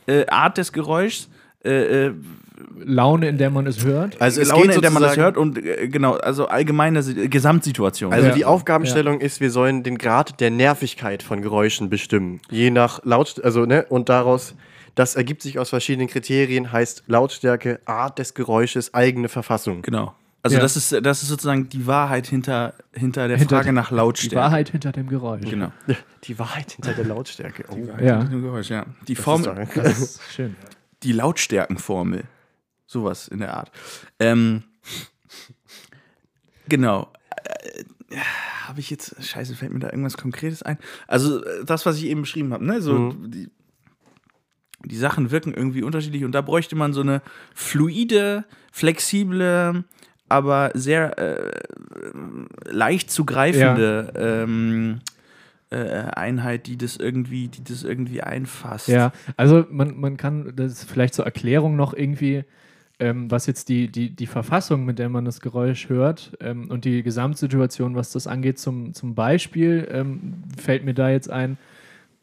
äh, 0.07 0.25
Art 0.29 0.57
des 0.57 0.73
Geräuschs, 0.73 1.29
äh, 1.65 2.07
äh, 2.07 2.15
Laune, 2.85 3.29
in 3.29 3.39
der 3.39 3.51
man 3.51 3.67
es 3.67 3.85
hört. 3.85 4.21
Also 4.21 4.41
es 4.41 4.49
Laune, 4.49 4.67
geht 4.67 4.75
in 4.77 4.81
der 4.83 4.91
man 4.91 5.03
das 5.03 5.12
sozusagen- 5.15 5.37
hört 5.37 5.37
und 5.37 5.59
äh, 5.65 5.89
genau, 5.89 6.15
also 6.15 6.47
allgemeine 6.47 7.03
Si- 7.03 7.29
Gesamtsituation. 7.29 8.12
Also 8.12 8.29
Ja. 8.29 8.35
die 8.35 8.45
Aufgabenstellung 8.45 9.21
ist, 9.21 9.41
wir 9.41 9.51
sollen 9.51 9.83
den 9.83 9.99
Grad 9.99 10.41
der 10.41 10.51
Nervigkeit 10.51 11.23
von 11.23 11.43
Geräuschen 11.43 11.91
bestimmen. 11.91 12.41
Je 12.51 12.71
nach 12.71 13.01
Lautstärke, 13.05 13.47
also 13.47 13.65
ne, 13.67 13.87
und 13.89 14.09
daraus, 14.09 14.55
das 14.95 15.17
ergibt 15.17 15.43
sich 15.43 15.59
aus 15.59 15.71
verschiedenen 15.71 16.09
Kriterien, 16.09 16.71
heißt 16.73 17.05
Lautstärke, 17.07 17.81
Art 17.85 18.19
des 18.19 18.35
Geräusches, 18.35 18.95
eigene 18.95 19.29
Verfassung. 19.29 19.83
genau. 19.83 20.15
Also 20.43 20.57
Ja. 20.57 20.62
das 20.62 20.77
ist 20.77 20.93
das 21.03 21.23
ist 21.23 21.31
sozusagen 21.31 21.71
die 21.71 21.87
Wahrheit 21.87 22.27
hinter 22.27 22.75
hinter 22.93 23.29
der 23.29 23.39
Hinter 23.39 23.57
Frage 23.57 23.73
nach 23.73 23.89
die 23.89 23.95
Lautstärke. 23.95 24.37
Wahrheit 24.37 24.69
hinter 24.69 24.93
dem 24.93 25.09
Geräusch. 25.09 25.41
Genau. 25.49 25.73
Die 26.25 26.39
Wahrheit 26.39 26.73
hinter 26.73 26.93
der 26.93 27.07
Lautstärke. 27.07 27.65
Oh, 27.71 27.77
Ja. 27.99 28.19
Hinter 28.19 28.25
dem 28.31 28.43
Geräusch, 28.43 28.69
ja. 28.69 28.85
Die 29.09 29.15
das 29.15 29.25
Formel, 29.25 29.57
ist 29.59 29.75
doch- 29.77 29.83
Das 29.83 29.99
ist 29.99 30.21
schön. 30.35 30.55
die 31.03 31.12
Lautstärkenformel. 31.12 32.25
Sowas 32.95 33.27
in 33.27 33.41
der 33.41 33.57
Art. 33.57 33.73
Ähm, 34.21 34.63
genau. 36.69 37.13
Äh, 38.09 38.17
habe 38.69 38.79
ich 38.79 38.89
jetzt, 38.89 39.17
scheiße, 39.21 39.57
fällt 39.57 39.73
mir 39.73 39.81
da 39.81 39.89
irgendwas 39.89 40.17
Konkretes 40.17 40.63
ein? 40.63 40.79
Also, 41.09 41.45
äh, 41.45 41.65
das, 41.65 41.85
was 41.87 41.97
ich 41.97 42.05
eben 42.05 42.21
beschrieben 42.21 42.53
habe, 42.53 42.65
ne? 42.65 42.81
So, 42.81 43.13
die, 43.13 43.51
die 44.85 44.97
Sachen 44.97 45.33
wirken 45.33 45.53
irgendwie 45.53 45.83
unterschiedlich 45.83 46.23
und 46.23 46.31
da 46.31 46.41
bräuchte 46.41 46.77
man 46.77 46.93
so 46.93 47.01
eine 47.01 47.21
fluide, 47.53 48.45
flexible, 48.71 49.83
aber 50.29 50.71
sehr 50.75 51.19
äh, 51.19 51.61
leicht 52.67 53.11
zu 53.11 53.25
greifende 53.25 54.13
ähm, 54.15 55.01
äh, 55.71 56.05
Einheit, 56.15 56.69
die 56.69 56.79
das 56.79 56.97
irgendwie, 56.97 57.49
die 57.49 57.65
das 57.65 57.83
irgendwie 57.83 58.23
einfasst. 58.23 58.87
Ja, 58.87 59.13
also 59.37 59.67
man, 59.69 59.99
man 59.99 60.17
kann, 60.17 60.53
das 60.55 60.85
vielleicht 60.85 61.15
zur 61.15 61.25
Erklärung 61.25 61.75
noch 61.75 61.93
irgendwie, 61.93 62.45
ähm, 62.99 63.31
was 63.31 63.47
jetzt 63.47 63.69
die, 63.69 63.91
die, 63.91 64.11
die 64.11 64.27
Verfassung, 64.27 64.85
mit 64.85 64.99
der 64.99 65.09
man 65.09 65.25
das 65.25 65.41
Geräusch 65.41 65.89
hört 65.89 66.37
ähm, 66.41 66.71
und 66.71 66.85
die 66.85 67.03
Gesamtsituation, 67.03 67.97
was 67.97 68.13
das 68.13 68.27
angeht, 68.27 68.59
zum, 68.59 68.95
zum 68.95 69.15
Beispiel, 69.15 69.89
ähm, 69.91 70.45
fällt 70.61 70.85
mir 70.85 70.95
da 70.95 71.11
jetzt 71.11 71.31
ein, 71.31 71.59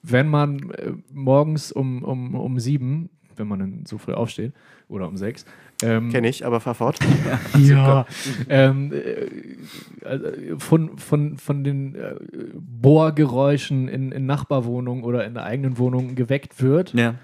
wenn 0.03 0.27
man 0.27 0.71
äh, 0.71 0.93
morgens 1.13 1.71
um, 1.71 2.03
um, 2.03 2.35
um 2.35 2.59
sieben, 2.59 3.09
wenn 3.35 3.47
man 3.47 3.59
dann 3.59 3.85
so 3.85 3.97
früh 3.97 4.13
aufsteht, 4.13 4.53
oder 4.87 5.07
um 5.07 5.17
sechs, 5.17 5.45
ähm, 5.83 6.11
Kenn 6.11 6.23
ich, 6.23 6.45
aber 6.45 6.59
fahr 6.59 6.75
fort. 6.75 6.99
ja. 7.57 8.05
ähm, 8.49 8.93
äh, 8.93 10.05
also 10.05 10.25
von, 10.59 10.97
von, 10.97 11.37
von 11.37 11.63
den 11.63 11.95
äh, 11.95 12.15
Bohrgeräuschen 12.53 13.87
in, 13.87 14.11
in 14.11 14.25
Nachbarwohnungen 14.25 15.03
oder 15.03 15.25
in 15.25 15.33
der 15.33 15.43
eigenen 15.43 15.77
Wohnung 15.77 16.15
geweckt 16.15 16.61
wird. 16.61 16.93
Ja. 16.93 17.15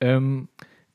Ähm, 0.00 0.48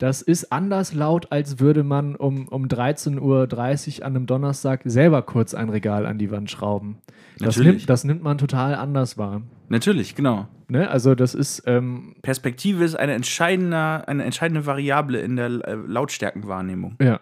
das 0.03 0.21
ist 0.21 0.51
anders 0.51 0.93
laut, 0.93 1.31
als 1.31 1.59
würde 1.59 1.81
man 1.85 2.17
um, 2.17 2.49
um 2.49 2.65
13.30 2.65 3.19
Uhr 3.21 4.05
an 4.05 4.17
einem 4.17 4.25
Donnerstag 4.25 4.81
selber 4.83 5.21
kurz 5.21 5.53
ein 5.53 5.69
Regal 5.69 6.05
an 6.05 6.17
die 6.17 6.29
Wand 6.29 6.51
schrauben. 6.51 6.97
Das 7.37 7.55
Natürlich. 7.55 7.77
nimmt, 7.77 7.89
das 7.89 8.03
nimmt 8.03 8.21
man 8.21 8.37
total 8.37 8.75
anders 8.75 9.17
wahr. 9.17 9.43
Natürlich, 9.69 10.13
genau. 10.13 10.49
Ne? 10.67 10.89
Also 10.89 11.15
das 11.15 11.33
ist, 11.33 11.63
ähm, 11.67 12.17
Perspektive 12.21 12.83
ist 12.83 12.95
eine 12.95 13.13
entscheidende, 13.13 14.05
eine 14.05 14.25
entscheidende 14.25 14.65
Variable 14.65 15.21
in 15.21 15.37
der 15.37 15.45
äh, 15.45 15.75
Lautstärkenwahrnehmung. 15.75 16.97
ja, 17.01 17.21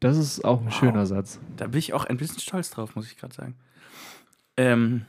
das 0.00 0.18
ist 0.18 0.44
auch 0.44 0.60
ein 0.60 0.70
schöner 0.70 1.06
Satz. 1.06 1.40
Da 1.56 1.68
bin 1.68 1.78
ich 1.78 1.94
auch 1.94 2.04
ein 2.04 2.18
bisschen 2.18 2.40
stolz 2.40 2.68
drauf, 2.68 2.94
muss 2.94 3.10
ich 3.10 3.16
gerade 3.16 3.34
sagen. 3.34 3.54
Ähm, 4.58 5.06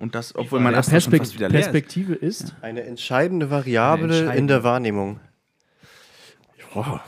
und 0.00 0.14
das, 0.14 0.34
obwohl 0.34 0.60
Ast 0.78 0.88
schon 0.88 0.92
Perspekt 0.92 1.24
fast 1.26 1.34
wieder 1.34 1.48
leer 1.48 1.60
ist. 1.60 1.66
Perspektive 1.66 2.14
ist, 2.14 2.54
Eine 2.62 2.82
entscheidende 2.84 3.50
Variable 3.50 4.04
Eine 4.04 4.12
entscheidende. 4.16 4.38
in 4.38 4.46
der 4.48 4.64
Wahrnehmung. 4.64 5.20
Wow. 6.74 7.00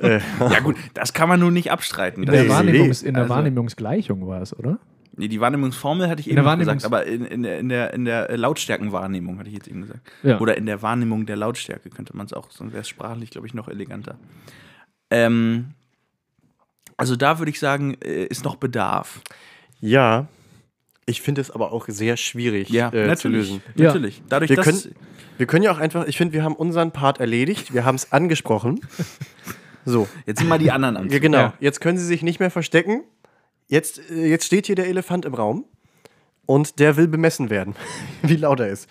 äh, 0.00 0.18
Ja 0.40 0.60
gut, 0.60 0.76
das 0.94 1.12
kann 1.12 1.28
man 1.28 1.40
nun 1.40 1.52
nicht 1.54 1.70
abstreiten. 1.70 2.22
in 2.22 2.26
Das 2.26 2.34
der, 2.34 2.44
ist- 2.44 2.50
Wahrnehmungs-, 2.50 3.02
in 3.04 3.14
der 3.14 3.22
also- 3.24 3.34
Wahrnehmungsgleichung 3.34 4.26
war 4.26 4.42
es, 4.42 4.56
oder? 4.58 4.78
Nee, 5.14 5.28
die 5.28 5.40
Wahrnehmungsformel 5.40 6.08
hatte 6.08 6.20
ich 6.20 6.30
In 6.30 6.38
eben 6.38 6.58
gesagt, 6.58 6.86
aber 6.86 7.04
in, 7.04 7.26
in, 7.26 7.42
der, 7.42 7.58
in, 7.60 7.68
der, 7.68 7.92
in 7.92 8.06
der 8.06 8.30
äh, 8.30 8.36
Lautstärkenwahrnehmung 8.36 9.38
hatte 9.38 9.48
ich 9.50 9.54
jetzt 9.54 9.68
eben 9.68 9.82
gesagt. 9.82 10.00
Ja. 10.22 10.40
Oder 10.40 10.56
in 10.56 10.64
der 10.64 10.80
Wahrnehmung 10.80 11.26
der 11.26 11.36
Lautstärke 11.36 11.90
könnte 11.90 12.16
man 12.16 12.24
es 12.24 12.32
auch, 12.32 12.50
sonst 12.50 12.72
wäre 12.72 12.80
es 12.80 12.88
sprachlich, 12.88 13.28
glaube 13.30 13.46
ich, 13.46 13.52
noch 13.52 13.68
eleganter. 13.68 14.16
Ähm, 15.10 15.72
also 16.96 17.14
da 17.14 17.38
würde 17.38 17.50
ich 17.50 17.58
sagen, 17.60 17.98
äh, 18.02 18.24
ist 18.24 18.42
noch 18.42 18.56
Bedarf. 18.56 19.20
ja, 19.80 20.26
ich 21.06 21.22
finde 21.22 21.40
es 21.40 21.50
aber 21.50 21.72
auch 21.72 21.86
sehr 21.88 22.16
schwierig 22.16 22.72
äh, 22.72 23.16
zu 23.16 23.28
lösen. 23.28 23.62
Ja. 23.74 23.88
Natürlich. 23.88 24.22
Dadurch, 24.28 24.50
Wir 24.50 24.56
dass. 24.56 24.66
können, 24.66 24.94
wir 25.38 25.46
können 25.46 25.64
ja 25.64 25.72
auch 25.72 25.78
einfach, 25.78 26.06
ich 26.06 26.16
finde, 26.16 26.34
wir 26.34 26.44
haben 26.44 26.54
unseren 26.54 26.92
Part 26.92 27.20
erledigt, 27.20 27.74
wir 27.74 27.84
haben 27.84 27.96
es 27.96 28.12
angesprochen. 28.12 28.80
So, 29.84 30.08
Jetzt 30.26 30.38
sind 30.38 30.48
mal 30.48 30.60
die 30.60 30.70
anderen 30.70 30.96
am 30.96 31.08
ja, 31.08 31.18
genau. 31.18 31.38
Ja. 31.38 31.54
Jetzt 31.58 31.80
können 31.80 31.98
sie 31.98 32.04
sich 32.04 32.22
nicht 32.22 32.38
mehr 32.38 32.52
verstecken. 32.52 33.02
Jetzt, 33.66 34.00
äh, 34.10 34.28
jetzt 34.28 34.46
steht 34.46 34.66
hier 34.66 34.76
der 34.76 34.86
Elefant 34.86 35.24
im 35.24 35.34
Raum 35.34 35.64
und 36.46 36.78
der 36.78 36.96
will 36.96 37.08
bemessen 37.08 37.50
werden, 37.50 37.74
wie 38.22 38.36
laut 38.36 38.60
er 38.60 38.68
ist. 38.68 38.88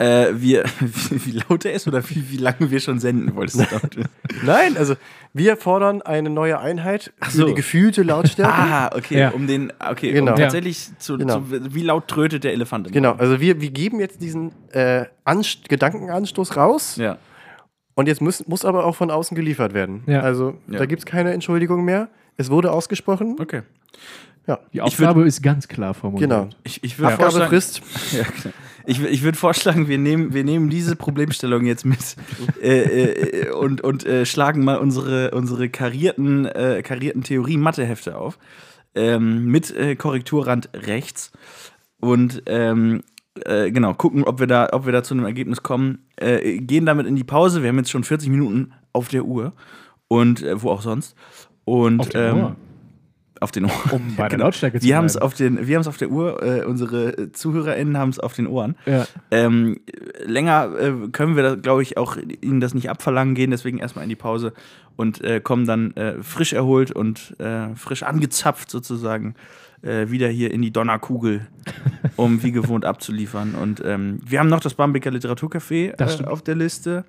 Äh, 0.00 0.34
wir, 0.40 0.64
wie, 0.80 1.26
wie 1.26 1.30
laut 1.32 1.64
er 1.64 1.72
ist 1.72 1.88
oder 1.88 2.08
wie, 2.08 2.30
wie 2.30 2.36
lange 2.36 2.70
wir 2.70 2.78
schon 2.78 3.00
senden, 3.00 3.34
wolltest 3.34 3.60
du? 3.60 4.02
Nein, 4.44 4.76
also 4.76 4.94
wir 5.34 5.56
fordern 5.56 6.02
eine 6.02 6.30
neue 6.30 6.60
Einheit 6.60 7.12
für 7.20 7.30
so. 7.30 7.46
die 7.46 7.54
gefühlte 7.54 8.04
Lautstärke. 8.04 8.52
ah, 8.54 8.90
okay, 8.94 9.18
Ja. 9.18 9.30
um 9.30 9.48
den, 9.48 9.72
okay, 9.90 10.12
Genau. 10.12 10.32
um 10.32 10.38
tatsächlich 10.38 10.96
zu, 10.98 11.18
Genau. 11.18 11.40
zu, 11.40 11.74
wie 11.74 11.82
laut 11.82 12.06
trötet 12.06 12.44
der 12.44 12.52
Elefant 12.52 12.86
im 12.86 12.92
Genau, 12.92 13.10
Raum? 13.10 13.20
also 13.20 13.40
wir, 13.40 13.60
wir 13.60 13.70
geben 13.70 13.98
jetzt 13.98 14.22
diesen 14.22 14.52
äh, 14.70 15.06
Anst 15.24 15.68
Gedankenanstoß 15.68 16.56
raus 16.56 16.94
Ja. 16.96 17.18
und 17.96 18.06
jetzt 18.06 18.20
muss, 18.22 18.46
muss 18.46 18.64
aber 18.64 18.84
auch 18.84 18.94
von 18.94 19.10
außen 19.10 19.34
geliefert 19.34 19.74
werden. 19.74 20.04
Ja. 20.06 20.20
Also 20.20 20.54
Ja. 20.68 20.78
da 20.78 20.86
gibt 20.86 21.00
es 21.00 21.06
keine 21.06 21.32
Entschuldigung 21.32 21.84
mehr. 21.84 22.08
Es 22.36 22.50
wurde 22.50 22.70
ausgesprochen. 22.70 23.36
Okay. 23.40 23.62
Die 24.72 24.76
Ich 24.76 24.80
Aufgabe 24.80 25.24
ist 25.26 25.42
ganz 25.42 25.66
klar 25.68 25.92
formuliert. 25.92 26.30
Genau. 26.30 26.48
Ich, 26.62 26.82
ich 26.82 26.98
würde 26.98 27.12
Abgabe 27.14 27.32
vorschlagen, 27.32 27.50
Frist. 27.50 27.82
ja, 28.12 28.22
klar. 28.22 28.54
Ich, 28.88 29.02
ich 29.02 29.22
würde 29.22 29.36
vorschlagen, 29.36 29.86
wir 29.86 29.98
nehmen, 29.98 30.32
wir 30.32 30.44
nehmen 30.44 30.70
diese 30.70 30.96
Problemstellung 30.96 31.66
jetzt 31.66 31.84
mit 31.84 32.16
äh, 32.62 33.44
äh, 33.44 33.50
und, 33.50 33.82
und 33.82 34.06
äh, 34.06 34.24
schlagen 34.24 34.64
mal 34.64 34.78
unsere, 34.78 35.32
unsere 35.32 35.68
karierten, 35.68 36.46
äh, 36.46 36.82
karierten 36.82 37.22
Theorie-Mathe-Hefte 37.22 38.16
auf. 38.16 38.38
Ähm, 38.94 39.44
mit 39.44 39.70
äh, 39.76 39.94
Korrekturrand 39.94 40.70
rechts. 40.72 41.32
Und 42.00 42.42
ähm, 42.46 43.02
äh, 43.44 43.70
genau, 43.70 43.92
gucken, 43.92 44.24
ob 44.24 44.40
wir, 44.40 44.46
da, 44.46 44.70
ob 44.72 44.86
wir 44.86 44.92
da 44.92 45.02
zu 45.02 45.12
einem 45.12 45.26
Ergebnis 45.26 45.62
kommen. 45.62 46.06
Gehen 46.18 46.86
damit 46.86 47.06
in 47.06 47.14
die 47.14 47.24
Pause. 47.24 47.62
Wir 47.62 47.68
haben 47.68 47.78
jetzt 47.78 47.90
schon 47.90 48.02
40 48.02 48.30
Minuten 48.30 48.72
auf 48.92 49.08
der 49.08 49.24
Uhr. 49.24 49.52
Und 50.08 50.44
wo 50.54 50.70
auch 50.70 50.82
sonst. 50.82 51.14
Und, 51.64 52.00
Auf 52.00 52.08
den 52.08 52.20
ähm, 52.20 52.42
Ohr. 52.42 52.56
Auf 53.40 53.52
den 53.52 53.66
Ohren. 53.66 53.74
Um 53.92 54.16
bei 54.16 54.22
der 54.28 54.30
Genau. 54.30 54.44
Lautstärke 54.46 54.80
zu 54.80 54.86
Wir 54.86 54.96
haben 54.96 55.04
es 55.04 55.12
bleiben. 55.14 55.24
auf, 55.26 55.34
den- 55.34 55.66
wir 55.68 55.76
haben's 55.76 55.86
auf 55.86 55.96
der 55.96 56.10
Uhr, 56.10 56.42
äh, 56.42 56.64
unsere 56.64 57.30
ZuhörerInnen 57.32 57.96
haben 57.96 58.08
es 58.10 58.18
auf 58.18 58.32
den 58.34 58.46
Ohren. 58.48 58.74
Ja. 58.86 59.06
Ähm, 59.30 59.78
länger 60.24 60.70
äh, 60.78 61.08
können 61.12 61.36
wir, 61.36 61.56
glaube 61.56 61.82
ich, 61.82 61.96
auch 61.96 62.16
Ihnen 62.40 62.60
das 62.60 62.74
nicht 62.74 62.90
abverlangen, 62.90 63.34
gehen 63.34 63.50
deswegen 63.52 63.78
erstmal 63.78 64.02
in 64.02 64.08
die 64.08 64.16
Pause 64.16 64.52
und 64.96 65.22
äh, 65.22 65.40
kommen 65.40 65.66
dann 65.66 65.92
äh, 65.96 66.22
frisch 66.22 66.52
erholt 66.52 66.90
und 66.90 67.36
äh, 67.38 67.74
frisch 67.76 68.02
angezapft 68.02 68.70
sozusagen 68.70 69.34
äh, 69.82 70.10
wieder 70.10 70.26
hier 70.28 70.50
in 70.52 70.60
die 70.60 70.72
Donnerkugel, 70.72 71.46
um 72.16 72.42
wie 72.42 72.50
gewohnt 72.50 72.84
abzuliefern. 72.84 73.54
Und 73.54 73.80
ähm, 73.84 74.18
wir 74.26 74.40
haben 74.40 74.48
noch 74.48 74.58
das 74.60 74.74
Bambeker 74.74 75.10
Literaturcafé 75.10 76.24
auf 76.26 76.42
der 76.42 76.56
Liste. 76.56 77.04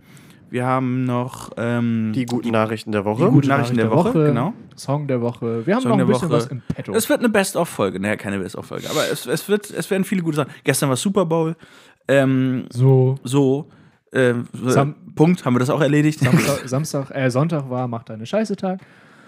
Wir 0.49 0.65
haben 0.65 1.03
noch 1.05 1.51
ähm, 1.57 2.11
Die 2.15 2.25
guten 2.25 2.49
Nachrichten 2.51 2.91
der 2.91 3.05
Woche. 3.05 3.25
Die 3.25 3.29
guten 3.31 3.47
Nachrichten 3.49 3.77
der 3.77 3.91
Woche, 3.91 4.11
genau. 4.25 4.53
Song 4.75 5.07
der 5.07 5.21
Woche. 5.21 5.65
Wir 5.65 5.75
haben 5.75 5.81
Song 5.81 5.91
noch 5.91 5.97
ein 5.97 5.99
der 5.99 6.05
bisschen 6.13 6.29
Woche. 6.29 6.37
was 6.37 6.47
im 6.47 6.61
Petto. 6.73 6.93
Es 6.93 7.07
wird 7.09 7.19
eine 7.19 7.29
Best-of-Folge. 7.29 7.99
Naja, 7.99 8.15
keine 8.15 8.39
Best-of-Folge. 8.39 8.89
Aber 8.89 9.01
es, 9.11 9.25
es, 9.25 9.47
wird, 9.47 9.69
es 9.69 9.89
werden 9.91 10.03
viele 10.03 10.21
gute 10.23 10.37
Sachen. 10.37 10.51
Gestern 10.63 10.89
war 10.89 10.95
Super 10.95 11.25
Bowl. 11.25 11.55
Ähm, 12.07 12.65
so. 12.71 13.15
so. 13.23 13.67
Ähm, 14.11 14.47
Sam- 14.65 14.95
Punkt, 15.15 15.45
haben 15.45 15.53
wir 15.53 15.59
das 15.59 15.69
auch 15.69 15.81
erledigt. 15.81 16.19
Samstag, 16.19 16.67
Samstag 16.67 17.11
äh, 17.15 17.29
Sonntag 17.29 17.69
war, 17.69 17.87
macht 17.87 18.09
eine 18.09 18.25
Scheiße 18.25 18.55
Tag. 18.55 18.79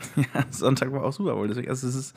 Sonntag 0.52 0.92
war 0.92 1.04
auch 1.04 1.14
Super 1.14 1.34
Bowl. 1.34 1.48
Deswegen, 1.48 1.70
also 1.70 1.88
es 1.88 1.96
ist, 1.96 2.16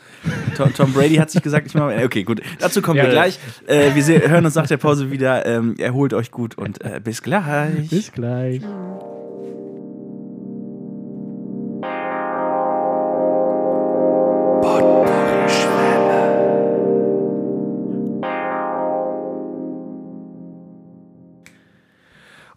Tom, 0.56 0.72
Tom 0.74 0.92
Brady 0.92 1.16
hat 1.16 1.30
sich 1.30 1.42
gesagt, 1.42 1.66
ich 1.66 1.74
mache. 1.74 2.04
Okay, 2.04 2.22
gut. 2.24 2.40
Dazu 2.58 2.82
kommen 2.82 2.96
Ja, 2.96 3.04
wir 3.04 3.08
ja. 3.12 3.14
gleich. 3.14 3.38
Äh, 3.66 3.94
wir 3.94 4.02
se- 4.02 4.28
hören 4.28 4.44
uns 4.44 4.54
nach 4.54 4.66
der 4.66 4.76
Pause 4.78 5.10
wieder. 5.10 5.46
Ähm, 5.46 5.74
erholt 5.78 6.14
euch 6.14 6.30
gut 6.30 6.56
und 6.56 6.82
äh, 6.84 7.00
bis 7.02 7.22
gleich. 7.22 7.88
Bis 7.90 8.12
gleich. 8.12 8.62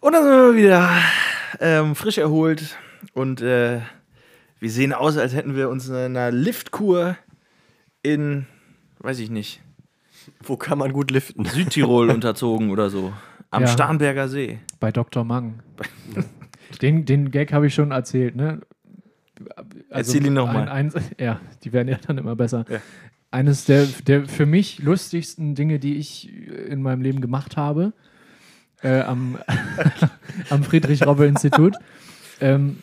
Und 0.00 0.12
dann 0.12 0.22
sind 0.22 0.32
wir 0.32 0.54
wieder 0.56 0.88
ähm, 1.60 1.94
frisch 1.94 2.18
erholt 2.18 2.76
und 3.14 3.40
äh, 3.40 3.80
wir 4.60 4.70
sehen 4.70 4.92
aus, 4.92 5.16
als 5.16 5.34
hätten 5.34 5.54
wir 5.56 5.68
uns 5.68 5.88
in 5.88 5.94
einer 5.94 6.30
Liftkur 6.30 7.16
in, 8.02 8.46
weiß 9.00 9.18
ich 9.20 9.30
nicht, 9.30 9.60
Wo 10.42 10.56
kann 10.56 10.78
man 10.78 10.92
gut 10.92 11.10
liften? 11.10 11.44
Südtirol 11.44 12.10
unterzogen 12.18 12.70
oder 12.70 12.90
so. 12.90 13.12
Am 13.50 13.62
Ja. 13.62 13.68
Starnberger 13.68 14.28
See. 14.28 14.58
Bei 14.78 14.92
Dr. 14.92 15.24
Mang. 15.24 15.60
Den, 16.82 17.06
den 17.06 17.30
Gag 17.30 17.52
habe 17.54 17.66
ich 17.66 17.74
schon 17.74 17.92
erzählt, 17.92 18.36
ne? 18.36 18.60
Erzähl 19.88 20.26
ihn 20.26 20.34
noch 20.34 20.52
mal. 20.52 20.68
Ein, 20.68 20.94
ein, 20.94 21.02
ja, 21.18 21.40
die 21.64 21.72
werden 21.72 21.88
ja 21.88 21.96
dann 22.06 22.18
immer 22.18 22.36
besser. 22.36 22.66
Ja. 22.68 22.78
Eines 23.30 23.64
der, 23.64 23.86
der 24.06 24.26
für 24.26 24.44
mich 24.44 24.78
lustigsten 24.80 25.54
Dinge, 25.54 25.78
die 25.78 25.96
ich 25.96 26.30
in 26.30 26.82
meinem 26.82 27.00
Leben 27.00 27.22
gemacht 27.22 27.56
habe, 27.56 27.94
äh, 28.82 29.00
am, 29.00 29.38
am 30.50 30.62
Friedrich-Robbe-Institut. 30.62 31.74
Ähm, 32.40 32.78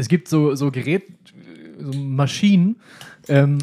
es 0.00 0.08
gibt 0.08 0.28
so, 0.28 0.54
so 0.54 0.70
Gerät, 0.70 1.04
so 1.78 1.92
Maschinen, 1.98 2.76
ähm, 3.28 3.58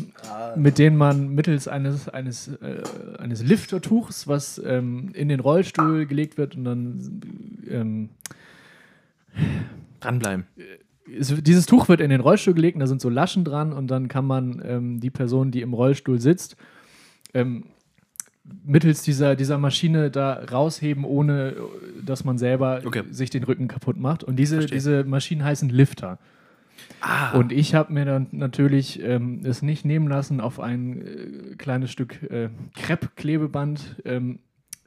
mit 0.55 0.77
denen 0.77 0.97
man 0.97 1.29
mittels 1.29 1.67
eines, 1.67 2.07
eines, 2.07 2.47
äh, 2.47 2.83
eines 3.17 3.43
Liftertuchs, 3.43 4.27
was 4.27 4.61
ähm, 4.63 5.09
in 5.13 5.29
den 5.29 5.39
Rollstuhl 5.39 6.05
gelegt 6.05 6.37
wird 6.37 6.55
und 6.55 6.63
dann 6.63 7.21
ähm, 7.69 8.09
Dranbleiben. 9.99 10.45
es, 11.19 11.33
dieses 11.41 11.65
Tuch 11.65 11.89
wird 11.89 12.01
in 12.01 12.09
den 12.09 12.21
Rollstuhl 12.21 12.53
gelegt 12.53 12.75
und 12.75 12.81
da 12.81 12.87
sind 12.87 13.01
so 13.01 13.09
Laschen 13.09 13.43
dran 13.43 13.73
und 13.73 13.87
dann 13.87 14.07
kann 14.07 14.25
man 14.25 14.61
ähm, 14.63 14.99
die 14.99 15.09
Person, 15.09 15.51
die 15.51 15.61
im 15.61 15.73
Rollstuhl 15.73 16.19
sitzt, 16.19 16.55
ähm, 17.33 17.65
mittels 18.65 19.01
dieser, 19.03 19.35
dieser 19.35 19.57
Maschine 19.57 20.09
da 20.11 20.33
rausheben, 20.51 21.03
ohne 21.03 21.55
dass 22.05 22.23
man 22.23 22.37
selber 22.37 22.81
Okay. 22.85 23.03
sich 23.11 23.29
den 23.29 23.43
Rücken 23.43 23.67
kaputt 23.67 23.97
macht. 23.97 24.23
Und 24.23 24.35
diese, 24.37 24.57
Verstehe. 24.57 24.77
diese 24.77 25.03
Maschinen 25.03 25.43
heißen 25.43 25.69
Lifter. 25.69 26.19
Ah, 27.01 27.31
Und 27.37 27.51
ich 27.51 27.73
habe 27.75 27.91
mir 27.93 28.05
dann 28.05 28.27
natürlich 28.31 29.01
ähm, 29.03 29.41
es 29.43 29.61
nicht 29.61 29.83
nehmen 29.85 30.07
lassen, 30.07 30.39
auf 30.41 30.59
ein 30.59 31.01
äh, 31.01 31.55
kleines 31.57 31.91
Stück 31.91 32.21
äh, 32.23 32.49
Krepp-Klebeband 32.75 34.01
ähm, 34.05 34.39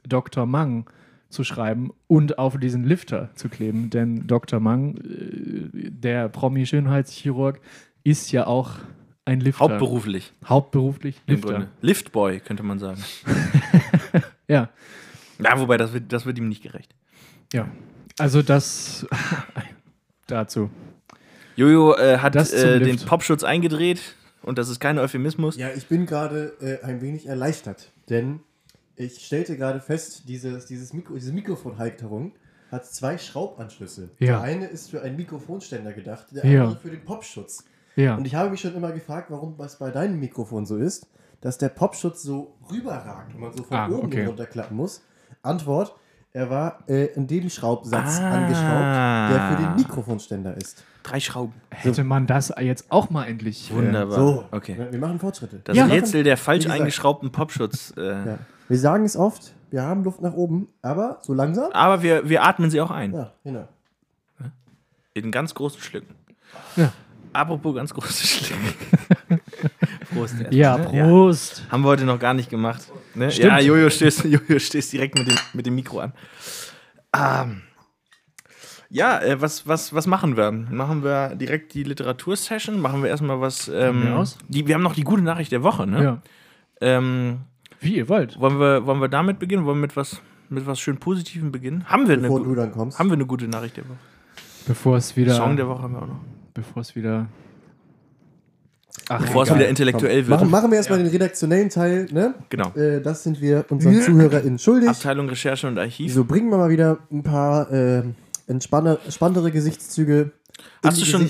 Dr. 0.07 0.45
Mang 0.45 0.89
zu 1.29 1.43
schreiben 1.43 1.91
und 2.07 2.37
auf 2.39 2.57
diesen 2.57 2.83
Lifter 2.83 3.29
zu 3.35 3.49
kleben. 3.49 3.89
Denn 3.89 4.25
Dr. 4.27 4.59
Mang, 4.59 4.97
äh, 4.97 5.89
der 5.91 6.29
Promi-Schönheitschirurg, 6.29 7.59
ist 8.03 8.31
ja 8.31 8.47
auch 8.47 8.71
ein 9.25 9.39
Lifter. 9.39 9.59
hauptberuflich. 9.61 10.33
Hauptberuflich 10.45 11.21
Lifter. 11.27 11.67
Liftboy, 11.81 12.39
könnte 12.39 12.63
man 12.63 12.79
sagen. 12.79 13.01
Ja, 14.47 14.69
Ja, 15.39 15.59
wobei, 15.59 15.77
das 15.77 15.93
wird, 15.93 16.11
das 16.11 16.25
wird 16.25 16.37
ihm 16.37 16.49
nicht 16.49 16.63
gerecht. 16.63 16.93
ja. 17.53 17.67
Also 18.19 18.41
das 18.41 19.07
dazu. 20.27 20.69
Jojo 21.55 21.95
äh, 21.95 22.17
hat 22.17 22.35
äh, 22.35 22.79
den. 22.79 22.97
Popschutz 22.99 23.43
eingedreht 23.43 24.01
und 24.41 24.57
das 24.57 24.67
ist 24.69 24.79
kein 24.81 24.99
Euphemismus. 24.99 25.55
Ja, 25.55 25.69
ich 25.75 25.87
bin 25.87 26.05
gerade 26.05 26.53
äh, 26.61 26.85
ein 26.85 27.01
wenig 27.01 27.27
erleichtert, 27.27 27.91
denn 28.09 28.41
ich 28.97 29.25
stellte 29.25 29.55
gerade 29.57 29.79
fest, 29.79 30.23
dieses, 30.27 30.65
dieses 30.65 30.91
Mikro, 30.93 31.13
diese 31.15 31.31
Mikrofonhalterung 31.31 32.33
hat 32.69 32.85
zwei 32.85 33.17
Schraubanschlüsse. 33.17 34.09
Ja. 34.19 34.27
Der 34.27 34.41
eine 34.41 34.67
ist 34.67 34.91
für 34.91 35.01
einen 35.01 35.15
Mikrofonständer 35.15 35.93
gedacht, 35.93 36.27
der 36.31 36.45
Ja. 36.45 36.63
andere 36.65 36.79
für 36.79 36.89
den 36.91 37.03
Popschutz. 37.05 37.63
Ja. 37.95 38.15
Und 38.15 38.25
ich 38.25 38.35
habe 38.35 38.49
mich 38.49 38.61
schon 38.61 38.75
immer 38.75 38.91
gefragt, 38.91 39.27
warum 39.29 39.55
das 39.57 39.77
bei 39.79 39.91
deinem 39.91 40.19
Mikrofon 40.19 40.65
so 40.65 40.77
ist, 40.77 41.07
dass 41.41 41.57
der 41.57 41.69
Popschutz 41.69 42.23
so 42.23 42.55
rüberragt 42.71 43.33
und 43.33 43.41
man 43.41 43.53
so 43.53 43.63
von 43.63 43.77
Ah, 43.77 43.87
oben 43.89 44.07
okay. 44.07 44.25
runterklappen 44.25 44.77
muss. 44.77 45.01
Antwort, 45.41 45.95
er 46.33 46.49
war 46.49 46.83
äh, 46.87 47.05
in 47.15 47.27
dem 47.27 47.49
Schraubsatz 47.49 48.19
Ah. 48.19 48.31
angeschraubt, 48.31 49.31
der 49.33 49.49
für 49.57 49.63
den 49.63 49.75
Mikrofonständer 49.75 50.55
ist. 50.55 50.83
Drei 51.03 51.19
Schrauben. 51.19 51.53
Hätte 51.71 52.03
man 52.03 52.27
das 52.27 52.53
jetzt 52.59 52.91
auch 52.91 53.09
mal 53.09 53.25
endlich. 53.25 53.71
Äh, 53.71 53.75
Wunderbar. 53.75 54.15
So, 54.15 54.45
Okay. 54.51 54.77
wir 54.91 54.99
machen 54.99 55.19
Fortschritte. 55.19 55.59
Das 55.63 55.75
Ja. 55.75 55.85
Rätsel 55.85 56.23
der 56.23 56.37
falsch 56.37 56.67
eingeschraubten 56.67 57.31
Popschutz. 57.31 57.93
Äh, 57.97 58.01
Ja. 58.25 58.37
Wir 58.69 58.77
sagen 58.79 59.03
es 59.03 59.17
oft, 59.17 59.51
wir 59.71 59.81
haben 59.83 60.03
Luft 60.05 60.21
nach 60.21 60.33
oben, 60.33 60.67
aber 60.81 61.17
so 61.23 61.33
langsam. 61.33 61.71
Aber 61.73 62.03
wir, 62.03 62.29
wir 62.29 62.43
atmen 62.43 62.69
sie 62.69 62.79
auch 62.79 62.91
ein. 62.91 63.13
Ja, 63.13 63.31
genau. 63.43 63.67
In 65.13 65.31
ganz 65.31 65.53
großen 65.55 65.81
Schlücken. 65.81 66.15
Ja. 66.77 66.93
Apropos 67.33 67.75
ganz 67.75 67.93
große 67.93 68.27
Schlücken. 68.27 69.39
Prost. 70.13 70.33
erstmal, 70.33 70.53
ja, 70.53 70.77
ne? 70.77 70.83
Prost. 70.85 71.63
Haben 71.69 71.83
wir 71.83 71.87
heute 71.89 72.05
noch 72.05 72.19
gar 72.19 72.33
nicht 72.33 72.49
gemacht. 72.49 72.81
Ne? 73.15 73.31
Stimmt. 73.31 73.47
Ja, 73.51 73.59
Jojo 73.59 73.89
stößt, 73.89 74.25
Jojo 74.25 74.59
stößt 74.59 74.91
direkt 74.93 75.17
mit 75.17 75.27
dem, 75.27 75.35
mit 75.53 75.65
dem 75.65 75.75
Mikro 75.75 75.99
an. 75.99 76.13
Ähm, 77.15 77.61
ja, 78.89 79.19
äh, 79.21 79.39
was, 79.41 79.65
was, 79.67 79.93
was 79.93 80.07
machen 80.07 80.35
wir? 80.35 80.51
Machen 80.51 81.03
wir 81.03 81.35
direkt 81.35 81.73
die 81.73 81.83
Literatursession? 81.83 82.79
Machen 82.81 83.03
wir 83.03 83.09
erstmal 83.09 83.39
was. 83.39 83.69
Ähm, 83.73 84.13
aus. 84.13 84.37
die, 84.49 84.67
wir 84.67 84.75
haben 84.75 84.83
noch 84.83 84.95
die 84.95 85.03
gute 85.03 85.21
Nachricht 85.23 85.51
der 85.53 85.63
Woche, 85.63 85.87
ne? 85.87 86.03
Ja. 86.03 86.21
Ähm, 86.81 87.41
Wie 87.79 87.95
ihr 87.95 88.09
wollt. 88.09 88.37
wollen, 88.39 88.59
wir, 88.59 88.85
wollen 88.85 88.99
wir 88.99 89.07
damit 89.07 89.39
beginnen? 89.39 89.65
Wollen 89.65 89.77
wir 89.77 89.81
mit 89.83 89.95
was, 89.95 90.19
mit 90.49 90.65
was 90.67 90.79
schön 90.81 90.97
Positivem 90.97 91.51
beginnen? 91.53 91.85
Haben 91.87 92.07
wir, 92.07 92.13
eine, 92.13 92.23
Bevor 92.23 92.39
gu- 92.39 92.45
du 92.47 92.55
dann 92.55 92.71
kommst. 92.73 92.99
haben 92.99 93.07
wir 93.09 93.13
eine 93.13 93.25
gute 93.25 93.47
Nachricht 93.47 93.77
der 93.77 93.85
Woche? 93.85 93.97
Bevor 94.67 94.97
es 94.97 95.15
wieder. 95.15 95.33
Song 95.35 95.55
der 95.55 95.67
Woche 95.69 95.83
haben 95.83 95.93
wir 95.93 96.01
auch 96.01 96.07
noch. 96.07 96.19
Bevor 96.53 96.81
es 96.81 96.95
wieder. 96.95 97.27
Ach, 99.07 99.21
Bevor 99.21 99.43
es 99.43 99.53
wieder 99.53 99.69
intellektuell 99.69 100.27
wird. 100.27 100.29
Machen, 100.29 100.49
machen 100.49 100.69
wir 100.71 100.77
erstmal 100.77 100.99
den 100.99 101.07
redaktionellen 101.07 101.69
Teil, 101.69 102.07
ne? 102.11 102.33
Genau. 102.49 102.71
Äh, 102.75 103.01
das 103.01 103.23
sind 103.23 103.41
wir 103.41 103.65
unseren 103.69 104.01
ZuhörerInnen 104.01 104.59
schuldig. 104.59 104.89
Abteilung 104.89 105.29
Recherche 105.29 105.67
und 105.67 105.77
Archiv. 105.77 106.13
So 106.13 106.25
bringen 106.25 106.49
wir 106.49 106.57
mal 106.57 106.69
wieder 106.69 106.99
ein 107.11 107.23
paar 107.23 107.71
äh, 107.71 108.03
entspannere, 108.47 108.99
spannendere 109.09 109.51
Gesichtszüge 109.51 110.31
in 110.83 110.89
Hast 110.89 110.97
die 110.97 111.01
du, 111.01 111.07
schon, 111.07 111.29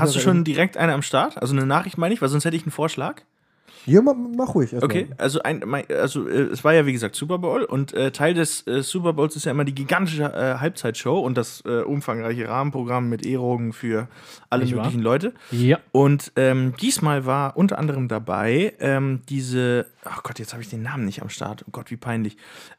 hast 0.00 0.14
du 0.14 0.20
schon 0.20 0.44
direkt 0.44 0.76
eine 0.76 0.92
am 0.92 1.02
Start? 1.02 1.40
Also 1.40 1.54
eine 1.54 1.66
Nachricht 1.66 1.98
meine 1.98 2.14
ich, 2.14 2.22
weil 2.22 2.28
sonst 2.28 2.44
hätte 2.44 2.56
ich 2.56 2.62
einen 2.62 2.72
Vorschlag. 2.72 3.22
Ja, 3.86 4.00
mach, 4.02 4.54
ruhig. 4.54 4.72
erstmal. 4.72 4.84
Okay, 4.84 5.08
also, 5.18 5.42
ein, 5.42 5.62
also 5.90 6.28
äh, 6.28 6.42
es 6.52 6.64
war 6.64 6.72
ja 6.74 6.86
wie 6.86 6.92
gesagt 6.92 7.14
Super 7.16 7.38
Bowl 7.38 7.62
und 7.64 7.92
äh, 7.94 8.10
Teil 8.10 8.34
des 8.34 8.66
äh, 8.66 8.82
Super 8.82 9.12
Bowls 9.12 9.36
ist 9.36 9.44
ja 9.44 9.50
immer 9.52 9.64
die 9.64 9.74
gigantische 9.74 10.24
äh, 10.24 10.58
Halbzeitshow 10.60 11.18
und 11.20 11.36
das 11.36 11.62
äh, 11.66 11.82
umfangreiche 11.82 12.48
Rahmenprogramm 12.48 13.08
mit 13.08 13.26
Ehrungen 13.26 13.72
für 13.72 14.08
alle 14.50 14.64
Nicht 14.64 14.74
wahr? 14.76 14.84
möglichen 14.84 15.02
Leute. 15.02 15.34
Ja. 15.50 15.78
Und 15.92 16.32
ähm, 16.36 16.74
diesmal 16.80 17.26
war 17.26 17.56
unter 17.56 17.78
anderem 17.78 18.08
dabei 18.08 18.74
ähm, 18.80 19.20
diese, 19.28 19.86
ach 20.04 20.22
Gott, 20.22 20.38
jetzt 20.38 20.52
habe 20.52 20.62
ich 20.62 20.68
den 20.70 20.82
Namen 20.82 21.04
nicht 21.04 21.22
am 21.22 21.28
Start, 21.28 21.64
oh 21.66 21.70
Gott, 21.72 21.90
wie 21.90 21.96
peinlich, 21.96 22.36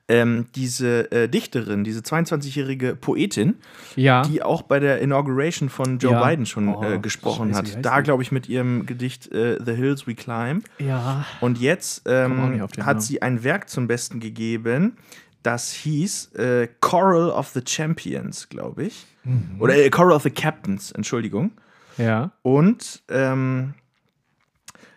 ähm, 0.07 0.45
diese 0.55 1.11
äh, 1.11 1.27
Dichterin, 1.27 1.83
diese 1.83 2.01
22-jährige 2.01 2.95
Poetin, 2.95 3.55
Ja. 3.95 4.21
die 4.21 4.43
auch 4.43 4.61
bei 4.61 4.79
der 4.79 4.99
Inauguration 5.01 5.69
von 5.69 5.97
Joe 5.97 6.11
Ja. 6.13 6.23
Biden 6.27 6.45
schon 6.45 6.69
Oh, 6.69 6.83
äh, 6.83 6.99
gesprochen 6.99 7.55
hat. 7.55 7.83
Da, 7.85 8.01
glaube 8.01 8.21
ich, 8.23 8.31
mit 8.31 8.47
ihrem 8.49 8.85
Gedicht 8.85 9.31
äh, 9.31 9.57
The 9.63 9.73
Hills 9.73 10.07
We 10.07 10.15
Climb. 10.15 10.65
ja. 10.79 10.94
Und 11.41 11.59
jetzt 11.59 12.03
ähm, 12.05 12.67
hat 12.79 13.01
sie 13.01 13.21
ein 13.21 13.43
Werk 13.43 13.69
zum 13.69 13.87
Besten 13.87 14.19
gegeben, 14.19 14.97
das 15.43 15.71
hieß 15.71 16.33
äh, 16.33 16.67
Choral 16.81 17.29
of 17.29 17.49
the 17.49 17.61
Champions, 17.65 18.49
glaube 18.49 18.85
ich. 18.85 19.05
Mhm. 19.23 19.57
Oder 19.59 19.75
äh, 19.77 19.89
Choral 19.89 20.13
of 20.13 20.23
the 20.23 20.31
Captains, 20.31 20.91
Entschuldigung. 20.91 21.51
Ja. 21.97 22.31
Und 22.41 23.03
ähm, 23.09 23.75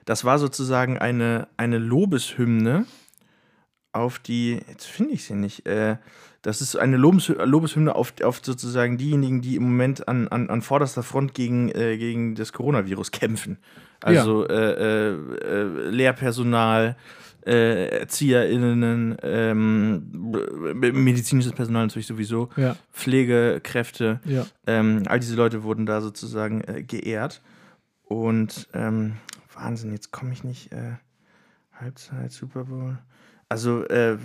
das 0.05 0.25
war 0.25 0.39
sozusagen 0.39 0.99
eine, 0.99 1.49
eine 1.59 1.79
Lobeshymne 1.79 2.87
auf 3.93 4.19
die, 4.19 4.61
jetzt 4.69 4.87
finde 4.87 5.15
ich 5.15 5.25
sie 5.25 5.35
nicht, 5.35 5.67
äh, 5.67 5.97
das 6.43 6.63
ist 6.63 6.77
eine 6.77 6.97
Lobes, 6.97 7.29
Lobeshymne 7.29 7.95
auf, 7.95 8.15
auf 8.23 8.41
sozusagen 8.43 8.97
diejenigen, 8.97 9.43
die 9.43 9.57
im 9.57 9.65
Moment 9.65 10.09
an, 10.09 10.29
an, 10.29 10.49
an 10.49 10.63
vorderster 10.63 11.03
Front 11.03 11.35
gegen, 11.35 11.69
äh, 11.71 11.99
gegen 11.99 12.37
das 12.37 12.53
Coronavirus 12.53 13.11
kämpfen. 13.11 13.59
Also 14.01 14.47
äh, 14.49 14.55
äh, 14.55 15.13
äh, 15.13 15.91
Lehrpersonal, 15.91 16.97
äh, 17.47 17.89
ErzieherInnen, 18.01 19.17
ähm, 19.23 20.33
medizinisches 20.75 21.53
Personal 21.53 21.87
natürlich 21.87 22.07
sowieso, 22.07 22.51
Ja. 22.57 22.77
Pflegekräfte, 22.93 24.21
Ja. 24.25 24.47
ähm, 24.67 25.03
all 25.07 25.19
diese 25.21 25.35
Leute 25.37 25.63
wurden 25.63 25.87
da 25.87 26.01
sozusagen 26.01 26.61
äh, 26.63 26.83
geehrt. 26.83 27.41
Und 28.05 28.69
ähm, 28.75 29.15
Wahnsinn, 29.55 29.93
jetzt 29.93 30.13
komme 30.13 30.33
ich 30.33 30.45
nicht. 30.45 30.73
Äh, 30.73 30.93
Halbzeit, 31.73 32.33
Super 32.33 32.65
Bowl. 32.65 32.99
Also 33.49 33.85
äh, 33.85 34.19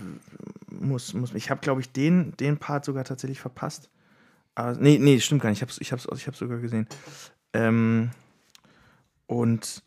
muss, 0.70 1.14
muss 1.14 1.34
ich 1.34 1.50
habe, 1.50 1.62
glaube 1.62 1.82
ich, 1.82 1.92
den, 1.92 2.36
den 2.38 2.58
Part 2.58 2.84
sogar 2.86 3.04
tatsächlich 3.06 3.40
verpasst. 3.40 3.90
Aber, 4.56 4.74
nee, 4.80 4.98
nee, 5.00 5.20
stimmt 5.20 5.42
gar 5.42 5.50
nicht. 5.50 5.60
Ich 5.60 5.62
habe 5.62 5.72
es 5.72 5.80
ich 5.82 5.92
hab's, 5.92 6.08
ich 6.16 6.28
hab's 6.28 6.40
sogar 6.40 6.60
gesehen. 6.60 6.88
Ähm, 7.54 8.10
und 9.34 9.84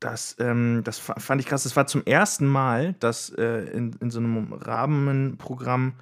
das, 0.00 0.36
ähm, 0.38 0.82
das 0.84 0.98
fa- 0.98 1.18
fand 1.18 1.40
ich 1.40 1.46
krass. 1.46 1.62
Das 1.62 1.76
war 1.76 1.86
zum 1.86 2.04
ersten 2.04 2.46
Mal, 2.46 2.94
dass 3.00 3.30
äh, 3.30 3.64
in, 3.70 3.94
in 4.00 4.10
so 4.10 4.18
einem 4.18 4.52
Rahmenprogramm 4.52 5.94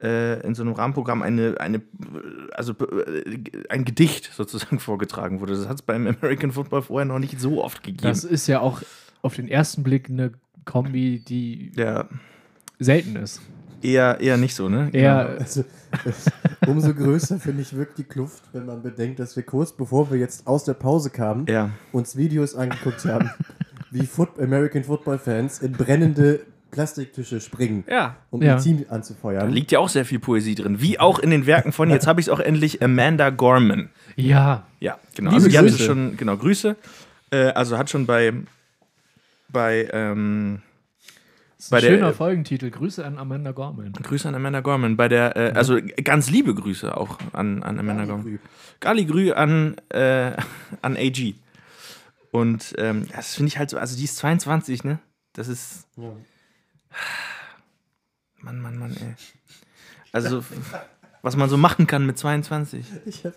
äh, 0.00 0.40
in 0.46 0.54
so 0.54 0.62
einem 0.62 0.72
Rahmenprogramm 0.72 1.22
eine, 1.22 1.56
eine 1.60 1.82
also 2.52 2.72
äh, 2.74 3.38
ein 3.70 3.84
Gedicht 3.84 4.32
sozusagen 4.34 4.78
vorgetragen 4.80 5.40
wurde. 5.40 5.56
Das 5.56 5.66
hat 5.68 5.76
es 5.76 5.82
beim 5.82 6.06
American 6.06 6.52
Football 6.52 6.82
vorher 6.82 7.06
noch 7.06 7.18
nicht 7.18 7.40
so 7.40 7.62
oft 7.64 7.82
gegeben. 7.82 8.02
Das 8.02 8.22
ist 8.24 8.46
ja 8.46 8.60
auch 8.60 8.82
auf 9.22 9.34
den 9.34 9.48
ersten 9.48 9.82
Blick 9.82 10.08
eine 10.08 10.32
Kombi, 10.64 11.20
die 11.26 11.72
ja, 11.74 12.08
selten 12.78 13.16
ist. 13.16 13.40
Eher, 13.84 14.20
eher 14.20 14.36
nicht 14.36 14.54
so, 14.54 14.68
ne? 14.68 14.90
Eher, 14.92 15.36
Also, 15.38 15.64
es- 16.04 16.30
umso 16.66 16.94
größer, 16.94 17.38
finde 17.38 17.62
ich, 17.62 17.76
wirkt 17.76 17.98
die 17.98 18.04
Kluft, 18.04 18.42
wenn 18.52 18.66
man 18.66 18.82
bedenkt, 18.82 19.18
dass 19.20 19.36
wir 19.36 19.42
kurz 19.42 19.72
bevor 19.72 20.10
wir 20.10 20.18
jetzt 20.18 20.46
aus 20.46 20.64
der 20.64 20.74
Pause 20.74 21.10
kamen, 21.10 21.46
Ja. 21.48 21.70
uns 21.92 22.16
Videos 22.16 22.54
angeguckt 22.54 23.04
haben, 23.04 23.30
wie 23.90 24.06
Foot 24.06 24.40
American 24.40 24.82
Football 24.84 25.18
Fans 25.18 25.60
in 25.60 25.72
brennende 25.72 26.40
Plastiktische 26.70 27.40
springen, 27.40 27.84
Ja. 27.88 28.16
um 28.30 28.42
Ja. 28.42 28.56
ihr 28.56 28.60
Team 28.60 28.84
Da 28.88 28.94
anzufeuern. 28.96 29.50
liegt 29.50 29.70
ja 29.70 29.78
auch 29.78 29.88
sehr 29.88 30.04
viel 30.04 30.18
Poesie 30.18 30.56
drin. 30.56 30.80
Wie 30.80 30.98
auch 30.98 31.20
in 31.20 31.30
den 31.30 31.46
Werken 31.46 31.70
von, 31.70 31.88
jetzt 31.90 32.06
habe 32.08 32.20
ich 32.20 32.26
es 32.26 32.30
auch 32.32 32.40
endlich, 32.40 32.82
Amanda 32.82 33.30
Gorman. 33.30 33.90
ja. 34.16 34.64
Ja, 34.80 34.98
genau. 35.14 35.30
Liebe 35.30 35.36
also 35.44 35.48
die 35.48 35.56
hatte 35.58 35.68
Grüße. 35.70 35.82
schon, 35.84 36.16
genau, 36.16 36.36
Grüße. 36.36 36.76
Äh, 37.30 37.46
also 37.52 37.78
hat 37.78 37.88
schon 37.88 38.04
bei, 38.06 38.32
bei, 39.48 39.88
ähm, 39.92 40.60
bei 41.70 41.80
der, 41.80 41.90
Schöner 41.90 42.12
Folgentitel. 42.12 42.70
Grüße 42.70 43.04
an 43.04 43.18
Amanda 43.18 43.52
Gorman. 43.52 43.92
Grüße 43.92 44.28
an 44.28 44.34
Amanda 44.34 44.60
Gorman. 44.60 44.96
Bei 44.96 45.08
der, 45.08 45.36
äh, 45.36 45.52
also 45.54 45.78
ganz 46.02 46.30
liebe 46.30 46.54
Grüße 46.54 46.96
auch 46.96 47.18
an, 47.32 47.62
an 47.62 47.78
Amanda 47.78 48.04
Gorman. 48.04 48.38
Gali 48.80 49.04
Grü 49.04 49.32
an, 49.32 49.76
äh, 49.90 50.32
an 50.82 50.96
AG. 50.96 51.34
Und 52.30 52.74
ähm, 52.78 53.06
das 53.14 53.34
finde 53.34 53.48
ich 53.48 53.58
halt 53.58 53.70
so, 53.70 53.78
also 53.78 53.96
die 53.96 54.04
ist 54.04 54.16
22, 54.16 54.84
ne? 54.84 54.98
Das 55.34 55.48
ist. 55.48 55.86
Ja. 55.96 56.12
Mann, 58.40 58.60
Mann, 58.60 58.76
Mann, 58.76 58.96
ey. 58.96 59.14
Also, 60.12 60.44
was 61.24 61.36
man 61.36 61.48
so 61.48 61.56
machen 61.56 61.86
kann 61.86 62.04
mit 62.06 62.18
22. 62.18 62.84
Ich, 63.06 63.24
hab, 63.24 63.32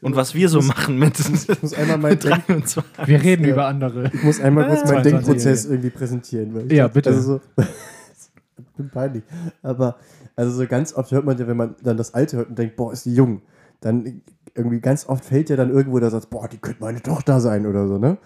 Und 0.00 0.16
was 0.16 0.34
wir 0.34 0.48
so 0.48 0.60
machen 0.60 0.98
mit 0.98 1.18
ich 1.20 1.62
muss 1.62 1.74
einmal 1.74 1.98
mein 1.98 2.18
Denk, 2.18 2.46
23. 2.46 2.84
Wir 3.06 3.22
reden 3.22 3.44
Ja. 3.44 3.52
über 3.52 3.66
andere. 3.66 4.10
ich 4.12 4.22
muss 4.22 4.40
einmal 4.40 4.66
kurz 4.66 4.80
meinen 4.80 5.02
22 5.04 5.12
Denkprozess 5.12 5.64
irgendwie 5.66 5.90
präsentieren. 5.90 6.70
Ja, 6.70 6.88
bitte. 6.88 7.10
Also 7.10 7.22
so, 7.22 7.40
ich 8.58 8.64
bin 8.76 8.90
peinlich. 8.90 9.22
Aber 9.62 9.96
also 10.36 10.50
so 10.52 10.66
ganz 10.66 10.92
oft 10.94 11.12
hört 11.12 11.24
man 11.24 11.38
ja, 11.38 11.46
wenn 11.46 11.56
man 11.56 11.76
dann 11.82 11.96
das 11.96 12.14
Alte 12.14 12.38
hört 12.38 12.48
und 12.48 12.58
denkt, 12.58 12.76
boah, 12.76 12.92
ist 12.92 13.04
die 13.04 13.14
jung. 13.14 13.42
Dann 13.80 14.22
irgendwie 14.54 14.80
ganz 14.80 15.08
oft 15.08 15.24
fällt 15.24 15.50
ja 15.50 15.56
dann 15.56 15.70
irgendwo 15.70 15.98
der 16.00 16.10
Satz, 16.10 16.26
boah, 16.26 16.48
die 16.48 16.58
könnte 16.58 16.80
meine 16.82 17.00
Tochter 17.02 17.40
sein 17.40 17.66
oder 17.66 17.86
so, 17.86 17.98
ne? 17.98 18.18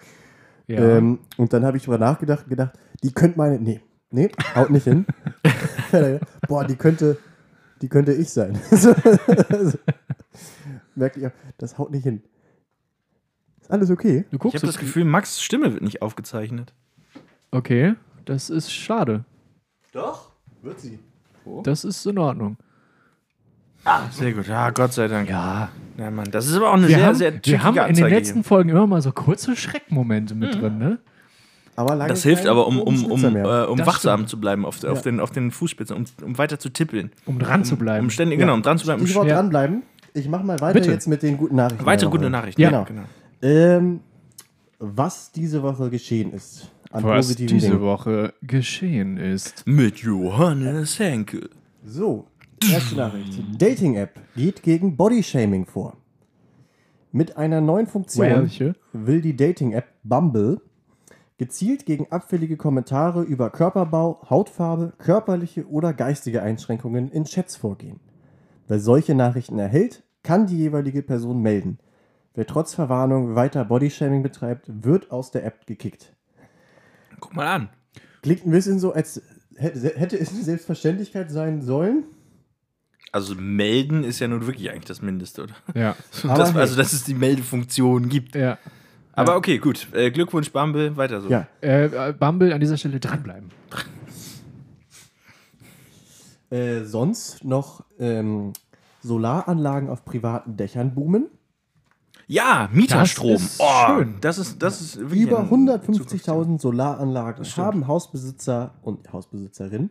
Ja. 0.66 0.80
Ähm, 0.80 1.18
und 1.36 1.53
dann 1.53 1.64
habe 1.64 1.76
ich 1.76 1.84
drüber 1.84 1.99
nachgedacht 1.99 2.45
und 2.45 2.51
gedacht, 2.51 2.72
die 3.03 3.12
könnte 3.12 3.39
meine. 3.39 3.59
Nee, 3.59 3.80
nee, 4.11 4.30
haut 4.55 4.70
nicht 4.70 4.84
hin. 4.84 5.07
Boah, 6.49 6.64
die 6.66 6.76
könnte, 6.76 7.16
die 7.83 7.89
könnte 7.89 8.12
ich 8.12 8.31
sein. 8.31 8.59
merke 10.95 11.20
ich 11.20 11.26
auch, 11.26 11.33
das 11.59 11.79
haut 11.79 11.91
nicht 11.91 12.05
hin. 12.05 12.22
Ist 13.61 13.70
alles 13.70 13.91
okay? 13.91 14.24
du 14.31 14.37
Ich 14.37 14.39
guckst 14.39 14.57
habe 14.57 14.66
das 14.66 14.79
Gefühl, 14.79 15.05
Max' 15.05 15.43
Stimme 15.43 15.72
wird 15.72 15.83
nicht 15.83 16.03
aufgezeichnet. 16.03 16.74
Okay, 17.51 17.95
das 18.24 18.51
ist 18.51 18.70
schade. 18.70 19.24
Doch, 19.93 20.31
wird 20.62 20.81
sie. 20.81 20.99
Das 21.62 21.85
ist 21.85 22.05
in 22.05 22.18
Ordnung. 22.18 22.59
Sehr 24.11 24.33
gut, 24.33 24.47
ja, 24.49 24.70
Gott 24.70 24.93
sei 24.93 25.09
Dank. 25.09 25.31
Ja, 25.31 25.70
ja 25.97 26.11
Mann, 26.11 26.31
das 26.31 26.47
ist 26.47 26.57
aber 26.57 26.70
auch 26.70 26.74
eine 26.74 26.89
Wir 26.89 26.97
sehr, 26.97 27.07
haben, 27.07 27.14
sehr 27.14 27.41
wir 27.43 27.62
haben 27.62 27.79
in 27.79 27.95
den 27.95 28.09
letzten 28.09 28.35
hier. 28.35 28.45
Folgen 28.45 28.68
immer 28.70 28.87
mal 28.87 29.01
so 29.01 29.12
kurze 29.12 29.57
Schreckmomente 29.57 30.35
mit 30.35 30.61
drin, 30.61 30.79
ne? 30.79 30.99
Aber 31.79 31.95
lange 31.95 32.09
Das 32.09 32.24
hilft 32.24 32.45
aber, 32.47 32.66
um, 32.66 32.81
um, 32.81 33.05
um, 33.05 33.24
äh, 33.37 33.64
um 33.66 33.79
wachsam 33.87 34.18
stimmt. 34.20 34.29
zu 34.31 34.41
bleiben 34.41 34.66
auf, 34.66 34.83
Ja. 34.83 34.93
den, 34.95 35.20
auf 35.20 35.31
den 35.31 35.53
Fußspitzen, 35.53 35.97
um, 35.97 36.05
um 36.24 36.37
weiter 36.37 36.59
zu 36.59 36.70
tippeln. 36.70 37.12
Um 37.24 37.39
dran 37.39 37.64
zu 37.64 37.76
bleiben. 37.76 38.07
Um 38.07 38.11
ständig, 38.11 38.41
Ja. 38.41 38.47
genau, 38.47 38.55
um 38.55 38.62
dran 38.62 38.79
zu 38.79 38.85
bleiben. 38.87 39.07
Ja. 39.07 39.37
dranbleiben. 39.37 39.85
Ich 40.12 40.29
mache 40.29 40.45
mal 40.45 40.61
weiter 40.61 40.81
Bitte. 40.81 40.91
jetzt 40.91 41.07
mit 41.07 41.22
den 41.22 41.37
guten 41.37 41.55
Nachrichten. 41.55 41.87
weitere 41.87 42.11
gute 42.11 42.31
Nachrichten. 42.31 42.61
Ja. 42.61 42.70
Ja, 42.72 42.83
Genau. 42.83 43.05
genau. 43.41 43.55
Ähm, 43.55 44.01
was 44.81 45.31
diese 45.31 45.62
Woche 45.62 45.89
geschehen 45.89 46.33
ist 46.33 46.68
an 46.91 47.05
Was 47.05 47.29
diese 47.37 47.47
Dingen. 47.68 47.81
Woche 47.81 48.35
geschehen 48.43 49.16
ist. 49.16 49.64
Mit 49.66 49.99
Johannes 49.99 50.99
Henke. 50.99 51.49
So, 51.85 52.26
erste 52.72 52.97
Nachricht. 52.97 53.39
Dating-App 53.57 54.18
geht 54.35 54.64
gegen 54.64 54.97
Bodyshaming 54.97 55.64
vor. 55.64 55.97
Mit 57.12 57.37
einer 57.37 57.61
neuen 57.61 57.87
Funktion 57.87 58.26
Welche? 58.26 58.74
will 58.93 59.20
die 59.20 59.37
Dating-App 59.37 59.87
Bumble 60.03 60.61
gezielt 61.39 61.86
gegen 61.86 62.11
abfällige 62.11 62.57
Kommentare 62.57 63.22
über 63.22 63.51
Körperbau, 63.51 64.20
Hautfarbe, 64.28 64.93
körperliche 64.99 65.66
oder 65.68 65.95
geistige 65.95 66.43
Einschränkungen 66.43 67.11
in 67.11 67.24
Chats 67.24 67.57
vorgehen. 67.57 68.01
Wer 68.66 68.80
solche 68.80 69.14
Nachrichten 69.14 69.59
erhält, 69.59 70.03
kann 70.22 70.47
die 70.47 70.59
jeweilige 70.59 71.03
Person 71.03 71.41
melden. 71.41 71.78
Wer 72.34 72.47
trotz 72.47 72.74
Verwarnung 72.74 73.34
weiter 73.34 73.64
Bodyshaming 73.64 74.22
betreibt, 74.22 74.66
wird 74.68 75.11
aus 75.11 75.30
der 75.30 75.45
App 75.45 75.66
gekickt. 75.66 76.12
Guck 77.20 77.34
mal 77.34 77.47
an. 77.47 77.68
Klingt 78.22 78.45
ein 78.45 78.51
bisschen 78.51 78.78
so, 78.78 78.93
als 78.93 79.22
hätte 79.57 80.18
es 80.18 80.30
eine 80.30 80.43
Selbstverständlichkeit 80.43 81.30
sein 81.30 81.62
sollen. 81.62 82.05
Also 83.11 83.34
melden 83.34 84.05
ist 84.05 84.18
ja 84.18 84.28
nun 84.28 84.47
wirklich 84.47 84.70
eigentlich 84.70 84.84
das 84.84 85.03
Mindeste, 85.03 85.45
oder? 85.45 85.55
Ja. 85.74 85.97
Das, 86.22 86.55
also, 86.55 86.76
dass 86.76 86.93
es 86.93 87.05
die 87.05 87.14
Meldefunktion 87.14 88.09
gibt. 88.09 88.34
ja. 88.34 88.59
Aber 89.19 89.37
okay, 89.37 89.59
gut. 89.59 89.89
Äh, 89.93 90.11
Glückwunsch, 90.11 90.53
Bumble, 90.53 90.97
weiter 90.97 91.21
so. 91.21 91.29
Ja, 91.29 91.47
Äh, 91.61 92.12
Bumble 92.12 92.53
an 92.53 92.61
dieser 92.61 92.77
Stelle 92.77 93.01
dranbleiben. 93.01 93.51
Äh, 96.51 96.85
sonst 96.85 97.45
noch 97.45 97.85
ähm, 97.99 98.53
Solaranlagen 99.03 99.91
auf 99.91 100.05
privaten 100.05 100.57
Dächern 100.57 100.95
boomen. 100.95 101.27
Ja, 102.27 102.69
Mieterstrom. 102.73 103.33
Das 103.33 103.43
ist 103.43 103.61
oh, 103.61 103.87
schön. 103.87 104.14
Das 104.21 104.39
ist, 104.39 104.62
das 104.62 104.81
ist 104.81 104.97
Über 104.97 105.41
ein 105.41 105.49
150.000 105.49 106.61
Solaranlagen 106.61 107.45
haben 107.45 107.87
Hausbesitzer 107.87 108.75
und 108.83 109.12
Hausbesitzerinnen 109.12 109.91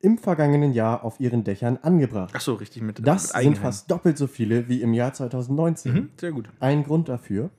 im 0.00 0.18
vergangenen 0.18 0.72
Jahr 0.72 1.04
auf 1.04 1.20
ihren 1.20 1.44
Dächern 1.44 1.78
angebracht. 1.82 2.32
Ach 2.34 2.40
so, 2.40 2.54
richtig 2.54 2.82
mit 2.82 3.06
Das 3.06 3.34
mit 3.34 3.42
sind 3.42 3.58
fast 3.58 3.90
doppelt 3.90 4.16
so 4.16 4.26
viele 4.26 4.68
wie 4.68 4.80
im 4.82 4.94
Jahr 4.94 5.12
2019. 5.12 5.92
Mhm, 5.92 6.10
sehr 6.18 6.32
gut. 6.32 6.48
Ein 6.60 6.84
Grund 6.84 7.08
dafür, 7.08 7.50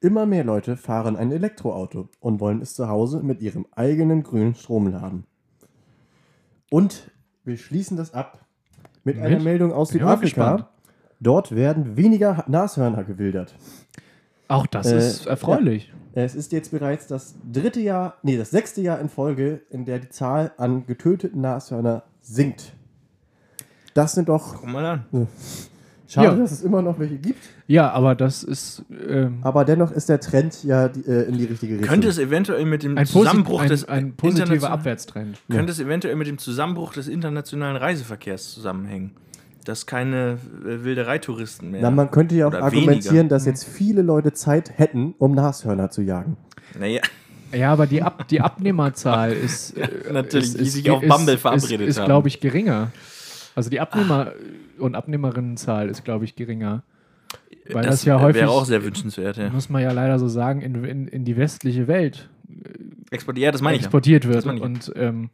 immer 0.00 0.26
mehr 0.26 0.44
Leute 0.44 0.76
fahren 0.76 1.16
ein 1.16 1.32
Elektroauto 1.32 2.08
und 2.20 2.40
wollen 2.40 2.60
es 2.62 2.74
zu 2.74 2.88
Hause 2.88 3.22
mit 3.22 3.40
ihrem 3.40 3.66
eigenen 3.74 4.22
grünen 4.22 4.54
Strom 4.54 4.88
laden. 4.88 5.24
Und 6.70 7.10
wir 7.44 7.56
schließen 7.56 7.96
das 7.96 8.14
ab 8.14 8.44
mit 9.04 9.18
einer 9.18 9.36
Mit? 9.36 9.42
Meldung 9.44 9.72
aus 9.72 9.90
Südafrika. 9.90 10.70
Dort 11.20 11.54
werden 11.54 11.96
weniger 11.96 12.44
Nashörner 12.48 13.04
gewildert. 13.04 13.54
Auch 14.48 14.66
das 14.66 14.86
Äh, 14.90 14.98
ist 14.98 15.26
erfreulich. 15.26 15.92
Es 16.12 16.34
ist 16.34 16.50
jetzt 16.52 16.70
bereits 16.70 17.06
das 17.06 17.34
dritte 17.52 17.80
Jahr, 17.80 18.16
nee, 18.22 18.36
das 18.36 18.50
sechste 18.50 18.80
Jahr 18.80 18.98
in 19.00 19.08
Folge, 19.08 19.60
in 19.70 19.84
der 19.84 19.98
die 20.00 20.08
Zahl 20.08 20.52
an 20.56 20.86
getöteten 20.86 21.40
Nashörner 21.40 22.02
sinkt. 22.20 22.72
Das 23.94 24.12
sind 24.12 24.28
doch 24.28 24.54
Guck 24.56 24.66
mal 24.68 24.84
an. 24.86 25.28
Schade, 26.12 26.28
Ja. 26.28 26.34
dass 26.34 26.50
es 26.52 26.62
immer 26.62 26.82
noch 26.82 26.98
welche 26.98 27.16
gibt, 27.16 27.42
Ja, 27.66 27.90
aber 27.92 28.14
das 28.14 28.42
ist 28.42 28.84
ähm, 29.08 29.38
aber 29.42 29.64
dennoch 29.64 29.90
ist 29.92 30.08
der 30.08 30.20
Trend 30.20 30.62
ja 30.64 30.88
die, 30.88 31.00
äh, 31.06 31.28
in 31.28 31.38
die 31.38 31.44
richtige 31.44 31.74
Richtung. 31.74 31.88
Könnte 31.88 32.08
es 32.08 32.18
eventuell 32.18 32.64
mit 32.66 32.82
dem 32.82 32.98
ein, 32.98 33.06
Zusammenbruch 33.06 33.62
ein, 33.62 33.68
des 33.68 33.84
ein 33.88 34.12
positiver 34.14 34.44
international- 34.46 34.72
Abwärtstrend. 34.78 35.38
Könnte 35.50 35.72
es 35.72 35.80
eventuell 35.80 36.16
mit 36.16 36.26
dem 36.26 36.38
Zusammenbruch 36.38 36.92
des 36.92 37.08
internationalen 37.08 37.76
Reiseverkehrs 37.76 38.52
zusammenhängen? 38.52 39.12
Dass 39.64 39.86
keine 39.86 40.38
äh, 40.66 40.84
Wildereitouristen 40.84 41.70
mehr. 41.70 41.82
Na, 41.82 41.90
man 41.90 42.10
könnte 42.10 42.34
ja 42.34 42.48
auch 42.48 42.54
argumentieren, 42.54 43.16
weniger. 43.16 43.28
dass 43.28 43.44
jetzt 43.46 43.64
viele 43.64 44.02
Leute 44.02 44.32
Zeit 44.32 44.78
hätten, 44.78 45.14
um 45.18 45.34
Nashörner 45.34 45.90
zu 45.90 46.00
jagen. 46.02 46.36
naja, 46.78 47.02
Ja, 47.52 47.72
aber 47.72 47.86
die, 47.86 48.02
Ab 48.02 48.26
die 48.28 48.40
Abnehmerzahl 48.40 49.32
ist. 49.46 49.76
äh, 49.76 49.86
natürlich, 50.12 50.46
ist, 50.48 50.58
die 50.60 50.62
ist, 50.64 50.72
sich 50.72 50.90
auf 50.90 51.02
ist- 51.02 51.08
Bumble 51.08 51.34
ist, 51.34 51.40
verabredet 51.42 51.88
ist, 51.88 51.98
haben. 51.98 52.06
glaube 52.06 52.28
ich, 52.28 52.40
geringer. 52.40 52.90
Also 53.54 53.68
die 53.68 53.80
Abnehmer- 53.80 54.32
und 54.80 54.94
Abnehmerinnenzahl 54.94 55.88
ist, 55.88 56.04
glaube 56.04 56.24
ich, 56.24 56.34
geringer. 56.36 56.82
Weil 57.72 57.84
das, 57.84 58.04
ja 58.04 58.20
häufig, 58.20 58.42
wäre 58.42 58.50
auch 58.50 58.64
sehr 58.64 58.82
wünschenswert. 58.84 59.36
Ja. 59.36 59.50
muss 59.50 59.68
man 59.68 59.82
ja 59.82 59.92
leider 59.92 60.18
so 60.18 60.26
sagen, 60.28 60.60
in, 60.62 60.84
in, 60.84 61.06
in 61.08 61.24
die 61.24 61.36
westliche 61.36 61.86
Welt 61.86 62.28
Exportiert, 63.12 63.44
ja, 63.44 63.52
das 63.52 63.62
meine 63.62 63.76
ich. 63.76 63.82
ja. 63.82 63.86
exportiert 63.86 64.24
wird. 64.26 64.36
Das 64.38 64.44
meine 64.44 64.58
ich. 64.58 64.64
Und 64.64 64.92
ähm, 64.96 65.30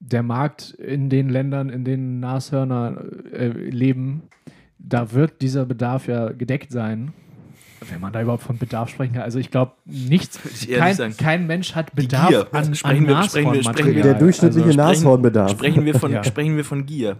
der 0.00 0.22
Markt 0.22 0.70
in 0.70 1.08
den 1.10 1.28
Ländern, 1.28 1.68
in 1.68 1.84
denen 1.84 2.20
Nashörner 2.20 3.02
äh, 3.32 3.48
leben, 3.48 4.22
da 4.78 5.12
wird 5.12 5.40
dieser 5.42 5.66
Bedarf 5.66 6.06
ja 6.06 6.30
gedeckt 6.30 6.70
sein. 6.70 7.12
Wenn 7.88 8.00
man 8.00 8.12
da 8.12 8.20
überhaupt 8.22 8.42
von 8.42 8.58
Bedarf 8.58 8.88
sprechen 8.88 9.14
kann. 9.14 9.22
Also 9.22 9.38
ich 9.38 9.50
glaube, 9.52 9.72
nichts, 9.84 10.40
kein, 10.68 10.94
sagen. 10.94 11.14
kein 11.16 11.46
Mensch 11.46 11.74
hat 11.76 11.94
Bedarf 11.94 12.48
an, 12.52 12.74
Sprechen 12.74 13.04
an 13.04 13.08
wir- 13.08 13.22
sprechen 13.24 13.52
wir- 13.52 13.62
sprechen 13.62 13.94
wir-. 13.94 14.02
Der 14.02 14.14
durchschnittliche 14.14 14.66
also, 14.66 14.78
Nashornbedarf. 14.78 15.50
Sprechen 15.52 15.84
wir, 15.84 15.94
von, 15.94 16.10
Ja. 16.12 16.24
sprechen 16.24 16.56
wir 16.56 16.64
von 16.64 16.86
Gier. 16.86 17.16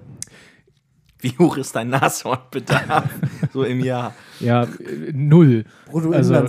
Wie 1.20 1.36
hoch 1.38 1.56
ist 1.56 1.74
dein 1.74 1.88
Nashornbedarf 1.90 3.10
so 3.52 3.64
im 3.64 3.80
Jahr? 3.80 4.14
Ja, 4.40 4.64
äh, 4.64 5.12
null. 5.12 5.64
Also. 6.12 6.34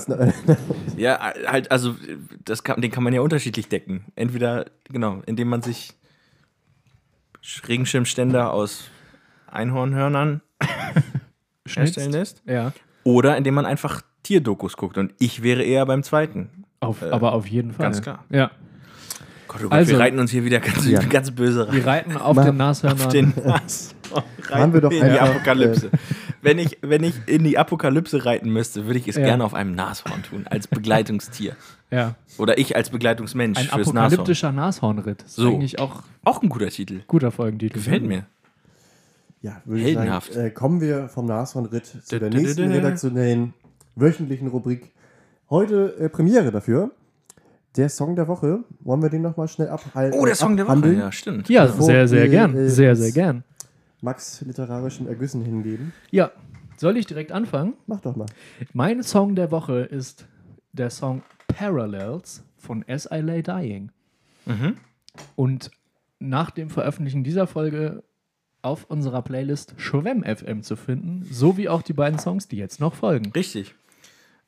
Ja, 0.97 1.34
halt, 1.47 1.72
also 1.72 1.95
das 2.43 2.63
kann, 2.63 2.82
den 2.82 2.91
kann 2.91 3.03
man 3.03 3.13
ja 3.13 3.22
unterschiedlich 3.22 3.70
decken. 3.70 4.05
Entweder, 4.15 4.65
genau, 4.89 5.22
indem 5.26 5.47
man 5.47 5.61
sich 5.61 5.93
Regenschirmständer 7.67 8.51
aus 8.51 8.89
Einhornhörnern 9.47 10.41
herstellen 11.67 12.11
lässt. 12.11 12.43
ja, 12.45 12.74
Oder 13.05 13.38
indem 13.38 13.53
man 13.53 13.65
einfach 13.65 14.01
Tierdokus 14.24 14.76
guckt. 14.76 14.97
Und 14.97 15.13
ich 15.20 15.41
wäre 15.41 15.63
eher 15.63 15.86
beim 15.86 16.03
zweiten. 16.03 16.65
auf, 16.82 17.01
aber 17.01 17.34
auf 17.34 17.47
jeden 17.47 17.72
Fall. 17.72 17.86
ganz 17.86 18.01
klar. 18.01 18.26
Ja. 18.30 18.51
Gott, 19.50 19.60
oh 19.60 19.64
Gott, 19.64 19.74
Also- 19.74 19.91
wir 19.91 20.00
reiten 20.00 20.20
uns 20.20 20.32
hier 20.32 20.45
wieder 20.45 20.60
ganz, 20.62 20.86
Ja. 20.88 21.02
ganz 21.10 21.32
böse 21.32 21.68
rein. 21.68 21.76
Wir 21.76 21.86
reiten 21.86 22.16
auf 22.16 22.36
Mach- 22.38 22.45
den 22.45 22.56
Nashörnern. 22.58 23.02
Auf 23.02 23.08
den 23.10 23.34
Nas. 23.45 23.93
Haben 24.50 24.74
wir 24.74 24.80
doch 24.82 24.91
in 24.91 25.04
die 25.10 25.20
Apokalypse. 25.20 25.89
wenn, 26.41 26.58
ich, 26.58 26.78
wenn 26.82 27.04
ich 27.04 27.14
in 27.28 27.43
die 27.43 27.58
Apokalypse 27.58 28.26
reiten 28.26 28.50
müsste, 28.52 28.86
würde 28.88 28.97
ich 29.00 29.08
es 29.08 29.16
Ja. 29.18 29.24
gerne 29.26 29.43
auf 29.43 29.54
einem 29.54 29.76
Nashorn 29.76 30.24
tun, 30.24 30.45
als 30.50 30.68
Begleitungstier. 30.68 31.56
ja. 31.91 32.16
Oder 32.38 32.58
ich 32.58 32.76
als 32.78 32.89
Begleitungsmensch 32.91 33.60
Ein 33.60 33.66
fürs 33.66 33.88
Nashorn. 33.88 33.97
apokalyptischer 33.97 34.52
Nashornritt. 34.54 35.24
Ist 35.24 35.36
So. 35.36 35.50
eigentlich 35.50 35.78
auch 35.80 36.04
Auch 36.24 36.41
ein 36.41 36.47
guter 36.50 36.70
Titel. 36.70 37.02
guter 37.08 37.32
Folgentitel. 37.32 37.74
Gefällt 37.76 38.04
mir. 38.04 38.26
Ja, 39.41 39.62
würde 39.66 39.82
ich 39.82 39.88
Heldenhaft. 39.88 40.34
sagen, 40.34 40.47
äh, 40.47 40.50
kommen 40.52 40.82
wir 40.82 41.08
vom 41.10 41.26
Nashornritt 41.26 41.86
zu 41.86 42.20
der 42.20 42.30
nächsten 42.30 42.72
redaktionellen 42.72 43.54
wöchentlichen 43.95 44.47
Rubrik. 44.47 44.91
Heute 45.50 45.95
äh, 46.00 46.10
Premiere 46.10 46.52
dafür. 46.52 46.91
Der 47.78 47.89
Song 47.89 48.15
der 48.15 48.28
Woche. 48.28 48.63
Wollen 48.82 49.01
wir 49.01 49.09
den 49.09 49.22
nochmal 49.22 49.47
schnell 49.47 49.70
abhalten? 49.70 50.20
Oh, 50.20 50.26
der 50.26 50.36
Song 50.36 50.57
der 50.57 50.65
Woche. 50.65 50.74
abhandeln? 50.74 50.99
Ja, 50.99 51.11
stimmt. 51.11 51.49
Ja, 51.49 51.65
Bevor 51.65 51.86
sehr, 51.86 52.07
sehr 52.07 52.24
wir, 52.24 52.30
gern. 52.30 52.55
äh, 52.55 52.70
Sehr, 52.70 52.95
sehr 52.95 53.11
gern. 53.11 53.43
Max 54.01 54.41
literarischen 54.41 55.07
Ergüssen 55.07 55.43
hingeben. 55.43 55.93
Ja, 56.09 56.32
soll 56.78 56.97
ich 56.97 57.05
direkt 57.05 57.32
anfangen? 57.32 57.74
Mach 57.86 57.99
doch 58.01 58.15
mal. 58.15 58.28
Mein 58.74 59.03
Song 59.03 59.36
der 59.36 59.51
Woche 59.51 59.82
ist 59.82 60.26
der 60.74 60.89
Song 60.89 61.22
Parallels 61.47 62.43
von 62.57 62.84
As 62.88 63.07
I 63.11 63.17
Lay 63.20 63.43
Dying. 63.43 63.91
Mhm. 64.45 64.78
Und 65.36 65.72
nach 66.20 66.51
dem 66.51 66.70
Veröffentlichen 66.70 67.24
dieser 67.24 67.45
Folge 67.47 68.03
auf 68.61 68.86
unserer 68.86 69.22
Playlist 69.22 69.74
Schwemm 69.78 70.24
FM 70.24 70.63
zu 70.63 70.76
finden, 70.76 71.26
sowie 71.32 71.70
auch 71.70 71.82
die 71.82 71.93
beiden 71.93 72.20
Songs, 72.20 72.47
die 72.47 72.57
jetzt 72.57 72.80
noch 72.80 72.93
folgen. 72.95 73.32
Richtig. 73.34 73.76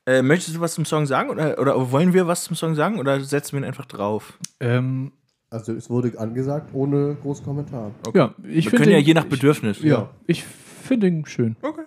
Äh, 0.06 0.22
möchtest 0.22 0.56
du 0.56 0.60
was 0.60 0.74
zum 0.74 0.84
Song 0.84 1.06
sagen? 1.06 1.30
Oder, 1.30 1.58
oder 1.58 1.90
wollen 1.92 2.12
wir 2.12 2.26
was 2.26 2.44
zum 2.44 2.56
Song 2.56 2.74
sagen? 2.74 2.98
Oder 2.98 3.20
setzen 3.20 3.52
wir 3.52 3.60
ihn 3.60 3.64
einfach 3.64 3.86
drauf? 3.86 4.38
Ähm, 4.60 5.12
Also 5.50 5.72
es 5.74 5.88
wurde 5.90 6.18
angesagt, 6.18 6.70
ohne 6.72 7.16
großen 7.22 7.44
Kommentar. 7.44 7.92
ja, 8.14 8.34
ich 8.42 8.64
wir 8.64 8.70
finde 8.70 8.76
können 8.78 8.90
ja 8.92 8.98
ihn- 8.98 9.04
je 9.06 9.14
nach 9.14 9.26
Bedürfnis. 9.26 9.78
Ich, 9.78 9.84
ja, 9.84 10.10
ich 10.26 10.42
finde 10.44 11.06
ihn 11.06 11.24
schön. 11.26 11.56
Okay. 11.62 11.82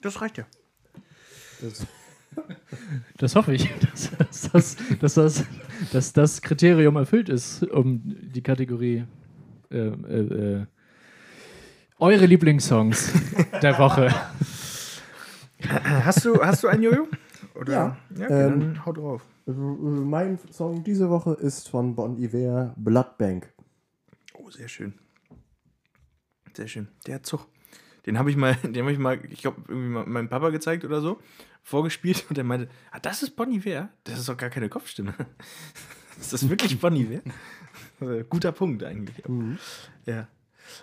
Das 0.00 0.20
reicht 0.20 0.38
ja. 0.38 0.44
Das, 1.60 1.86
Das 3.18 3.36
hoffe 3.36 3.52
ich, 3.54 3.68
dass, 3.92 4.10
dass, 4.18 4.50
das, 4.50 4.76
dass, 5.00 5.14
das, 5.14 5.44
dass 5.92 6.12
das 6.14 6.42
Kriterium 6.42 6.96
erfüllt 6.96 7.28
ist, 7.28 7.62
um 7.70 8.00
die 8.04 8.42
Kategorie 8.42 9.04
äh, 9.70 9.76
äh, 9.76 10.60
äh, 10.62 10.66
eure 11.98 12.26
Lieblingssongs 12.26 13.12
der 13.62 13.78
Woche. 13.78 14.12
Hast 16.04 16.24
du, 16.24 16.42
hast 16.42 16.62
du 16.62 16.68
ein 16.68 16.82
Jojo? 16.82 17.08
Oder? 17.54 17.72
Ja. 17.72 17.96
ja 18.16 18.24
okay, 18.26 18.44
Ähm, 18.44 18.60
dann 18.60 18.86
hau 18.86 18.92
drauf. 18.92 19.22
also, 19.46 19.60
äh, 19.60 20.00
mein 20.04 20.38
Song 20.50 20.82
diese 20.84 21.10
Woche 21.10 21.34
ist 21.34 21.68
von 21.68 21.94
Bon 21.94 22.16
Iver, 22.16 22.74
Blood 22.76 23.18
Bank. 23.18 23.52
Oh, 24.34 24.50
sehr 24.50 24.68
schön. 24.68 24.94
Sehr 26.54 26.68
schön. 26.68 26.88
Der 27.06 27.22
Zug. 27.22 27.46
Den 28.06 28.18
habe 28.18 28.30
ich 28.30 28.36
mal, 28.36 28.54
den 28.62 28.78
habe 28.78 28.92
ich 28.92 28.98
mal, 28.98 29.20
ich 29.30 29.42
glaube, 29.42 29.62
irgendwie 29.68 29.88
mal 29.88 30.06
meinem 30.06 30.28
Papa 30.28 30.50
gezeigt 30.50 30.84
oder 30.84 31.00
so, 31.00 31.20
vorgespielt 31.62 32.26
und 32.28 32.38
er 32.38 32.44
meinte, 32.44 32.68
ah, 32.90 32.98
das 33.00 33.22
ist 33.22 33.36
Bonnie 33.36 33.56
Iver? 33.56 33.88
Das 34.04 34.18
ist 34.18 34.28
doch 34.28 34.36
gar 34.36 34.50
keine 34.50 34.68
Kopfstimme. 34.68 35.14
ist 36.20 36.32
das 36.32 36.48
wirklich 36.48 36.78
Bonnie 36.80 37.02
Iver? 37.02 38.24
Guter 38.28 38.52
Punkt 38.52 38.82
eigentlich. 38.82 39.22
Ja. 40.06 40.26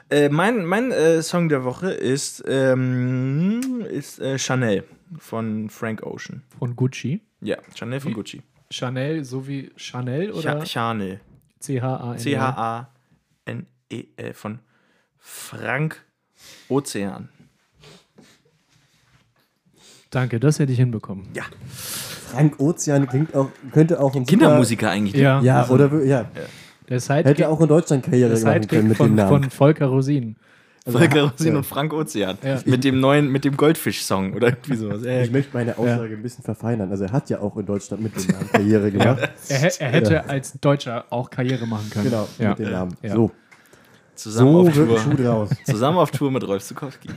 Äh, 0.09 0.29
mein 0.29 0.65
mein 0.65 0.91
äh, 0.91 1.21
Song 1.21 1.49
der 1.49 1.63
Woche 1.63 1.91
ist, 1.91 2.43
ähm, 2.47 3.85
ist 3.89 4.19
äh, 4.19 4.37
Chanel 4.39 4.83
von 5.17 5.69
Frank 5.69 6.03
Ocean. 6.03 6.43
Von 6.57 6.75
Gucci. 6.75 7.21
Ja, 7.41 7.57
Chanel 7.75 7.99
von 7.99 8.13
Gucci. 8.13 8.41
Chanel 8.71 9.23
sowie 9.23 9.71
Chanel 9.75 10.31
oder 10.31 10.59
Cha 10.59 10.65
Chanel. 10.65 11.19
C-H-A-N? 11.59 12.17
C-H-A-N-E-L 13.45 14.33
von 14.33 14.59
Frank 15.17 16.03
Ozean. 16.69 17.29
Danke, 20.11 20.39
das 20.39 20.57
hätte 20.59 20.71
ich 20.71 20.79
hinbekommen. 20.79 21.27
Ja, 21.35 21.43
Frank 22.31 22.59
Ozean 22.59 23.07
klingt 23.07 23.35
auch, 23.35 23.49
könnte 23.71 23.99
auch 23.99 24.15
ein 24.15 24.21
super- 24.25 24.29
Kindermusiker 24.29 24.89
eigentlich. 24.89 25.13
ne? 25.15 25.21
Ja, 25.21 25.41
Ja, 25.41 25.67
oder 25.69 25.91
w- 25.91 26.07
ja. 26.07 26.25
Der 26.89 26.99
Sidekick, 26.99 27.25
Hätte 27.27 27.49
auch 27.49 27.61
in 27.61 27.67
Deutschland 27.67 28.03
Karriere 28.03 28.29
der 28.35 28.39
machen 28.39 28.51
können 28.53 28.61
Sidekick 28.63 28.87
mit 28.89 28.97
von, 28.97 29.07
dem 29.07 29.15
Namen. 29.15 29.43
von 29.43 29.51
Volker 29.51 29.85
Rosin. 29.87 30.35
Volker 30.87 31.23
Rosin 31.31 31.51
ja. 31.51 31.57
und 31.57 31.65
Frank 31.65 31.93
Ozean. 31.93 32.37
Ja. 32.43 32.59
Mit 32.65 32.83
dem 32.83 32.99
neuen, 32.99 33.31
mit 33.31 33.45
dem 33.45 33.55
Goldfisch-Song 33.57 34.33
oder 34.33 34.47
irgendwie 34.47 34.75
sowas. 34.75 35.03
Ja, 35.03 35.21
Ich 35.21 35.31
möchte 35.31 35.51
meine 35.53 35.77
Aussage 35.77 36.15
ein 36.15 36.21
bisschen 36.23 36.43
verfeinern. 36.43 36.89
Also 36.89 37.03
er 37.03 37.11
hat 37.11 37.29
ja 37.29 37.39
auch 37.41 37.55
in 37.57 37.65
Deutschland 37.65 38.01
mit 38.01 38.15
dem 38.15 38.25
Namen 38.35 38.49
Karriere 38.51 38.91
gemacht. 38.91 39.29
Er, 39.49 39.81
er 39.81 39.89
hätte 39.91 40.27
als 40.29 40.53
Deutscher 40.59 41.05
auch 41.09 41.29
Karriere 41.29 41.67
machen 41.67 41.89
können. 41.91 42.05
Genau, 42.05 42.27
Ja. 42.39 42.49
mit 42.49 42.59
dem 42.59 42.71
Namen. 42.71 42.95
Ja. 43.03 43.13
So, 43.13 43.31
zusammen, 44.15 44.51
so 44.51 44.59
auf 44.61 44.67
ein 44.67 44.73
Schuh 44.73 45.15
Tour, 45.15 45.25
draus. 45.25 45.49
zusammen 45.65 45.97
auf 45.97 46.11
Tour 46.11 46.31
mit 46.31 46.47
Rolf 46.47 46.63
Zukowski. 46.63 47.09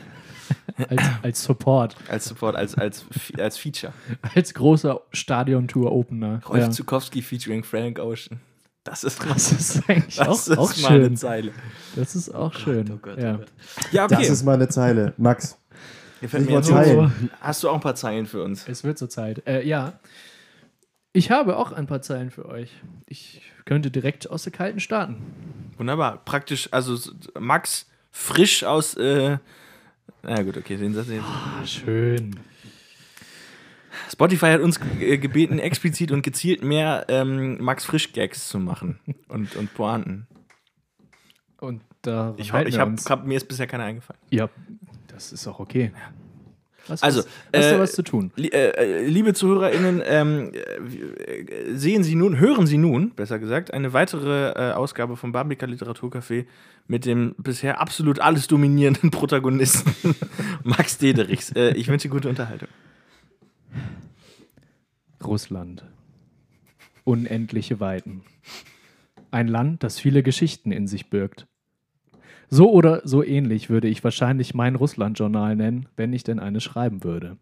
Als, 0.88 1.02
als 1.22 1.42
Support. 1.44 1.96
Als 2.08 2.26
Support, 2.26 2.56
als, 2.56 2.74
als, 2.74 3.06
als 3.38 3.56
Feature. 3.56 3.92
Als 4.34 4.52
großer 4.52 5.00
Stadion-Tour-Opener. 5.12 6.40
Rolf 6.46 6.60
Ja. 6.60 6.70
Zukowski 6.70 7.22
featuring 7.22 7.62
Frank 7.64 7.98
Ocean. 7.98 8.40
Das 8.84 9.04
ist 9.04 9.22
Das 9.24 9.52
ist 9.52 9.88
eigentlich 9.88 10.16
das 10.16 10.28
auch, 10.28 10.32
ist 10.32 10.58
auch 10.58 10.82
mal 10.82 10.92
eine 10.92 11.04
schön. 11.04 11.16
Zeile. 11.16 11.52
Das 11.94 12.16
ist 12.16 12.34
auch 12.34 12.52
schön. 12.54 12.90
oh 12.92 12.98
Gott, 13.00 13.18
ja. 13.18 13.34
oh 13.34 13.38
Gott. 13.38 13.48
Ja, 13.92 14.04
okay. 14.04 14.16
Das 14.18 14.28
ist 14.28 14.42
mal 14.44 14.54
eine 14.54 14.68
Zeile. 14.68 15.12
Max, 15.16 15.56
jetzt 16.20 16.32
Zeilen. 16.66 17.08
so. 17.20 17.28
Hast 17.40 17.62
du 17.62 17.68
auch 17.70 17.74
ein 17.74 17.80
paar 17.80 17.94
Zeilen 17.94 18.26
für 18.26 18.42
uns? 18.42 18.66
Es 18.68 18.82
wird 18.84 18.98
zur 18.98 19.08
Zeit. 19.08 19.46
Äh, 19.46 19.66
ja. 19.66 19.94
Ich 21.12 21.30
habe 21.30 21.56
auch 21.58 21.72
ein 21.72 21.86
paar 21.86 22.00
Zeilen 22.02 22.30
für 22.30 22.46
euch. 22.46 22.70
Ich 23.06 23.42
könnte 23.66 23.90
direkt 23.90 24.30
aus 24.30 24.44
der 24.44 24.52
Kalten 24.52 24.80
starten. 24.80 25.16
Wunderbar. 25.76 26.24
Praktisch, 26.24 26.68
also 26.72 26.98
Max 27.38 27.86
frisch 28.10 28.64
aus. 28.64 28.94
Äh, 28.94 29.38
na 30.22 30.42
gut, 30.42 30.56
okay, 30.56 30.76
den 30.76 30.94
Satz. 30.94 31.06
Den, 31.08 31.20
Ah, 31.20 31.64
schön. 31.66 32.36
Spotify 34.10 34.46
hat 34.46 34.60
uns 34.60 34.80
äh, 35.00 35.18
gebeten, 35.18 35.58
explizit 35.58 36.12
und 36.12 36.22
gezielt 36.22 36.62
mehr 36.62 37.06
ähm, 37.08 37.62
Max 37.62 37.84
Frisch-Gags 37.84 38.48
zu 38.48 38.58
machen 38.58 38.98
und, 39.28 39.54
und 39.56 39.72
Pointen. 39.74 40.26
Und 41.60 41.82
da 42.02 42.34
Ich, 42.36 42.52
ich 42.52 42.78
hab, 42.78 42.98
hab, 43.08 43.26
mir 43.26 43.36
ist 43.36 43.46
bisher 43.48 43.66
keiner 43.66 43.84
eingefallen. 43.84 44.20
Ja, 44.30 44.48
das 45.08 45.32
ist 45.32 45.46
auch 45.46 45.60
okay. 45.60 45.92
Hast, 46.88 47.04
Also, 47.04 47.20
was, 47.20 47.26
hast 47.54 47.70
du 47.70 47.76
äh, 47.76 47.78
was 47.78 47.92
zu 47.92 48.02
tun? 48.02 48.32
Lie- 48.34 48.48
äh, 48.50 48.70
äh, 48.70 49.06
liebe 49.06 49.34
ZuhörerInnen, 49.34 50.02
ähm, 50.04 50.50
äh, 50.52 51.74
sehen 51.76 52.02
Sie 52.02 52.16
nun, 52.16 52.40
hören 52.40 52.66
Sie 52.66 52.76
nun, 52.78 53.10
besser 53.10 53.38
gesagt, 53.38 53.72
eine 53.72 53.92
weitere 53.92 54.50
äh, 54.50 54.72
Ausgabe 54.72 55.16
vom 55.16 55.30
Barbiker 55.30 55.68
Literaturcafé 55.68 56.46
mit 56.88 57.06
dem 57.06 57.36
bisher 57.38 57.80
absolut 57.80 58.18
alles 58.18 58.48
dominierenden 58.48 59.10
Protagonisten 59.12 60.16
Max 60.64 60.98
Dederichs. 60.98 61.52
Ich 61.54 61.86
wünsche 61.86 62.08
gute 62.08 62.28
Unterhaltung. 62.28 62.68
Russland. 65.24 65.84
Unendliche 67.04 67.80
Weiten. 67.80 68.22
Ein 69.30 69.48
Land, 69.48 69.82
das 69.82 69.98
viele 69.98 70.22
Geschichten 70.22 70.72
in 70.72 70.86
sich 70.86 71.10
birgt. 71.10 71.46
So 72.48 72.70
oder 72.70 73.00
so 73.04 73.24
ähnlich 73.24 73.70
würde 73.70 73.88
ich 73.88 74.04
wahrscheinlich 74.04 74.54
mein 74.54 74.74
Russland-Journal 74.74 75.56
nennen, 75.56 75.88
wenn 75.96 76.12
ich 76.12 76.22
denn 76.22 76.38
eines 76.38 76.62
schreiben 76.62 77.02
würde. 77.02 77.38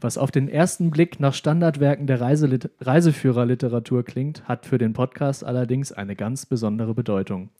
Was 0.00 0.18
auf 0.18 0.30
den 0.30 0.48
ersten 0.48 0.90
Blick 0.90 1.20
nach 1.20 1.34
Standardwerken 1.34 2.06
der 2.06 2.20
Reiselit 2.20 2.70
Reiseführerliteratur 2.80 4.04
klingt, 4.04 4.48
hat 4.48 4.66
für 4.66 4.78
den 4.78 4.94
Podcast 4.94 5.44
allerdings 5.44 5.92
eine 5.92 6.16
ganz 6.16 6.46
besondere 6.46 6.94
Bedeutung. 6.94 7.50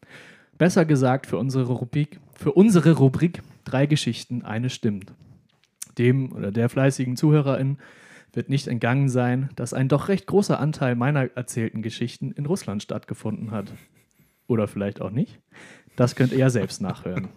Besser 0.59 0.85
gesagt 0.85 1.27
für 1.27 1.37
unsere 1.37 1.73
Rubrik, 1.73 2.21
für 2.35 2.53
unsere 2.53 2.93
Rubrik 2.93 3.43
drei 3.65 3.87
Geschichten, 3.87 4.43
eine 4.43 4.71
stimmt. 4.71 5.13
Dem 5.99 6.33
oder 6.33 6.51
der 6.51 6.69
fleißigen 6.69 7.17
Zuhörerin 7.17 7.79
wird 8.33 8.49
nicht 8.49 8.67
entgangen 8.67 9.09
sein, 9.09 9.51
dass 9.57 9.75
ein 9.75 9.89
doch 9.89 10.09
recht 10.09 10.27
großer 10.27 10.59
Anteil 10.59 10.95
meiner 10.95 11.37
erzählten 11.37 11.83
Geschichten 11.83 12.33
in 12.33 12.47
Russland 12.47 12.83
stattgefunden 12.83 13.51
hat. 13.51 13.73
Oder 14.47 14.69
vielleicht 14.69 15.01
auch 15.01 15.11
nicht. 15.11 15.41
Das 15.97 16.17
könnt 16.17 16.33
ihr 16.33 16.39
ja 16.39 16.51
selbst 16.51 16.81
nachhören. 16.81 17.29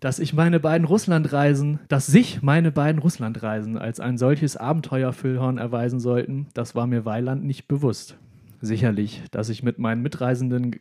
Dass 0.00 0.18
ich 0.18 0.34
meine 0.34 0.60
beiden 0.60 0.86
Russlandreisen, 0.86 1.80
dass 1.88 2.06
sich 2.06 2.42
meine 2.42 2.72
beiden 2.72 3.00
Russlandreisen 3.00 3.78
als 3.78 4.00
ein 4.00 4.18
solches 4.18 4.56
Abenteuerfüllhorn 4.56 5.56
erweisen 5.56 5.98
sollten, 5.98 6.48
das 6.52 6.74
war 6.74 6.86
mir 6.86 7.06
Weiland 7.06 7.44
nicht 7.44 7.68
bewusst. 7.68 8.18
Sicherlich, 8.60 9.22
dass 9.30 9.48
ich 9.48 9.62
mit 9.62 9.78
meinen 9.78 10.02
Mitreisenden 10.02 10.76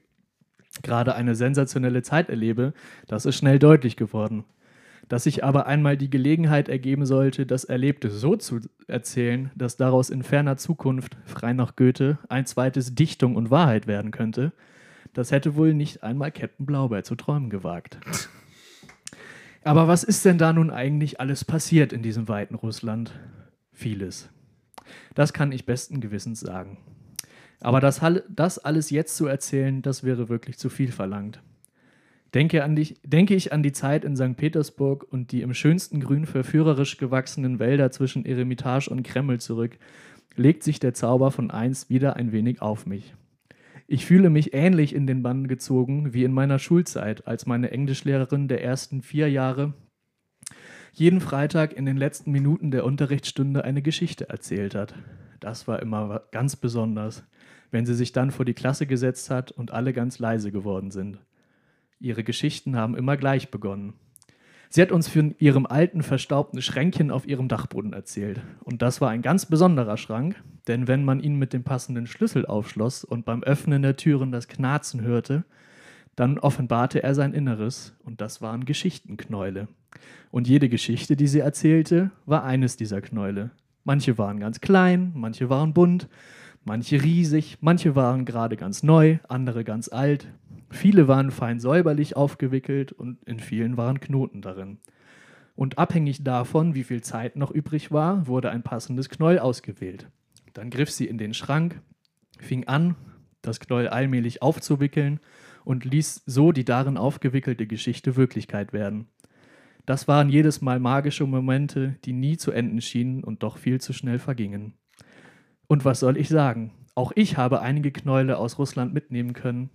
gerade 0.82 1.16
eine 1.16 1.36
sensationelle 1.36 2.02
Zeit 2.02 2.30
erlebe, 2.30 2.74
das 3.08 3.26
ist 3.26 3.38
schnell 3.38 3.60
deutlich 3.60 3.96
geworden. 3.96 4.44
Dass 5.10 5.24
sich 5.24 5.44
aber 5.44 5.68
einmal 5.68 5.98
die 5.98 6.10
Gelegenheit 6.10 6.70
ergeben 6.70 7.06
sollte, 7.06 7.46
das 7.46 7.66
Erlebte 7.66 8.10
so 8.10 8.36
zu 8.36 8.62
erzählen, 8.88 9.52
dass 9.56 9.78
daraus 9.78 10.10
in 10.10 10.24
ferner 10.24 10.58
Zukunft, 10.58 11.18
frei 11.26 11.54
nach 11.54 11.76
Goethe, 11.76 12.20
ein 12.30 12.46
zweites 12.46 12.96
Dichtung 12.96 13.36
und 13.36 13.52
Wahrheit 13.52 13.86
werden 13.86 14.12
könnte, 14.12 14.54
das 15.14 15.32
hätte 15.32 15.56
wohl 15.56 15.74
nicht 15.74 16.04
einmal 16.04 16.32
Captain 16.32 16.66
Blaubeer 16.66 17.04
zu 17.04 17.16
träumen 17.16 17.50
gewagt. 17.50 18.00
Aber 19.64 19.88
was 19.88 20.04
ist 20.04 20.26
denn 20.26 20.38
da 20.38 20.52
nun 20.52 20.70
eigentlich 20.70 21.20
alles 21.20 21.46
passiert 21.46 21.94
in 21.94 22.02
diesem 22.02 22.28
weiten 22.28 22.56
Russland? 22.56 23.14
Vieles. 23.72 24.30
Das 25.16 25.32
kann 25.32 25.52
ich 25.52 25.66
besten 25.66 26.02
Gewissens 26.02 26.40
sagen. 26.42 26.78
Aber 27.62 27.80
das, 27.80 28.02
das 28.30 28.60
alles 28.60 28.90
jetzt 28.90 29.16
zu 29.16 29.26
erzählen, 29.26 29.82
das 29.82 30.04
wäre 30.04 30.28
wirklich 30.28 30.58
zu 30.58 30.70
viel 30.70 30.92
verlangt. 30.92 31.42
Denke, 32.34 32.64
an 32.64 32.76
die, 32.76 32.96
denke 33.04 33.36
ich 33.36 33.54
an 33.54 33.62
die 33.62 33.72
Zeit 33.72 34.04
in 34.04 34.16
St. 34.16 34.36
Petersburg 34.36 35.06
und 35.10 35.32
die 35.32 35.42
im 35.42 35.54
schönsten 35.54 36.00
Grün 36.00 36.26
verführerisch 36.26 36.98
gewachsenen 36.98 37.60
Wälder 37.60 37.92
zwischen 37.92 38.26
Eremitage 38.26 38.90
und 38.90 39.04
Kreml 39.04 39.40
zurück, 39.40 39.78
legt 40.36 40.64
sich 40.64 40.80
der 40.80 40.96
Zauber 40.96 41.30
von 41.30 41.52
einst 41.52 41.90
wieder 41.90 42.16
ein 42.16 42.32
wenig 42.32 42.62
auf 42.62 42.88
mich. 42.88 43.14
Ich 43.86 44.06
fühle 44.06 44.32
mich 44.32 44.54
ähnlich 44.54 44.96
in 44.96 45.06
den 45.06 45.22
Bann 45.22 45.48
gezogen 45.48 46.14
wie 46.14 46.24
in 46.24 46.32
meiner 46.32 46.58
Schulzeit, 46.58 47.28
als 47.28 47.46
meine 47.46 47.70
Englischlehrerin 47.70 48.48
der 48.48 48.64
ersten 48.64 49.04
vier 49.04 49.30
Jahre 49.30 49.74
jeden 50.94 51.22
Freitag 51.22 51.74
in 51.74 51.86
den 51.86 51.98
letzten 51.98 52.32
Minuten 52.32 52.72
der 52.72 52.86
Unterrichtsstunde 52.86 53.64
eine 53.64 53.82
Geschichte 53.82 54.30
erzählt 54.30 54.76
hat. 54.76 54.94
Das 55.40 55.68
war 55.68 55.82
immer 55.82 56.24
ganz 56.32 56.56
besonders, 56.56 57.24
wenn 57.72 57.86
sie 57.86 57.96
sich 57.96 58.12
dann 58.12 58.32
vor 58.32 58.46
die 58.46 58.54
Klasse 58.54 58.86
gesetzt 58.86 59.30
hat 59.30 59.52
und 59.52 59.72
alle 59.72 59.92
ganz 59.92 60.20
leise 60.20 60.52
geworden 60.52 60.92
sind. 60.92 61.20
Ihre 62.04 62.26
Geschichten 62.26 62.76
haben 62.76 62.98
immer 62.98 63.16
gleich 63.16 63.50
begonnen. 63.50 63.94
Sie 64.70 64.82
hat 64.82 64.92
uns 64.92 65.08
von 65.08 65.36
ihrem 65.38 65.66
alten, 65.66 66.04
verstaubten 66.04 66.62
Schränkchen 66.62 67.12
auf 67.12 67.26
ihrem 67.26 67.48
Dachboden 67.48 67.94
erzählt. 67.94 68.42
Und 68.64 68.82
das 68.82 69.00
war 69.00 69.10
ein 69.10 69.22
ganz 69.22 69.46
besonderer 69.46 69.96
Schrank, 69.96 70.36
denn 70.68 70.90
wenn 70.90 71.06
man 71.06 71.22
ihn 71.22 71.38
mit 71.40 71.54
dem 71.54 71.64
passenden 71.64 72.06
Schlüssel 72.06 72.46
aufschloss 72.46 73.06
und 73.06 73.24
beim 73.24 73.42
Öffnen 73.44 73.84
der 73.84 73.96
Türen 73.96 74.32
das 74.34 74.50
Knarzen 74.50 75.02
hörte, 75.02 75.46
dann 76.16 76.40
offenbarte 76.40 77.02
er 77.02 77.16
sein 77.16 77.34
Inneres, 77.34 77.96
und 78.04 78.20
das 78.20 78.42
waren 78.42 78.66
Geschichtenknäule. 78.66 79.70
Und 80.30 80.48
jede 80.48 80.68
Geschichte, 80.68 81.16
die 81.16 81.28
sie 81.28 81.40
erzählte, 81.40 82.12
war 82.26 82.44
eines 82.44 82.76
dieser 82.76 83.00
Knäule. 83.00 83.52
Manche 83.86 84.18
waren 84.18 84.40
ganz 84.40 84.60
klein, 84.60 85.12
manche 85.16 85.50
waren 85.50 85.74
bunt, 85.74 86.10
manche 86.64 87.02
riesig, 87.02 87.58
manche 87.62 87.96
waren 87.96 88.26
gerade 88.26 88.58
ganz 88.58 88.84
neu, 88.84 89.18
andere 89.28 89.64
ganz 89.64 89.90
alt. 89.90 90.28
Viele 90.70 91.08
waren 91.08 91.32
fein 91.32 91.60
säuberlich 91.60 92.16
aufgewickelt 92.16 92.92
und 92.92 93.24
in 93.24 93.40
vielen 93.40 93.78
waren 93.78 94.00
Knoten 94.00 94.42
darin. 94.42 94.80
Und 95.56 95.78
abhängig 95.78 96.24
davon, 96.24 96.74
wie 96.74 96.84
viel 96.84 97.02
Zeit 97.02 97.36
noch 97.36 97.52
übrig 97.52 97.92
war, 97.92 98.28
wurde 98.28 98.50
ein 98.50 98.64
passendes 98.64 99.10
Knäuel 99.10 99.40
ausgewählt. 99.40 100.10
Dann 100.54 100.70
griff 100.70 100.90
sie 100.90 101.06
in 101.06 101.18
den 101.18 101.34
Schrank, 101.34 101.82
fing 102.40 102.68
an, 102.68 102.96
das 103.42 103.60
Knäuel 103.60 103.90
allmählich 103.90 104.42
aufzuwickeln 104.42 105.20
und 105.66 105.86
ließ 105.86 106.24
so 106.26 106.52
die 106.52 106.66
darin 106.66 106.98
aufgewickelte 106.98 107.68
Geschichte 107.68 108.16
Wirklichkeit 108.16 108.74
werden. 108.74 109.08
Das 109.86 110.08
waren 110.08 110.30
jedes 110.30 110.62
Mal 110.62 110.80
magische 110.80 111.26
Momente, 111.26 111.98
die 112.06 112.14
nie 112.14 112.38
zu 112.38 112.52
enden 112.52 112.82
schienen 112.82 113.24
und 113.24 113.44
doch 113.44 113.58
viel 113.58 113.82
zu 113.82 113.94
schnell 113.94 114.18
vergingen. 114.18 114.74
Und 115.74 115.86
was 115.86 116.02
soll 116.02 116.18
ich 116.18 116.30
sagen? 116.30 116.70
Auch 116.94 117.14
ich 117.16 117.36
habe 117.38 117.62
einige 117.62 117.90
Knäule 117.92 118.38
aus 118.38 118.60
Russland 118.60 118.94
mitnehmen 118.94 119.34
können 119.34 119.72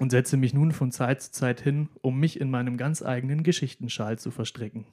und 0.00 0.10
setze 0.10 0.36
mich 0.36 0.54
nun 0.54 0.72
von 0.72 0.90
Zeit 0.90 1.22
zu 1.22 1.30
Zeit 1.30 1.60
hin, 1.60 1.88
um 2.02 2.18
mich 2.18 2.40
in 2.40 2.50
meinem 2.50 2.76
ganz 2.76 3.00
eigenen 3.00 3.44
Geschichtenschal 3.44 4.18
zu 4.18 4.32
verstricken. 4.32 4.86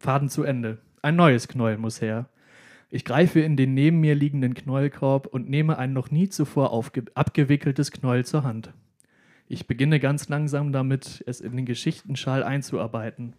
Faden 0.00 0.30
zu 0.30 0.42
Ende. 0.42 0.78
Ein 1.00 1.14
neues 1.14 1.46
Knäuel 1.46 1.78
muss 1.78 2.00
her. 2.00 2.28
Ich 2.90 3.04
greife 3.04 3.38
in 3.38 3.56
den 3.56 3.72
neben 3.72 4.00
mir 4.00 4.16
liegenden 4.16 4.54
Knäuelkorb 4.54 5.28
und 5.28 5.48
nehme 5.48 5.78
ein 5.78 5.92
noch 5.92 6.10
nie 6.10 6.28
zuvor 6.28 6.72
abgewickeltes 7.14 7.92
Knäuel 7.92 8.24
zur 8.24 8.42
Hand. 8.42 8.72
Ich 9.46 9.68
beginne 9.68 10.00
ganz 10.00 10.28
langsam 10.28 10.72
damit, 10.72 11.22
es 11.28 11.40
in 11.40 11.54
den 11.54 11.66
Geschichtenschal 11.66 12.42
einzuarbeiten. 12.42 13.34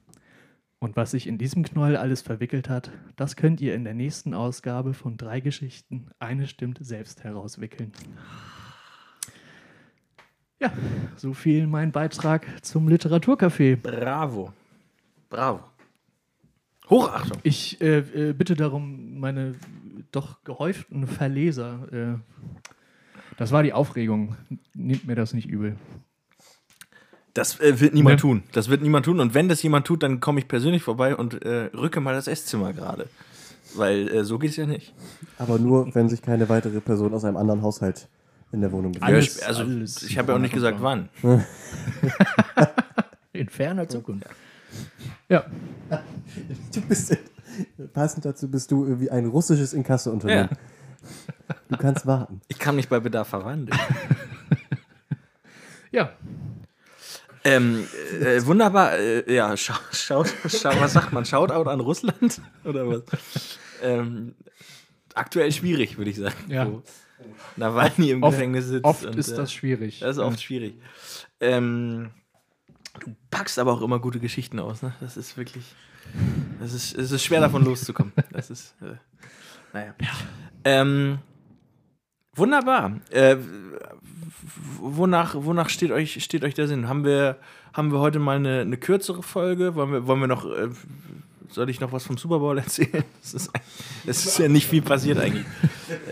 Und 0.83 0.95
was 0.95 1.11
sich 1.11 1.27
in 1.27 1.37
diesem 1.37 1.61
Knäuel 1.61 1.95
alles 1.95 2.23
verwickelt 2.23 2.67
hat, 2.67 2.89
das 3.15 3.35
könnt 3.35 3.61
ihr 3.61 3.75
in 3.75 3.83
der 3.83 3.93
nächsten 3.93 4.33
Ausgabe 4.33 4.95
von 4.95 5.15
drei 5.15 5.39
Geschichten 5.39 6.07
eine 6.17 6.47
stimmt 6.47 6.79
selbst 6.81 7.23
herauswickeln. 7.23 7.91
Ja, 10.59 10.73
so 11.17 11.33
viel 11.33 11.67
mein 11.67 11.91
Beitrag 11.91 12.47
zum 12.65 12.89
Literaturcafé. 12.89 13.75
Bravo. 13.75 14.53
Bravo. 15.29 15.59
Hochachtung. 16.89 17.37
Ich 17.43 17.79
äh, 17.79 17.99
äh, 17.99 18.33
bitte 18.33 18.55
darum, 18.55 19.19
meine 19.19 19.53
doch 20.11 20.43
gehäuften 20.43 21.05
Verleser, 21.05 21.93
äh, 21.93 22.17
das 23.37 23.51
war 23.51 23.61
die 23.61 23.73
Aufregung, 23.73 24.35
nehmt 24.73 25.05
mir 25.05 25.15
das 25.15 25.33
nicht 25.35 25.47
übel. 25.47 25.77
Das 27.33 27.59
äh, 27.59 27.79
wird 27.79 27.93
niemand 27.93 28.15
Ne? 28.15 28.21
tun. 28.21 28.43
Das 28.51 28.69
wird 28.69 28.81
niemand 28.81 29.05
tun. 29.05 29.19
Und 29.19 29.33
wenn 29.33 29.47
das 29.47 29.61
jemand 29.63 29.87
tut, 29.87 30.03
dann 30.03 30.19
komme 30.19 30.39
ich 30.39 30.47
persönlich 30.47 30.83
vorbei 30.83 31.15
und 31.15 31.43
äh, 31.45 31.69
rücke 31.73 31.99
mal 32.01 32.13
das 32.13 32.27
Esszimmer 32.27 32.73
gerade. 32.73 33.07
Weil 33.75 34.09
äh, 34.09 34.23
so 34.25 34.37
geht 34.37 34.49
es 34.51 34.57
ja 34.57 34.65
nicht. 34.65 34.93
Aber 35.37 35.57
nur, 35.57 35.93
wenn 35.95 36.09
sich 36.09 36.21
keine 36.21 36.49
weitere 36.49 36.81
Person 36.81 37.13
aus 37.13 37.23
einem 37.23 37.37
anderen 37.37 37.61
Haushalt 37.61 38.09
in 38.51 38.59
der 38.59 38.71
Wohnung 38.73 38.91
befindet. 38.91 39.15
Alles- 39.15 39.35
Ja, 39.35 39.41
ich- 39.43 39.47
also, 39.47 39.61
alles 39.63 40.03
ich 40.03 40.17
habe 40.17 40.31
ja 40.33 40.37
auch 40.37 40.41
nicht 40.41 40.53
gesagt, 40.53 40.77
wann. 40.81 41.07
In 43.33 43.47
ferner 43.47 43.87
Zukunft. 43.87 44.27
Ja, 45.29 45.45
Du 46.73 46.81
bist, 46.81 47.17
passend 47.93 48.25
dazu 48.25 48.49
bist 48.49 48.71
du 48.71 48.99
wie 48.99 49.09
ein 49.09 49.25
russisches 49.25 49.73
Inkasseunternehmen. 49.73 50.49
Du 51.69 51.77
kannst 51.77 52.05
warten. 52.05 52.41
Ich 52.49 52.59
kann 52.59 52.75
mich 52.75 52.87
bei 52.89 52.99
Bedarf 52.99 53.29
verwandeln. 53.29 53.77
ja. 55.91 56.11
Ähm, 57.43 57.87
äh, 58.19 58.45
wunderbar. 58.45 58.97
Äh, 58.97 59.33
ja, 59.33 59.55
schau, 59.57 59.73
schau, 59.91 60.23
schau, 60.47 60.71
was 60.79 60.93
sagt 60.93 61.11
man? 61.13 61.25
Shoutout 61.25 61.69
an 61.69 61.79
Russland? 61.79 62.41
Oder 62.63 62.87
was? 62.87 63.03
Ähm, 63.81 64.35
aktuell 65.15 65.51
schwierig, 65.51 65.97
würde 65.97 66.11
ich 66.11 66.17
sagen. 66.17 66.35
Ja. 66.47 66.67
Wo 66.67 66.83
Nawalny 67.55 68.11
im 68.11 68.23
Oft- 68.23 68.35
Gefängnis 68.37 68.65
sitzt. 68.67 68.85
Oft 68.85 69.05
und, 69.05 69.15
ist 69.15 69.29
äh, 69.31 69.35
das 69.35 69.53
schwierig. 69.53 69.99
Das 69.99 70.17
ist 70.17 70.23
oft 70.23 70.41
schwierig. 70.41 70.75
Ähm, 71.39 72.11
du 72.99 73.15
packst 73.29 73.59
aber 73.59 73.73
auch 73.73 73.81
immer 73.81 73.99
gute 73.99 74.19
Geschichten 74.19 74.59
aus, 74.59 74.81
ne? 74.81 74.93
Das 75.01 75.17
ist 75.17 75.37
wirklich. 75.37 75.65
Das 76.59 76.73
ist, 76.73 76.95
es 76.97 77.11
ist 77.11 77.23
schwer 77.23 77.39
davon 77.41 77.63
loszukommen. 77.65 78.13
Das 78.31 78.49
ist. 78.49 78.75
Äh, 78.81 78.95
naja. 79.73 79.95
Ähm, 80.63 81.19
wunderbar. 82.35 82.93
Äh, 83.09 83.37
wonach, 84.79 85.35
wonach 85.37 85.69
steht 85.69 85.91
euch, 85.91 86.23
steht 86.23 86.43
euch 86.43 86.53
der 86.53 86.67
Sinn? 86.67 86.87
Haben 86.87 87.03
wir, 87.03 87.37
haben 87.73 87.91
wir 87.91 87.99
heute 87.99 88.19
mal 88.19 88.35
eine, 88.37 88.61
eine 88.61 88.77
kürzere 88.77 89.23
Folge? 89.23 89.75
Wollen 89.75 89.91
wir, 89.91 90.07
wollen 90.07 90.19
wir 90.19 90.27
noch. 90.27 90.45
Äh, 90.45 90.69
soll 91.49 91.69
ich 91.69 91.81
noch 91.81 91.91
was 91.91 92.05
vom 92.05 92.17
Super 92.17 92.39
Bowl 92.39 92.57
erzählen? 92.57 93.03
Es 93.23 93.33
ist, 93.33 93.51
es 94.07 94.25
ist 94.25 94.39
ja 94.39 94.47
nicht 94.47 94.67
viel 94.67 94.81
passiert 94.81 95.19
eigentlich. 95.19 95.45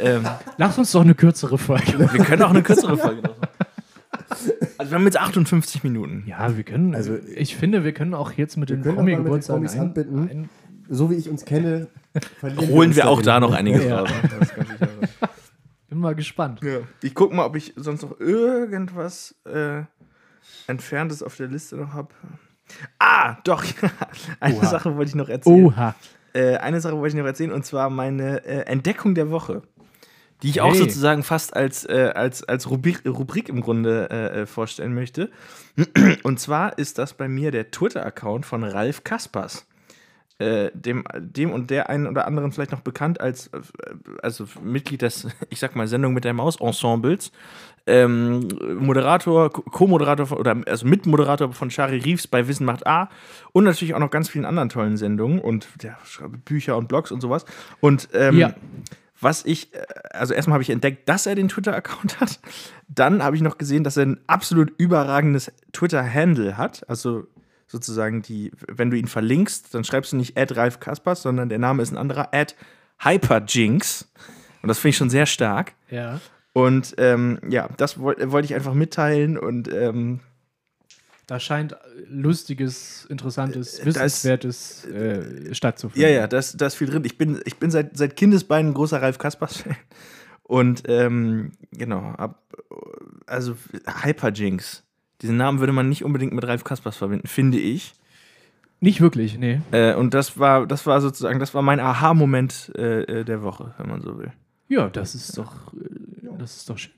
Ähm, 0.02 0.24
Lass 0.58 0.78
uns 0.78 0.92
doch 0.92 1.02
eine 1.02 1.16
kürzere 1.16 1.58
Folge. 1.58 1.98
wir 1.98 2.08
können 2.26 2.42
auch 2.44 2.50
eine 2.50 2.62
kürzere 2.62 2.98
Folge 2.98 3.22
machen. 3.22 3.36
Also 4.78 4.92
wir 4.92 4.98
haben 4.98 5.06
jetzt 5.06 5.18
58 5.18 5.84
Minuten. 5.84 6.24
Ja, 6.28 6.56
wir 6.56 6.64
können. 6.64 6.94
Also, 6.94 7.18
ich 7.36 7.56
finde, 7.56 7.84
wir 7.84 7.94
können 7.94 8.14
auch 8.14 8.34
jetzt 8.34 8.58
mit 8.58 8.70
den 8.70 8.82
Promi-Geburtstagen 8.84 9.64
Promis 9.64 9.78
handbinden. 9.80 10.30
ein, 10.30 10.50
So 10.90 11.10
wie 11.10 11.16
ich 11.16 11.30
uns 11.30 11.46
kenne, 11.46 11.88
verlieren 12.40 12.68
Holen 12.70 12.90
uns 12.90 12.96
wir 12.98 13.08
auch 13.10 13.22
da 13.22 13.40
noch 13.40 13.54
einiges 13.54 13.86
Ja. 13.86 14.02
raus. 14.02 14.10
Das 14.40 14.50
kann 14.54 14.66
sicher 14.68 14.78
sein. 14.80 15.29
Bin 16.00 16.04
mal 16.04 16.16
gespannt. 16.16 16.62
Ja. 16.64 16.80
Ich 17.02 17.14
gucke 17.14 17.36
mal, 17.36 17.46
ob 17.46 17.56
ich 17.56 17.74
sonst 17.76 18.04
noch 18.04 18.20
irgendwas 18.20 19.36
äh, 19.46 19.84
Entferntes 20.68 21.22
auf 21.22 21.36
der 21.36 21.48
Liste 21.48 21.76
noch 21.76 21.94
habe. 21.94 22.10
Ah, 23.00 23.38
doch. 23.44 23.64
Eine 24.40 24.56
Oha. 24.56 24.66
Sache 24.66 24.96
wollte 24.96 25.10
ich 25.10 25.16
noch 25.16 25.30
erzählen. 25.30 25.66
Oha. 25.66 25.96
Äh, 26.34 26.58
eine 26.58 26.80
Sache 26.80 26.96
wollte 26.96 27.16
ich 27.16 27.20
noch 27.20 27.26
erzählen 27.28 27.52
und 27.52 27.66
zwar 27.66 27.90
meine 27.90 28.46
äh, 28.46 28.62
Entdeckung 28.68 29.16
der 29.16 29.32
Woche. 29.32 29.64
Die 30.44 30.50
ich 30.50 30.62
auch 30.62 30.72
Hey. 30.72 30.78
sozusagen 30.78 31.24
fast 31.24 31.56
als, 31.56 31.86
äh, 31.86 32.12
als, 32.16 32.44
als 32.44 32.70
Rubrik, 32.70 33.02
Rubrik 33.06 33.50
im 33.50 33.62
Grunde 33.62 34.10
äh, 34.12 34.46
vorstellen 34.46 34.94
möchte. 34.94 35.32
Und 36.24 36.40
zwar 36.40 36.78
ist 36.78 36.98
das 36.98 37.14
bei 37.14 37.28
mir 37.28 37.52
der 37.52 37.72
Twitter-Account 37.72 38.46
von 38.46 38.64
Ralf 38.64 39.04
Kaspers. 39.04 39.66
Äh, 40.40 40.72
dem, 40.74 41.04
dem 41.18 41.52
und 41.52 41.70
der 41.70 41.90
einen 41.90 42.08
oder 42.08 42.26
anderen 42.26 42.54
vielleicht 42.54 42.72
noch 42.72 42.80
bekannt 42.80 43.20
als 43.20 43.48
äh, 43.48 43.60
also 44.24 44.46
Mitglied 44.64 45.02
des, 45.02 45.28
ich 45.50 45.60
sag 45.60 45.76
mal, 45.76 45.86
Sendung 45.88 46.14
mit 46.14 46.24
der 46.24 46.34
Maus-Ensembles. 46.34 47.34
Ähm, 47.86 48.48
Moderator, 48.80 49.50
Co- 49.52 49.64
Co-Moderator 49.64 50.32
oder 50.40 50.56
also 50.68 50.86
Mitmoderator 50.88 51.52
von 51.54 51.70
Shari 51.72 51.98
Reeves 51.98 52.28
bei 52.28 52.48
Wissen 52.48 52.66
macht 52.66 52.88
A 52.88 53.10
und 53.52 53.64
natürlich 53.66 53.96
auch 53.96 54.00
noch 54.00 54.12
ganz 54.12 54.30
vielen 54.30 54.46
anderen 54.46 54.70
tollen 54.70 54.96
Sendungen 54.96 55.40
und 55.40 55.68
der 55.84 55.98
schreibt 56.06 56.46
Bücher 56.46 56.78
und 56.78 56.88
Blogs 56.88 57.12
und 57.12 57.20
sowas. 57.20 57.44
Und 57.82 58.08
ähm, 58.14 58.38
Ja. 58.38 58.54
was 59.20 59.44
ich, 59.44 59.74
äh, 59.74 59.84
also 60.12 60.34
erstmal 60.34 60.54
habe 60.54 60.64
ich 60.64 60.70
entdeckt, 60.70 61.10
dass 61.10 61.26
er 61.26 61.36
den 61.36 61.50
Twitter-Account 61.50 62.20
hat. 62.22 62.40
Dann 62.88 63.24
habe 63.24 63.36
ich 63.36 63.42
noch 63.42 63.58
gesehen, 63.58 63.84
dass 63.84 63.98
er 63.98 64.06
ein 64.06 64.20
absolut 64.28 64.72
überragendes 64.78 65.52
Twitter-Handle 65.74 66.58
hat. 66.58 66.88
Also 66.90 67.28
sozusagen 67.72 68.22
die, 68.24 68.52
wenn 68.68 68.90
du 68.92 68.98
ihn 68.98 69.08
verlinkst, 69.08 69.74
dann 69.74 69.84
schreibst 69.84 70.12
du 70.12 70.18
nicht 70.18 70.38
Ad 70.38 70.54
Ralf 70.56 70.80
Kaspers, 70.80 71.22
sondern 71.22 71.50
der 71.50 71.60
Name 71.60 71.82
ist 71.84 71.92
ein 71.92 71.98
anderer, 71.98 72.34
Ad 72.34 72.56
Hyperjinx. 73.00 74.08
Und 74.62 74.68
das 74.68 74.80
finde 74.80 74.90
ich 74.90 74.98
schon 74.98 75.10
sehr 75.10 75.26
stark. 75.26 75.74
Ja. 75.90 76.20
Und 76.54 76.96
ähm, 76.98 77.40
ja, 77.48 77.70
das 77.78 78.00
woll- 78.00 78.18
wollte 78.32 78.46
ich 78.48 78.56
einfach 78.56 78.74
mitteilen 78.74 79.38
und 79.38 79.72
ähm, 79.72 80.20
Da 81.28 81.40
scheint 81.40 81.78
lustiges, 82.08 83.06
interessantes, 83.06 83.78
das- 83.78 83.86
wissenswertes 83.86 84.86
äh, 84.86 85.54
stattzufinden. 85.54 86.02
ja, 86.02 86.10
ja, 86.10 86.28
da 86.28 86.40
ist, 86.40 86.60
da 86.60 86.66
ist 86.66 86.76
viel 86.76 86.88
drin. 86.90 87.06
Ich 87.06 87.18
bin, 87.18 87.40
ich 87.46 87.58
bin 87.58 87.70
seit, 87.72 87.96
seit 87.96 88.16
Kindesbeinen 88.16 88.72
ein 88.72 88.74
großer 88.74 89.02
Ralf 89.02 89.18
Kaspers-Fan. 89.20 89.76
Und 90.44 90.84
ähm, 90.88 91.52
genau, 91.72 92.00
ab, 92.18 92.44
also 93.28 93.56
Hyperjinx. 94.04 94.84
Diesen 95.22 95.38
Namen 95.38 95.60
würde 95.60 95.74
man 95.74 95.90
nicht 95.90 96.04
unbedingt 96.04 96.34
mit 96.34 96.46
Ralf 96.46 96.64
Kaspers 96.64 96.98
verbinden, 96.98 97.28
finde 97.28 97.60
ich. 97.60 97.94
Nicht 98.80 99.02
wirklich, 99.02 99.38
nee. 99.38 99.60
Äh, 99.72 99.94
und 99.96 100.14
das 100.14 100.40
war, 100.40 100.66
das 100.66 100.86
war 100.86 101.02
sozusagen, 101.02 101.40
das 101.40 101.54
war 101.54 101.62
mein 101.62 101.80
Aha-Moment 101.82 102.72
äh, 102.78 103.02
äh, 103.02 103.24
der 103.26 103.42
Woche, 103.44 103.74
wenn 103.78 103.90
man 103.90 104.02
so 104.02 104.18
will. 104.18 104.32
Ja, 104.70 104.88
das 104.90 105.16
ist 105.16 105.38
doch, 105.38 105.74
äh, 105.74 106.30
das 106.38 106.58
ist 106.58 106.70
doch 106.70 106.78
schön. 106.78 106.94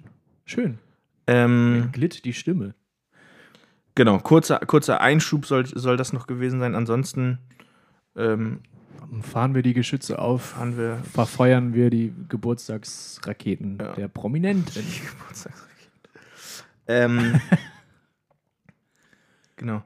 Schön. 0.46 0.78
Ähm, 1.28 1.90
Glitt 1.92 2.26
die 2.26 2.34
Stimme. 2.34 2.76
genau, 3.96 4.20
kurzer, 4.20 4.60
kurzer 4.60 5.02
Einschub 5.02 5.46
soll, 5.46 5.66
soll 5.66 5.98
das 5.98 6.14
noch 6.14 6.28
gewesen 6.28 6.60
sein. 6.60 6.76
Ansonsten 6.76 7.40
ähm, 8.16 8.60
Fahren 9.24 9.56
wir 9.56 9.62
die 9.62 9.74
Geschütze 9.74 10.20
auf, 10.20 10.52
fahren 10.52 10.78
wir 10.78 11.00
verfeuern 11.12 11.74
wir 11.74 11.90
die 11.90 12.14
Geburtstagsraketen 12.30 13.78
Ja. 13.82 13.92
der 13.94 14.08
Prominenten. 14.08 14.84
Ähm, 16.88 17.42
genau. 19.62 19.82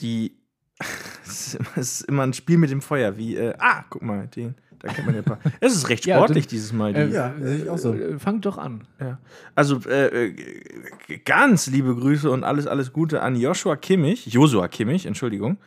Die. 0.00 0.36
Es 1.30 1.48
ist, 1.48 1.54
immer, 1.56 1.68
es 1.76 1.92
ist 1.92 2.08
immer 2.08 2.22
ein 2.22 2.32
Spiel 2.32 2.56
mit 2.56 2.70
dem 2.70 2.80
Feuer, 2.80 3.16
wie. 3.18 3.36
Äh, 3.36 3.52
ah, 3.58 3.84
guck 3.90 4.00
mal, 4.02 4.28
den, 4.28 4.54
da 4.78 4.88
kennt 4.92 5.04
man 5.06 5.14
ja 5.14 5.20
ein 5.20 5.24
paar. 5.24 5.38
Es 5.60 5.74
ist 5.74 5.88
recht 5.90 6.06
Ja, 6.06 6.16
sportlich 6.16 6.46
dann- 6.46 6.50
dieses 6.50 6.72
Mal. 6.72 6.94
Die, 6.94 7.00
Äh, 7.00 7.08
Ja, 7.12 7.34
sehe 7.38 7.56
ich 7.58 7.68
auch 7.68 7.76
so. 7.76 7.92
äh, 7.94 8.18
Fangt 8.18 8.46
doch 8.46 8.56
an. 8.56 8.86
ja. 9.00 9.18
Also, 9.54 9.80
äh, 9.86 10.28
äh, 10.28 11.18
ganz 11.26 11.66
liebe 11.66 11.94
Grüße 11.94 12.30
und 12.30 12.44
alles, 12.44 12.66
alles 12.66 12.92
Gute 12.94 13.20
an 13.22 13.36
Joshua 13.36 13.76
Kimmich, 13.76 14.26
Josua 14.26 14.68
Kimmich, 14.68 15.04
Entschuldigung. 15.04 15.58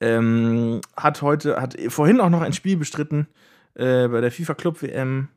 Ähm, 0.00 0.80
hat 0.96 1.20
heute, 1.20 1.60
hat 1.60 1.76
vorhin 1.88 2.20
auch 2.20 2.30
noch 2.30 2.40
ein 2.40 2.52
Spiel 2.54 2.76
bestritten 2.78 3.26
äh, 3.74 4.08
bei 4.08 4.20
der 4.22 4.32
FIFA 4.32 4.54
Club 4.54 4.80
WM. 4.82 5.28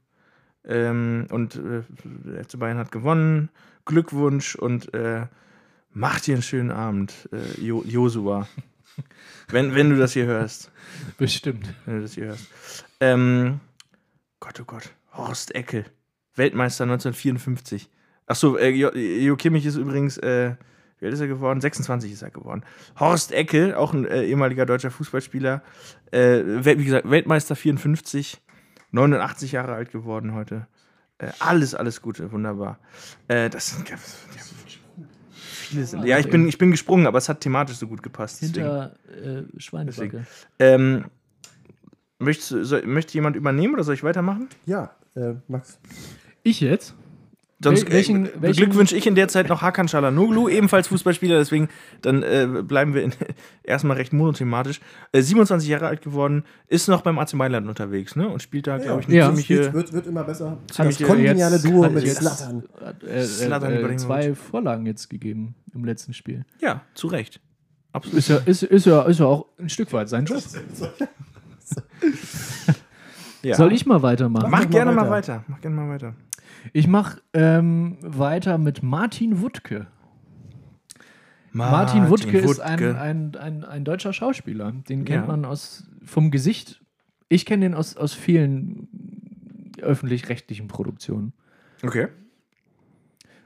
Ähm, 0.66 1.28
und 1.32 1.56
äh, 1.58 1.82
der 2.06 2.44
FC 2.46 2.58
Bayern 2.60 2.78
hat 2.78 2.92
gewonnen. 2.94 3.50
Glückwunsch 3.86 4.56
und 4.56 4.94
äh, 4.94 5.26
mach 5.92 6.20
dir 6.20 6.36
einen 6.36 6.44
schönen 6.44 6.72
Abend, 6.72 7.30
äh, 7.32 7.62
jo 7.62 7.84
Josua. 7.86 8.48
wenn, 9.50 9.76
wenn 9.76 9.90
du 9.90 9.98
das 9.98 10.14
hier 10.14 10.26
hörst. 10.26 10.72
Bestimmt. 11.18 11.68
Wenn 11.86 11.98
du 11.98 12.02
das 12.02 12.14
hier 12.14 12.28
hörst. 12.28 12.48
Ähm, 13.00 13.60
Gott, 14.40 14.60
oh 14.60 14.66
Gott. 14.66 14.92
Horst 15.14 15.56
Eckel. 15.56 15.86
Weltmeister 16.36 16.84
1954. 16.84 17.90
Achso, 18.28 18.58
äh, 18.58 18.70
Jo, 18.70 18.92
jo 18.94 19.36
Kimmich 19.36 19.66
ist 19.66 19.78
übrigens, 19.78 20.18
äh, 20.18 20.56
wie 21.00 21.06
alt 21.06 21.14
ist 21.14 21.22
er 21.22 21.28
geworden? 21.28 21.62
26 21.62 22.12
ist 22.12 22.22
er 22.22 22.32
geworden. 22.32 22.64
Horst 23.00 23.32
Eckel, 23.32 23.74
auch 23.74 23.94
ein 23.94 24.06
äh, 24.06 24.24
ehemaliger 24.26 24.66
deutscher 24.66 24.92
Fußballspieler. 24.92 25.64
Äh, 26.12 26.44
wie 26.64 26.86
gesagt, 26.86 27.10
Weltmeister 27.10 27.56
54. 27.56 28.42
89 28.92 29.52
Jahre 29.52 29.74
alt 29.74 29.92
geworden 29.92 30.34
heute. 30.34 30.68
Äh, 31.18 31.32
alles, 31.40 31.76
alles 31.76 32.02
Gute, 32.02 32.32
wunderbar. 32.32 32.80
Äh, 33.28 33.50
das 33.50 33.70
sind 33.70 33.90
ja, 33.90 33.98
viele 35.68 35.86
sind. 35.86 36.06
Ja, 36.06 36.18
ich 36.20 36.30
bin, 36.30 36.48
ich 36.48 36.58
bin 36.58 36.72
gesprungen, 36.72 37.08
aber 37.08 37.18
es 37.18 37.30
hat 37.30 37.42
thematisch 37.42 37.78
so 37.78 37.88
gut 37.88 38.04
gepasst. 38.04 38.42
deswegen. 38.42 38.66
Hinter 38.66 38.96
äh, 39.24 39.44
Schweinebacke. 39.60 40.26
Ähm, 40.60 41.06
möchtest, 42.20 42.50
soll, 42.68 42.86
möchte 42.86 43.14
jemand 43.14 43.36
übernehmen 43.36 43.74
oder 43.74 43.84
soll 43.84 43.96
ich 43.96 44.04
weitermachen? 44.04 44.50
Ja, 44.66 44.96
äh, 45.16 45.36
Max. 45.48 45.80
Ich 46.44 46.62
jetzt? 46.62 46.96
Sonst 47.60 47.88
Wel- 47.88 47.92
welchen- 47.94 48.26
äh, 48.28 48.30
welchen- 48.36 48.42
beglückwünsche 48.42 48.96
ich 48.96 49.08
in 49.08 49.16
der 49.16 49.28
Zeit 49.30 49.50
noch 49.50 49.64
Hakan 49.64 49.88
Çalhanoğlu, 49.88 50.48
ebenfalls 50.50 50.88
Fußballspieler, 50.90 51.40
deswegen 51.40 51.70
dann 52.04 52.22
äh, 52.22 52.48
bleiben 52.64 52.94
wir 52.94 53.02
in, 53.04 53.14
erstmal 53.64 53.98
recht 53.98 54.14
monothematisch. 54.14 54.80
Äh, 55.12 55.22
27 55.24 55.68
Jahre 55.68 55.88
alt 55.88 56.04
geworden, 56.04 56.44
ist 56.68 56.88
noch 56.88 57.02
beim 57.02 57.18
AC 57.18 57.34
Mailand 57.34 57.68
unterwegs 57.68 58.16
ne? 58.16 58.28
und 58.30 58.44
spielt 58.44 58.68
da, 58.68 58.78
glaube 58.78 59.02
ich, 59.02 59.08
eine 59.08 59.18
Ja. 59.18 59.26
ziemliche... 59.28 59.74
wird, 59.74 59.92
wird 59.92 60.06
immer 60.06 60.24
besser. 60.24 60.52
Hat 60.78 60.88
Das 60.88 61.00
jetzt- 61.00 61.04
kongeniale 61.08 61.60
Duo 61.60 61.90
mit 61.90 62.08
Slattern. 62.08 62.64
Hat, 62.80 63.04
äh, 63.04 63.24
Zlatan 63.26 63.72
äh, 63.72 63.76
Ibrahimovic. 63.80 64.00
zwei 64.02 64.36
Vorlagen 64.36 64.86
jetzt 64.86 65.10
gegeben 65.10 65.56
im 65.74 65.84
letzten 65.84 66.14
Spiel. 66.14 66.46
Ja, 66.62 66.82
zu 66.94 67.08
Recht. 67.08 67.40
Absolut. 67.92 68.20
Ist 68.20 68.28
ja, 68.30 68.38
ist, 68.46 68.62
ist 68.64 68.86
ja, 68.86 69.02
ist 69.04 69.20
ja 69.20 69.26
auch 69.26 69.48
ein 69.58 69.70
Stück 69.70 69.92
weit 69.94 70.10
sein 70.10 70.26
Job. 70.26 70.44
Ja. 73.44 73.56
Soll 73.56 73.72
ich 73.72 73.86
mal 73.86 74.02
weitermachen? 74.02 74.50
Mach 74.50 74.64
Mach 74.64 74.70
gerne 74.70 74.92
mal 74.92 75.10
weiter. 75.10 75.36
weiter. 75.36 75.44
Mach 75.48 75.62
gerne 75.62 75.76
mal 75.76 75.90
weiter. 75.90 76.14
Ich 76.74 76.88
mache 76.88 77.22
ähm, 77.34 77.98
weiter 78.02 78.58
mit 78.58 78.84
Martin 78.84 79.42
Wuttke. 79.42 79.88
Martin, 81.52 82.10
Wuttke, 82.10 82.38
ist 82.38 82.60
ein, 82.60 82.96
ein, 82.96 83.36
ein, 83.36 83.64
ein 83.66 83.84
deutscher 83.84 84.14
Schauspieler. 84.14 84.74
Den 84.88 85.06
kennt 85.06 85.24
Ja. 85.24 85.28
man 85.28 85.44
aus 85.46 85.88
vom 86.06 86.30
Gesicht. 86.30 86.84
Ich 87.30 87.46
kenne 87.46 87.66
den 87.66 87.74
aus, 87.74 87.98
aus 87.98 88.14
vielen 88.14 88.88
öffentlich-rechtlichen 89.82 90.68
Produktionen. 90.68 91.34
Okay. 91.84 92.08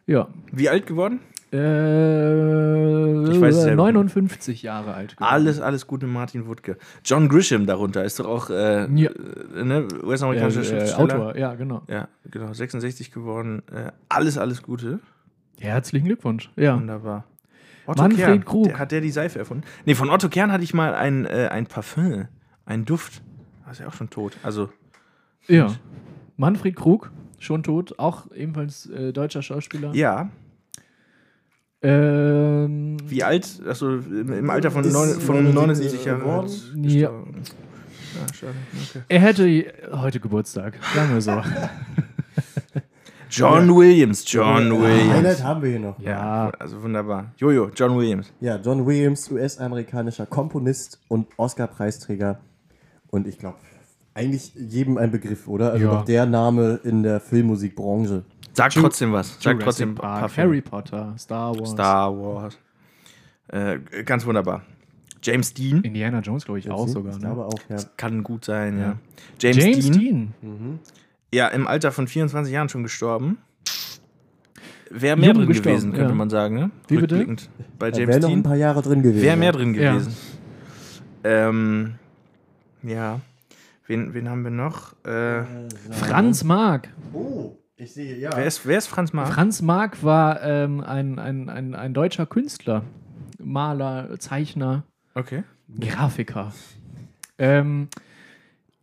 Ja. 0.08 0.28
Wie 0.52 0.68
alt 0.70 0.88
geworden? 0.88 1.20
Äh, 1.52 3.32
Ich 3.32 3.42
weiß 3.42 3.56
es 3.56 3.64
selber 3.64 3.84
59 3.92 4.62
Jahre 4.64 4.94
alt. 4.94 5.16
geworden. 5.18 5.32
Alles, 5.34 5.60
alles 5.60 5.88
Gute, 5.88 6.08
Martin 6.08 6.48
Wuttke. 6.48 6.78
John 7.04 7.30
Grisham 7.30 7.66
darunter 7.66 8.04
ist 8.04 8.20
doch 8.20 8.28
auch 8.28 8.50
äh, 8.50 8.88
Ja. 8.94 9.10
äh, 9.12 9.64
ne, 9.64 9.88
äh, 9.92 10.06
US-amerikanischer 10.06 10.62
äh, 10.62 10.66
Schriftsteller. 10.66 11.16
Autor, 11.16 11.38
ja, 11.38 11.54
genau. 11.56 11.82
Ja, 11.88 12.08
genau, 12.30 12.54
66 12.54 13.12
geworden. 13.12 13.64
Äh, 13.74 13.92
alles, 14.10 14.38
alles 14.38 14.62
Gute. 14.64 15.00
Herzlichen 15.60 16.06
Glückwunsch. 16.06 16.50
Ja. 16.56 16.76
Wunderbar. 16.76 17.26
Otto 17.86 18.02
Manfred 18.04 18.26
Kern, 18.26 18.46
Krug. 18.46 18.66
Der, 18.68 18.80
hat 18.80 18.92
der 18.92 19.02
die 19.02 19.10
Seife 19.12 19.40
erfunden? 19.40 19.64
Nee, 19.86 19.96
von 19.96 20.10
Otto 20.10 20.30
Kern 20.30 20.52
hatte 20.52 20.64
ich 20.64 20.74
mal 20.74 20.94
ein, 20.94 21.26
äh, 21.26 21.50
ein 21.52 21.66
Parfüm, 21.68 22.28
ein 22.66 22.86
Duft. 22.86 23.22
Das 23.66 23.74
ist 23.74 23.80
ja 23.80 23.88
auch 23.88 23.94
schon 23.94 24.10
tot. 24.10 24.38
Also, 24.44 24.70
ja. 25.48 25.74
Manfred 26.38 26.76
Krug, 26.76 27.12
schon 27.40 27.64
tot, 27.64 27.98
auch 28.00 28.32
ebenfalls 28.34 28.88
äh, 28.90 29.12
deutscher 29.14 29.42
Schauspieler. 29.42 29.94
ja, 29.94 30.30
Ähm, 31.84 32.98
wie 33.06 33.24
alt? 33.24 33.60
Also 33.68 33.96
im 33.98 34.50
Alter 34.50 34.70
von, 34.72 34.88
neun, 34.90 35.20
von 35.20 35.54
79 35.54 36.06
79 36.06 36.06
Jahren. 36.06 36.84
Ja. 36.84 37.10
Ja, 37.10 38.34
schade. 38.34 38.54
Okay. 38.90 39.02
Er 39.08 39.20
hätte 39.22 39.74
heute 39.94 40.20
Geburtstag, 40.20 40.78
sagen 40.94 41.14
wir 41.14 41.22
so. 41.22 41.42
John 43.30 43.74
Williams, 43.74 44.26
John 44.28 44.72
Highlight 44.74 44.82
Williams. 45.24 45.44
haben 45.44 45.62
wir 45.64 45.70
hier 45.70 45.80
noch. 45.80 45.98
ja, 46.00 46.52
Also 46.60 46.84
wunderbar. 46.84 47.32
Jojo, 47.38 47.70
John 47.74 47.98
Williams. 47.98 48.32
Ja, 48.42 48.58
John 48.58 48.86
Williams, 48.86 49.32
US-amerikanischer 49.32 50.26
Komponist 50.26 51.00
und 51.08 51.28
Oscar-Preisträger. 51.38 52.40
Und 53.10 53.28
ich 53.28 53.40
glaube, 53.40 53.56
eigentlich 54.14 54.54
jedem 54.56 54.98
ein 54.98 55.12
Begriff, 55.12 55.48
oder? 55.48 55.72
Also 55.72 55.86
Ja. 55.86 55.92
doch 55.92 56.04
der 56.06 56.26
Name 56.26 56.82
in 56.84 57.04
der 57.04 57.22
Filmmusikbranche. 57.22 58.24
Sag 58.54 58.72
trotzdem 58.74 59.14
was. 59.14 59.38
Sag 59.40 59.54
Jurassic 59.54 59.64
trotzdem 59.64 59.96
Park, 59.96 60.20
Parfüm. 60.22 60.44
Harry 60.44 60.62
Potter, 60.62 61.14
Star 61.18 61.58
Wars, 61.58 61.72
Star 61.72 62.18
Wars. 62.18 62.58
Äh, 63.48 63.80
ganz 64.06 64.26
wunderbar. 64.26 64.64
James 65.24 65.54
Dean. 65.54 65.82
Indiana 65.84 66.20
Jones, 66.20 66.46
glaube 66.46 66.60
ich, 66.60 66.70
auch 66.70 66.88
sogar. 66.88 67.14
Ne? 67.14 67.20
glaube 67.20 67.46
auch, 67.46 67.60
ja. 67.70 67.78
Kann 67.98 68.24
gut 68.24 68.46
sein, 68.46 68.78
ja. 68.80 68.84
Ja. 68.84 68.98
James, 69.40 69.58
James 69.64 69.92
Dean. 69.92 70.34
Dean. 70.42 70.80
Ja, 71.34 71.48
im 71.50 71.68
Alter 71.68 71.92
von 71.92 72.08
24 72.08 72.52
Jahren 72.52 72.70
schon 72.70 72.84
gestorben. 72.84 73.38
Wäre 74.90 75.16
mehr 75.16 75.30
Jung 75.30 75.38
drin 75.38 75.48
gestorben, 75.48 75.70
gewesen, 75.78 75.94
könnte 75.94 76.10
ja. 76.10 76.16
man 76.16 76.30
sagen, 76.30 76.56
ne? 76.56 76.72
Wie 76.88 76.98
bitte? 76.98 77.16
Rückblickend. 77.16 77.50
Bei 77.80 77.92
James 77.92 78.08
wäre 78.10 78.20
noch 78.20 78.28
ein 78.30 78.34
Dean. 78.36 78.44
paar 78.44 78.56
Jahre 78.56 78.82
drin 78.82 79.02
gewesen. 79.04 79.22
Wäre 79.24 79.38
mehr 79.38 79.52
drin 79.54 79.74
Ja. 79.76 79.94
gewesen. 79.94 80.16
Ähm, 81.24 81.94
ja. 82.84 83.22
Wen, 83.88 84.14
wen 84.14 84.30
haben 84.30 84.44
wir 84.44 84.52
noch? 84.52 84.94
Äh, 85.06 85.44
Franz 85.92 86.44
Marc. 86.44 86.90
Oh, 87.14 87.56
ich 87.82 87.94
sehe, 87.94 88.18
ja. 88.18 88.30
wer, 88.36 88.46
ist, 88.46 88.66
wer 88.66 88.78
ist 88.78 88.88
Franz 88.88 89.12
Marc? 89.14 89.34
Franz 89.34 89.62
Marc 89.62 90.04
war 90.04 90.42
ähm, 90.44 90.82
ein, 90.82 91.20
ein, 91.20 91.50
ein, 91.50 91.76
ein 91.76 91.94
deutscher 91.94 92.26
Künstler. 92.26 92.84
Maler, 93.40 94.20
Zeichner, 94.20 94.84
Okay. 95.16 95.44
Grafiker. 95.80 96.54
Ähm, 97.38 97.88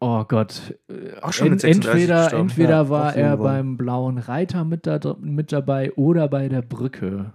oh 0.01 0.25
Gott. 0.25 0.75
Äh, 0.89 1.21
Auch 1.23 1.33
schon 1.33 1.51
mit 1.51 1.65
en- 1.65 1.81
36 1.81 2.03
entweder 2.03 2.33
entweder 2.39 2.71
Ja, 2.71 2.89
war 2.89 3.15
er 3.17 3.33
geworden. 3.37 3.43
beim 3.49 3.77
Blauen 3.77 4.19
Reiter 4.19 4.65
mit, 4.65 4.87
da, 4.87 4.99
mit 5.21 5.53
dabei 5.53 5.93
oder 5.93 6.29
bei 6.29 6.49
der 6.49 6.63
Brücke. 6.63 7.33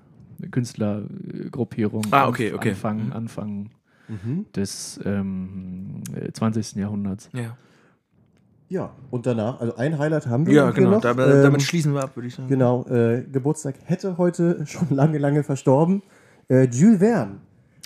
Künstlergruppierung. 0.51 2.03
Ah, 2.11 2.27
okay, 2.27 2.53
okay. 2.53 2.71
Anfang, 2.71 3.05
Mhm. 3.07 3.13
Anfang 3.13 3.69
Mhm. 4.09 4.45
des 4.55 4.99
ähm, 5.05 6.01
äh, 6.13 6.31
20. 6.31 6.75
Jahrhunderts. 6.75 7.29
Ja, 7.33 7.55
Ja, 8.69 8.91
und 9.11 9.25
danach, 9.27 9.59
also 9.59 9.75
ein 9.75 9.97
Highlight 9.99 10.25
haben 10.27 10.45
wir 10.47 10.53
ja 10.53 10.71
genau. 10.71 10.91
noch. 10.91 11.01
Damit, 11.01 11.25
Ähm, 11.27 11.43
damit 11.43 11.61
schließen 11.61 11.93
wir 11.93 12.03
ab, 12.03 12.15
würde 12.15 12.27
ich 12.27 12.35
sagen. 12.35 12.47
Genau, 12.49 12.85
äh, 12.87 13.23
Geburtstag 13.31 13.75
hätte 13.85 14.17
heute 14.17 14.65
schon 14.65 14.87
lange, 14.89 15.17
lange 15.19 15.43
verstorben. 15.43 16.01
Äh, 16.49 16.65
Jules 16.71 16.99
Verne, 16.99 17.37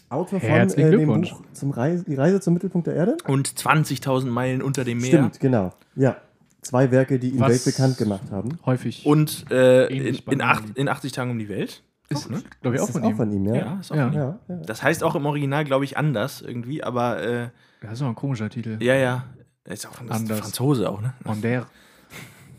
Autor 0.10 0.40
von 0.40 0.50
Herzlichen 0.50 0.94
äh, 0.94 0.98
dem. 0.98 1.08
Buch 1.22 1.42
zum 1.54 1.72
Reise, 1.72 2.06
Die 2.06 2.16
Reise 2.16 2.40
zum 2.40 2.54
Mittelpunkt 2.54 2.88
der 2.88 2.96
Erde. 2.96 3.18
Und 3.28 3.50
20.000 3.50 4.28
Meilen 4.28 4.62
unter 4.62 4.84
dem 4.86 5.00
Meer. 5.00 5.08
Stimmt, 5.08 5.40
genau. 5.42 5.74
Ja, 5.96 6.18
zwei 6.62 6.90
Werke, 6.92 7.20
die 7.20 7.32
ihn 7.32 7.40
Was- 7.40 7.50
weltbekannt 7.66 7.98
gemacht 7.98 8.32
haben. 8.32 8.58
Häufig. 8.66 9.06
Und 9.06 9.46
äh, 9.52 9.88
in, 9.88 10.16
in, 10.30 10.42
acht, 10.42 10.64
in 10.76 10.88
80 10.88 11.12
Tagen 11.12 11.32
um 11.32 11.40
die 11.40 11.50
Welt. 11.50 11.84
ist, 12.10 12.30
ne? 12.30 12.42
glaube 12.62 12.78
ich, 12.78 12.82
auch 12.82 12.86
Ist 12.88 12.94
von 12.94 13.02
das 13.02 13.10
ihm. 13.10 13.14
auch 13.14 13.18
von 13.18 13.32
ihm, 13.32 13.46
ja? 13.46 13.56
Ja, 13.56 13.78
ist 13.82 13.92
auch 13.92 13.96
Ja. 13.98 14.04
von 14.06 14.14
ihm. 14.14 14.20
Ja, 14.20 14.40
ja. 14.48 14.56
Das 14.66 14.82
heißt 14.84 15.04
auch 15.04 15.16
im 15.16 15.26
Original, 15.26 15.66
glaube 15.66 15.84
ich, 15.84 15.98
anders 15.98 16.42
irgendwie, 16.42 16.82
aber 16.84 17.22
äh, 17.22 17.48
Das 17.82 17.94
ist 17.94 18.02
auch 18.02 18.08
ein 18.08 18.16
komischer 18.16 18.50
Titel. 18.50 18.78
ja, 18.82 18.96
ja. 18.96 19.26
Ist 19.68 19.86
auch 19.88 20.00
ein 20.02 20.10
Anders. 20.10 20.40
Franzose 20.40 20.90
auch, 20.90 21.02
ne? 21.02 21.14
Der. 21.44 21.68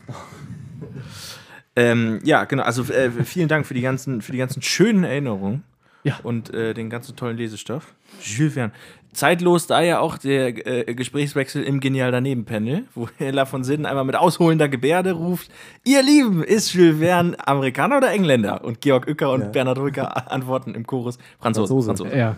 ähm, 1.76 2.20
ja, 2.24 2.44
genau. 2.44 2.62
Also 2.64 2.82
äh, 2.92 3.10
vielen 3.24 3.48
Dank 3.48 3.66
für 3.66 3.74
die 3.74 3.80
ganzen, 3.80 4.20
für 4.20 4.32
die 4.32 4.38
ganzen 4.38 4.62
schönen 4.62 5.04
Erinnerungen 5.04 5.64
Ja. 6.04 6.18
und 6.22 6.52
äh, 6.52 6.74
den 6.74 6.90
ganzen 6.90 7.16
tollen 7.16 7.36
Lesestoff. 7.36 7.94
Jules 8.22 8.54
Verne. 8.54 8.72
Zeitlos 9.14 9.66
da 9.66 9.80
ja 9.80 10.00
auch 10.00 10.18
der 10.18 10.66
äh, 10.88 10.94
Gesprächswechsel 10.94 11.62
im 11.64 11.80
Genial 11.80 12.12
daneben-Panel, 12.12 12.84
wo 12.94 13.08
Ella 13.18 13.46
von 13.46 13.64
Sinnen 13.64 13.86
einmal 13.86 14.04
mit 14.04 14.14
ausholender 14.16 14.68
Gebärde 14.68 15.12
ruft: 15.12 15.50
Ihr 15.84 16.02
Lieben, 16.02 16.44
ist 16.44 16.74
Jules 16.74 16.98
Verne 17.00 17.34
Amerikaner 17.46 17.96
oder 17.96 18.10
Engländer? 18.10 18.62
Und 18.64 18.82
Georg 18.82 19.06
Uecker 19.08 19.32
und 19.32 19.40
Ja. 19.40 19.48
Bernhard 19.48 19.78
Rücker 19.78 20.30
antworten 20.30 20.74
im 20.74 20.86
Chorus: 20.86 21.16
Franzose. 21.40 21.68
Franzose. 21.72 21.86
Franzose. 22.04 22.16
Ja, 22.18 22.36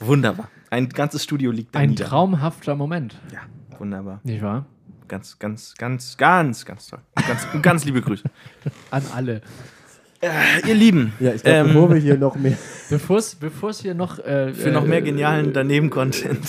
Wunderbar. 0.00 0.48
Ein 0.72 0.88
ganzes 0.88 1.22
Studio 1.22 1.50
liegt 1.50 1.74
da 1.74 1.80
ein 1.80 1.90
nieder. 1.90 2.06
traumhafter 2.06 2.74
Moment, 2.74 3.14
Ja, 3.30 3.40
wunderbar. 3.78 4.20
nicht 4.24 4.40
wahr? 4.40 4.64
Ganz, 5.06 5.38
ganz, 5.38 5.74
ganz, 5.76 6.16
ganz, 6.16 6.64
ganz 6.64 6.86
toll. 6.86 7.00
Ganz, 7.28 7.46
ganz 7.60 7.84
liebe 7.84 8.00
Grüße. 8.00 8.24
An 8.90 9.02
alle. 9.14 9.42
Äh, 10.22 10.66
ihr 10.66 10.74
Lieben, 10.74 11.12
Ja, 11.20 11.34
ich 11.34 11.42
glaube, 11.42 11.58
ähm, 11.58 11.66
bevor 11.66 11.90
wir 11.90 11.96
hier 11.98 12.16
noch 12.16 12.36
mehr. 12.36 12.56
Bevor 12.88 13.18
es 13.18 13.80
hier 13.82 13.92
noch 13.94 14.18
äh, 14.20 14.54
für 14.54 14.70
noch 14.70 14.86
mehr 14.86 15.00
äh, 15.00 15.02
genialen 15.02 15.52
daneben-Content. 15.52 16.42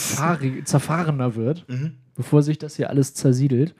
zerfahrener 0.65 1.35
wird, 1.35 1.65
Mhm. 1.67 1.95
bevor 2.15 2.43
sich 2.43 2.57
das 2.57 2.77
hier 2.77 2.89
alles 2.89 3.13
zersiedelt. 3.15 3.75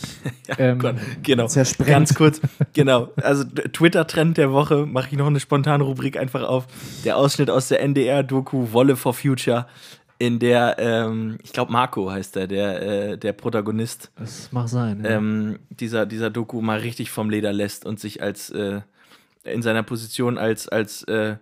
ähm, 0.58 0.78
Gott, 0.78 0.96
genau. 1.22 1.46
Zersprengt. 1.46 1.90
Ganz 1.90 2.14
kurz, 2.14 2.40
genau. 2.72 3.10
Also 3.16 3.44
Twitter-Trend 3.44 4.38
der 4.38 4.52
Woche, 4.52 4.86
mache 4.86 5.08
ich 5.10 5.16
noch 5.16 5.26
eine 5.26 5.40
spontane 5.40 5.84
Rubrik 5.84 6.16
einfach 6.16 6.42
auf. 6.42 6.66
Der 7.04 7.16
Ausschnitt 7.16 7.50
aus 7.50 7.68
der 7.68 7.80
NDR-Doku 7.80 8.72
Wolle 8.72 8.96
for 8.96 9.14
Future, 9.14 9.66
in 10.22 10.38
der, 10.38 10.76
ähm, 10.78 11.38
ich 11.42 11.52
glaube 11.52 11.72
Marco 11.72 12.08
heißt 12.08 12.36
er, 12.36 12.46
der, 12.46 12.82
äh, 12.82 13.18
der 13.18 13.32
Protagonist 13.32 14.12
das 14.16 14.52
mag 14.52 14.68
sein. 14.68 15.02
Ja. 15.02 15.10
ähm, 15.10 15.58
dieser, 15.68 16.06
dieser 16.06 16.30
Doku 16.30 16.60
mal 16.60 16.78
richtig 16.78 17.10
vom 17.10 17.28
Leder 17.28 17.52
lässt 17.52 17.84
und 17.84 17.98
sich 17.98 18.22
als 18.22 18.50
äh, 18.50 18.82
in 19.42 19.62
seiner 19.62 19.82
Position 19.82 20.38
als, 20.38 20.68
als 20.68 21.02
äh, 21.04 21.36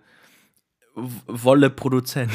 Wolle-Produzent 0.94 2.32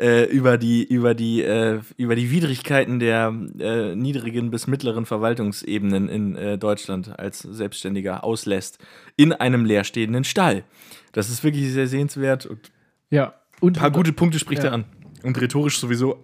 äh, 0.00 0.24
über 0.24 0.56
die, 0.56 0.82
über 0.82 1.14
die, 1.14 1.42
äh, 1.42 1.80
über 1.98 2.14
die 2.16 2.30
Widrigkeiten 2.30 2.98
der 2.98 3.34
äh, 3.58 3.94
niedrigen 3.94 4.50
bis 4.50 4.66
mittleren 4.66 5.04
Verwaltungsebenen 5.04 6.08
in 6.08 6.36
äh, 6.36 6.58
Deutschland 6.58 7.18
als 7.18 7.40
Selbstständiger 7.40 8.24
auslässt 8.24 8.78
in 9.16 9.32
einem 9.32 9.64
leerstehenden 9.64 10.24
Stall. 10.24 10.64
Das 11.12 11.28
ist 11.28 11.44
wirklich 11.44 11.70
sehr 11.72 11.86
sehenswert 11.86 12.46
und 12.46 12.70
ja. 13.10 13.34
Und 13.60 13.76
ein 13.76 13.80
paar 13.80 13.90
gute 13.90 14.12
Punkte 14.12 14.38
spricht 14.38 14.62
Ja. 14.64 14.70
er 14.70 14.74
an. 14.74 14.84
Und 15.22 15.38
rhetorisch 15.38 15.78
sowieso 15.78 16.22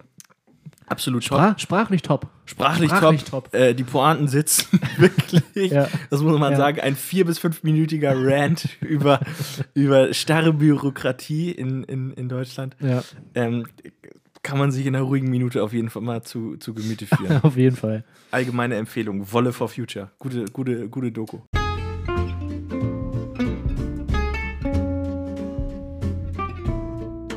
absolut 0.87 1.25
top. 1.25 1.37
Sprach, 1.37 1.59
sprachlich 1.59 2.01
top. 2.01 2.27
Sprachlich, 2.45 2.89
Sprachlich 2.89 3.23
top. 3.25 3.51
top. 3.51 3.53
Äh, 3.55 3.73
die 3.73 3.83
Pointen 3.83 4.27
sitzen 4.27 4.79
wirklich. 4.97 5.71
Ja. 5.71 5.87
Das 6.09 6.21
muss 6.21 6.37
man 6.39 6.53
Ja. 6.53 6.57
sagen. 6.57 6.79
Ein 6.79 6.95
vier- 6.95 7.25
bis 7.25 7.39
fünfminütiger 7.39 8.13
Rant 8.15 8.69
über, 8.81 9.19
über 9.73 10.13
starre 10.13 10.53
Bürokratie 10.53 11.51
in, 11.51 11.83
in, 11.83 12.11
in 12.13 12.29
Deutschland. 12.29 12.75
Ja, 12.79 13.03
Ähm, 13.35 13.65
kann 14.43 14.57
man 14.57 14.71
sich 14.71 14.85
in 14.85 14.95
einer 14.95 15.03
ruhigen 15.03 15.29
Minute 15.29 15.61
auf 15.61 15.73
jeden 15.73 15.89
Fall 15.89 16.01
mal 16.03 16.23
zu, 16.23 16.55
zu 16.57 16.73
Gemüte 16.73 17.05
führen. 17.17 17.41
auf 17.43 17.57
jeden 17.57 17.75
Fall. 17.75 18.03
Allgemeine 18.31 18.75
Empfehlung: 18.75 19.31
Wolle 19.31 19.51
for 19.51 19.67
Future. 19.67 20.11
Gute, 20.19 20.45
gute, 20.45 20.87
gute 20.89 21.11
Doku. 21.11 21.39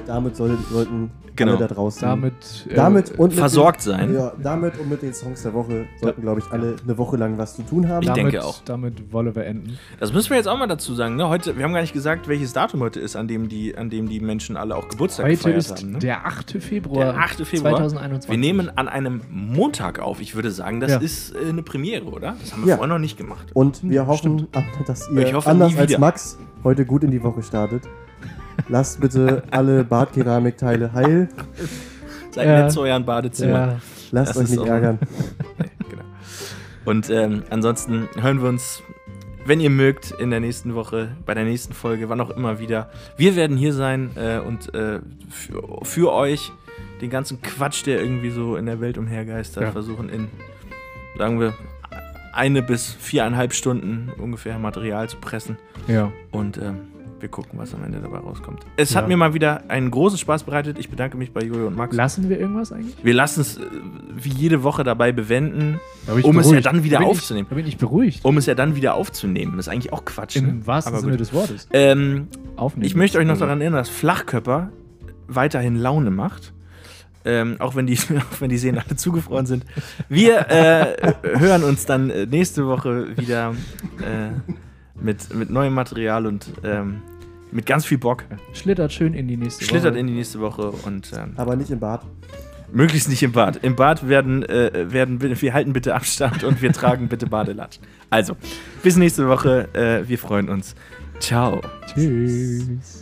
Damit 0.07 0.37
soll, 0.37 0.59
sollten 0.71 1.11
Genau. 1.41 1.57
alle 1.59 1.68
da 1.68 1.74
draußen. 1.74 2.01
Damit, 2.03 2.66
äh, 2.68 2.74
damit 2.74 3.11
und 3.18 3.30
mit 3.30 3.38
Versorgt 3.38 3.80
den, 3.80 3.91
sein. 3.93 4.14
Ja, 4.14 4.32
damit 4.43 4.78
und 4.78 4.88
mit 4.88 5.03
den 5.03 5.12
Songs 5.14 5.43
der 5.43 5.53
Woche 5.55 5.86
sollten, 6.01 6.22
glaube 6.22 6.41
ich, 6.41 6.47
alle 6.53 6.76
eine 6.82 6.99
Woche 6.99 7.16
lang 7.16 7.38
was 7.38 7.57
zu 7.57 7.62
tun 7.62 7.88
haben. 7.88 8.03
Ich 8.03 8.09
damit, 8.09 8.32
denke 8.32 8.45
auch. 8.45 8.62
Damit 8.64 9.12
Wolle 9.12 9.34
wir 9.34 9.45
enden. 9.45 9.78
Das 9.99 10.12
müssen 10.12 10.30
wir 10.30 10.36
jetzt 10.36 10.47
auch 10.47 10.59
mal 10.59 10.66
dazu 10.66 10.95
sagen. 10.95 11.16
Ne? 11.16 11.28
Heute, 11.28 11.57
wir 11.57 11.64
haben 11.64 11.72
gar 11.72 11.80
nicht 11.80 11.93
gesagt, 11.93 12.28
welches 12.28 12.53
Datum 12.53 12.80
heute 12.80 13.01
ist, 13.01 13.16
an 13.16 13.28
dem 13.28 13.49
die, 13.49 13.76
an 13.76 13.91
dem 13.91 14.09
die 14.09 14.20
Menschen 14.20 14.57
alle 14.57 14.76
auch 14.76 14.88
Geburtstag 14.88 15.26
Heute 15.26 15.36
gefeiert 15.36 15.57
ist 15.59 15.78
haben. 15.78 15.93
Ne? 15.93 15.99
der 15.99 16.26
8. 16.26 16.53
Februar, 16.62 17.05
Der 17.12 17.16
8. 17.18 17.47
Februar. 17.47 17.72
2021. 17.76 18.30
Wir 18.30 18.38
nehmen 18.38 18.70
an 18.76 18.88
einem 18.88 19.20
Montag 19.30 19.99
auf. 19.99 20.20
Ich 20.20 20.34
würde 20.34 20.51
sagen, 20.51 20.80
das 20.80 20.91
Ja. 20.93 20.99
ist 20.99 21.34
äh, 21.34 21.49
eine 21.49 21.62
Premiere, 21.62 22.05
oder? 22.07 22.36
Das 22.41 22.53
haben 22.53 22.62
wir 22.62 22.70
Ja. 22.70 22.76
vorher 22.76 22.95
noch 22.95 23.01
nicht 23.01 23.16
gemacht. 23.16 23.49
Und 23.55 23.80
wir 23.82 24.07
hoffen, 24.07 24.49
dass 24.86 25.09
ihr 25.11 25.26
Ich 25.26 25.34
hoffe, 25.34 25.51
anders 25.51 25.76
als. 25.76 25.99
Max 25.99 26.38
heute 26.64 26.84
gut 26.84 27.05
in 27.05 27.11
die 27.11 27.22
Woche 27.22 27.43
startet. 27.43 27.82
Lasst 28.69 29.01
bitte 29.01 29.43
alle 29.51 29.85
Badkeramikteile 29.85 30.93
heil. 30.93 31.29
Seid 32.31 32.47
Ja. 32.47 32.63
nett 32.63 32.73
zu 32.73 32.83
euren 32.83 33.05
Badezimmer. 33.05 33.53
ja, 33.53 33.81
Lasst 34.13 34.31
Das 34.37 34.37
euch 34.45 34.51
nicht 34.51 34.67
ärgern. 34.67 34.99
Genau. 35.91 36.05
Und 36.85 37.11
ähm, 37.11 37.43
ansonsten 37.51 38.09
hören 38.21 38.41
wir 38.43 38.49
uns, 38.49 38.83
wenn 39.45 39.61
ihr 39.61 39.71
mögt, 39.71 40.13
in 40.13 40.31
der 40.31 40.41
nächsten 40.41 40.75
Woche, 40.75 41.09
bei 41.27 41.35
der 41.35 41.45
nächsten 41.45 41.73
Folge, 41.75 42.09
wann 42.09 42.21
auch 42.21 42.31
immer 42.31 42.59
wieder. 42.61 42.91
Wir 43.17 43.35
werden 43.37 43.57
hier 43.57 43.73
sein 43.73 44.11
äh, 44.17 44.39
und 44.39 44.73
äh, 44.75 45.01
für, 45.31 45.63
für 45.83 46.13
euch 46.13 46.53
den 47.01 47.11
ganzen 47.11 47.41
Quatsch, 47.43 47.85
der 47.87 48.01
irgendwie 48.01 48.31
so 48.31 48.57
in 48.57 48.67
der 48.67 48.81
Welt 48.81 48.99
umhergeistert, 48.99 49.65
Ja. 49.65 49.71
versuchen 49.73 50.09
in, 50.09 50.29
sagen 51.19 51.41
wir, 51.41 51.55
eine 52.33 52.63
bis 52.63 52.93
viereinhalb 52.93 53.53
Stunden 53.53 54.11
ungefähr 54.19 54.59
Material 54.59 55.09
zu 55.09 55.17
pressen. 55.17 55.57
ja. 55.89 56.13
Und 56.31 56.59
ähm, 56.59 56.79
wir 57.23 57.29
gucken, 57.29 57.59
was 57.59 57.75
am 57.75 57.83
Ende 57.85 58.01
dabei 58.01 58.18
rauskommt. 58.18 58.61
Es 58.77 58.91
Ja. 58.93 58.99
hat 58.99 59.09
mir 59.09 59.16
mal 59.16 59.35
wieder 59.35 59.64
einen 59.68 59.91
großen 59.91 60.18
Spaß 60.18 60.45
bereitet. 60.45 60.79
Ich 60.79 60.89
bedanke 60.91 61.16
mich 61.16 61.33
bei 61.33 61.41
Jojo 61.43 61.66
und 61.66 61.77
Max. 61.77 61.95
Lassen 61.97 62.29
wir 62.29 62.39
irgendwas 62.41 62.73
eigentlich? 62.73 62.97
wir 63.03 63.14
lassen 63.14 63.41
es 63.41 63.59
äh, 63.59 63.62
wie 64.16 64.31
jede 64.31 64.62
Woche 64.62 64.85
dabei 64.85 65.12
bewenden, 65.12 65.81
Da 66.07 66.12
um 66.12 66.18
es 66.18 66.25
ja 66.27 66.33
beruhigt. 66.43 66.66
dann 66.66 66.85
wieder 66.85 66.99
da 67.01 67.05
aufzunehmen. 67.05 67.45
Ich, 67.47 67.49
da 67.51 67.55
bin 67.57 67.66
ich 67.66 67.77
beruhigt. 67.79 68.25
Um 68.25 68.37
es 68.37 68.47
ja 68.47 68.55
dann 68.55 68.75
wieder 68.77 68.95
aufzunehmen. 68.95 69.57
Das 69.57 69.66
ist 69.66 69.73
eigentlich 69.73 69.93
auch 69.93 70.05
Quatsch. 70.05 70.37
Im 70.37 70.47
Ne? 70.59 70.66
wahrsten 70.66 70.93
Aber 70.95 71.01
Sinne 71.01 71.12
gut. 71.12 71.21
des 71.21 71.33
Wortes. 71.33 71.68
Ähm, 71.73 72.29
Aufnehmen. 72.57 72.87
ich 72.87 72.95
möchte 72.95 73.18
euch 73.18 73.27
noch 73.27 73.39
daran 73.39 73.61
erinnern, 73.61 73.79
dass 73.79 73.89
Flachkörper 73.89 74.71
weiterhin 75.29 75.77
Laune 75.77 76.11
macht. 76.11 76.53
Ähm, 77.23 77.57
auch, 77.59 77.75
wenn 77.77 77.87
die, 77.87 77.99
auch 78.33 78.41
wenn 78.41 78.49
die 78.49 78.57
Seen 78.57 78.79
alle 78.79 78.97
zugefroren 78.97 79.45
sind. 79.45 79.64
Wir 80.09 80.49
äh, 80.51 81.12
hören 81.39 81.64
uns 81.64 81.85
dann 81.85 82.09
äh, 82.09 82.25
nächste 82.25 82.66
Woche 82.66 83.14
wieder 83.18 83.55
äh, 84.01 84.53
mit, 85.03 85.35
mit 85.35 85.51
neuem 85.51 85.75
Material 85.75 86.27
und 86.27 86.47
ähm, 86.65 87.03
mit 87.53 87.67
ganz 87.67 87.85
viel 87.85 87.99
Bock. 87.99 88.25
Schlittert 88.53 88.93
schön 88.93 89.15
in 89.15 89.27
die 89.29 89.37
nächste 89.37 89.65
Schlittert 89.65 89.93
Woche. 89.93 90.01
in 90.01 90.07
die 90.07 90.15
nächste 90.15 90.41
Woche 90.41 90.71
und 90.71 91.11
ähm, 91.17 91.33
Aber 91.37 91.57
nicht 91.57 91.71
im 91.71 91.81
Bad. 91.81 92.03
möglichst 92.73 93.09
nicht 93.09 93.23
im 93.23 93.33
Bad. 93.33 93.59
Im 93.63 93.77
Bad 93.77 94.09
werden, 94.09 94.43
äh, 94.45 94.93
werden 94.93 95.21
wir 95.21 95.53
halten 95.53 95.73
bitte 95.73 95.95
Abstand 95.95 96.45
und 96.45 96.63
wir 96.63 96.73
tragen 96.73 97.09
bitte 97.09 97.27
Badelatsch. 97.27 97.79
Also, 98.09 98.37
bis 98.83 98.97
nächste 98.97 99.29
Woche. 99.29 99.69
Äh, 99.75 100.09
wir 100.09 100.19
freuen 100.19 100.49
uns. 100.49 100.75
Ciao. 101.19 101.61
Tschüss. 101.93 103.00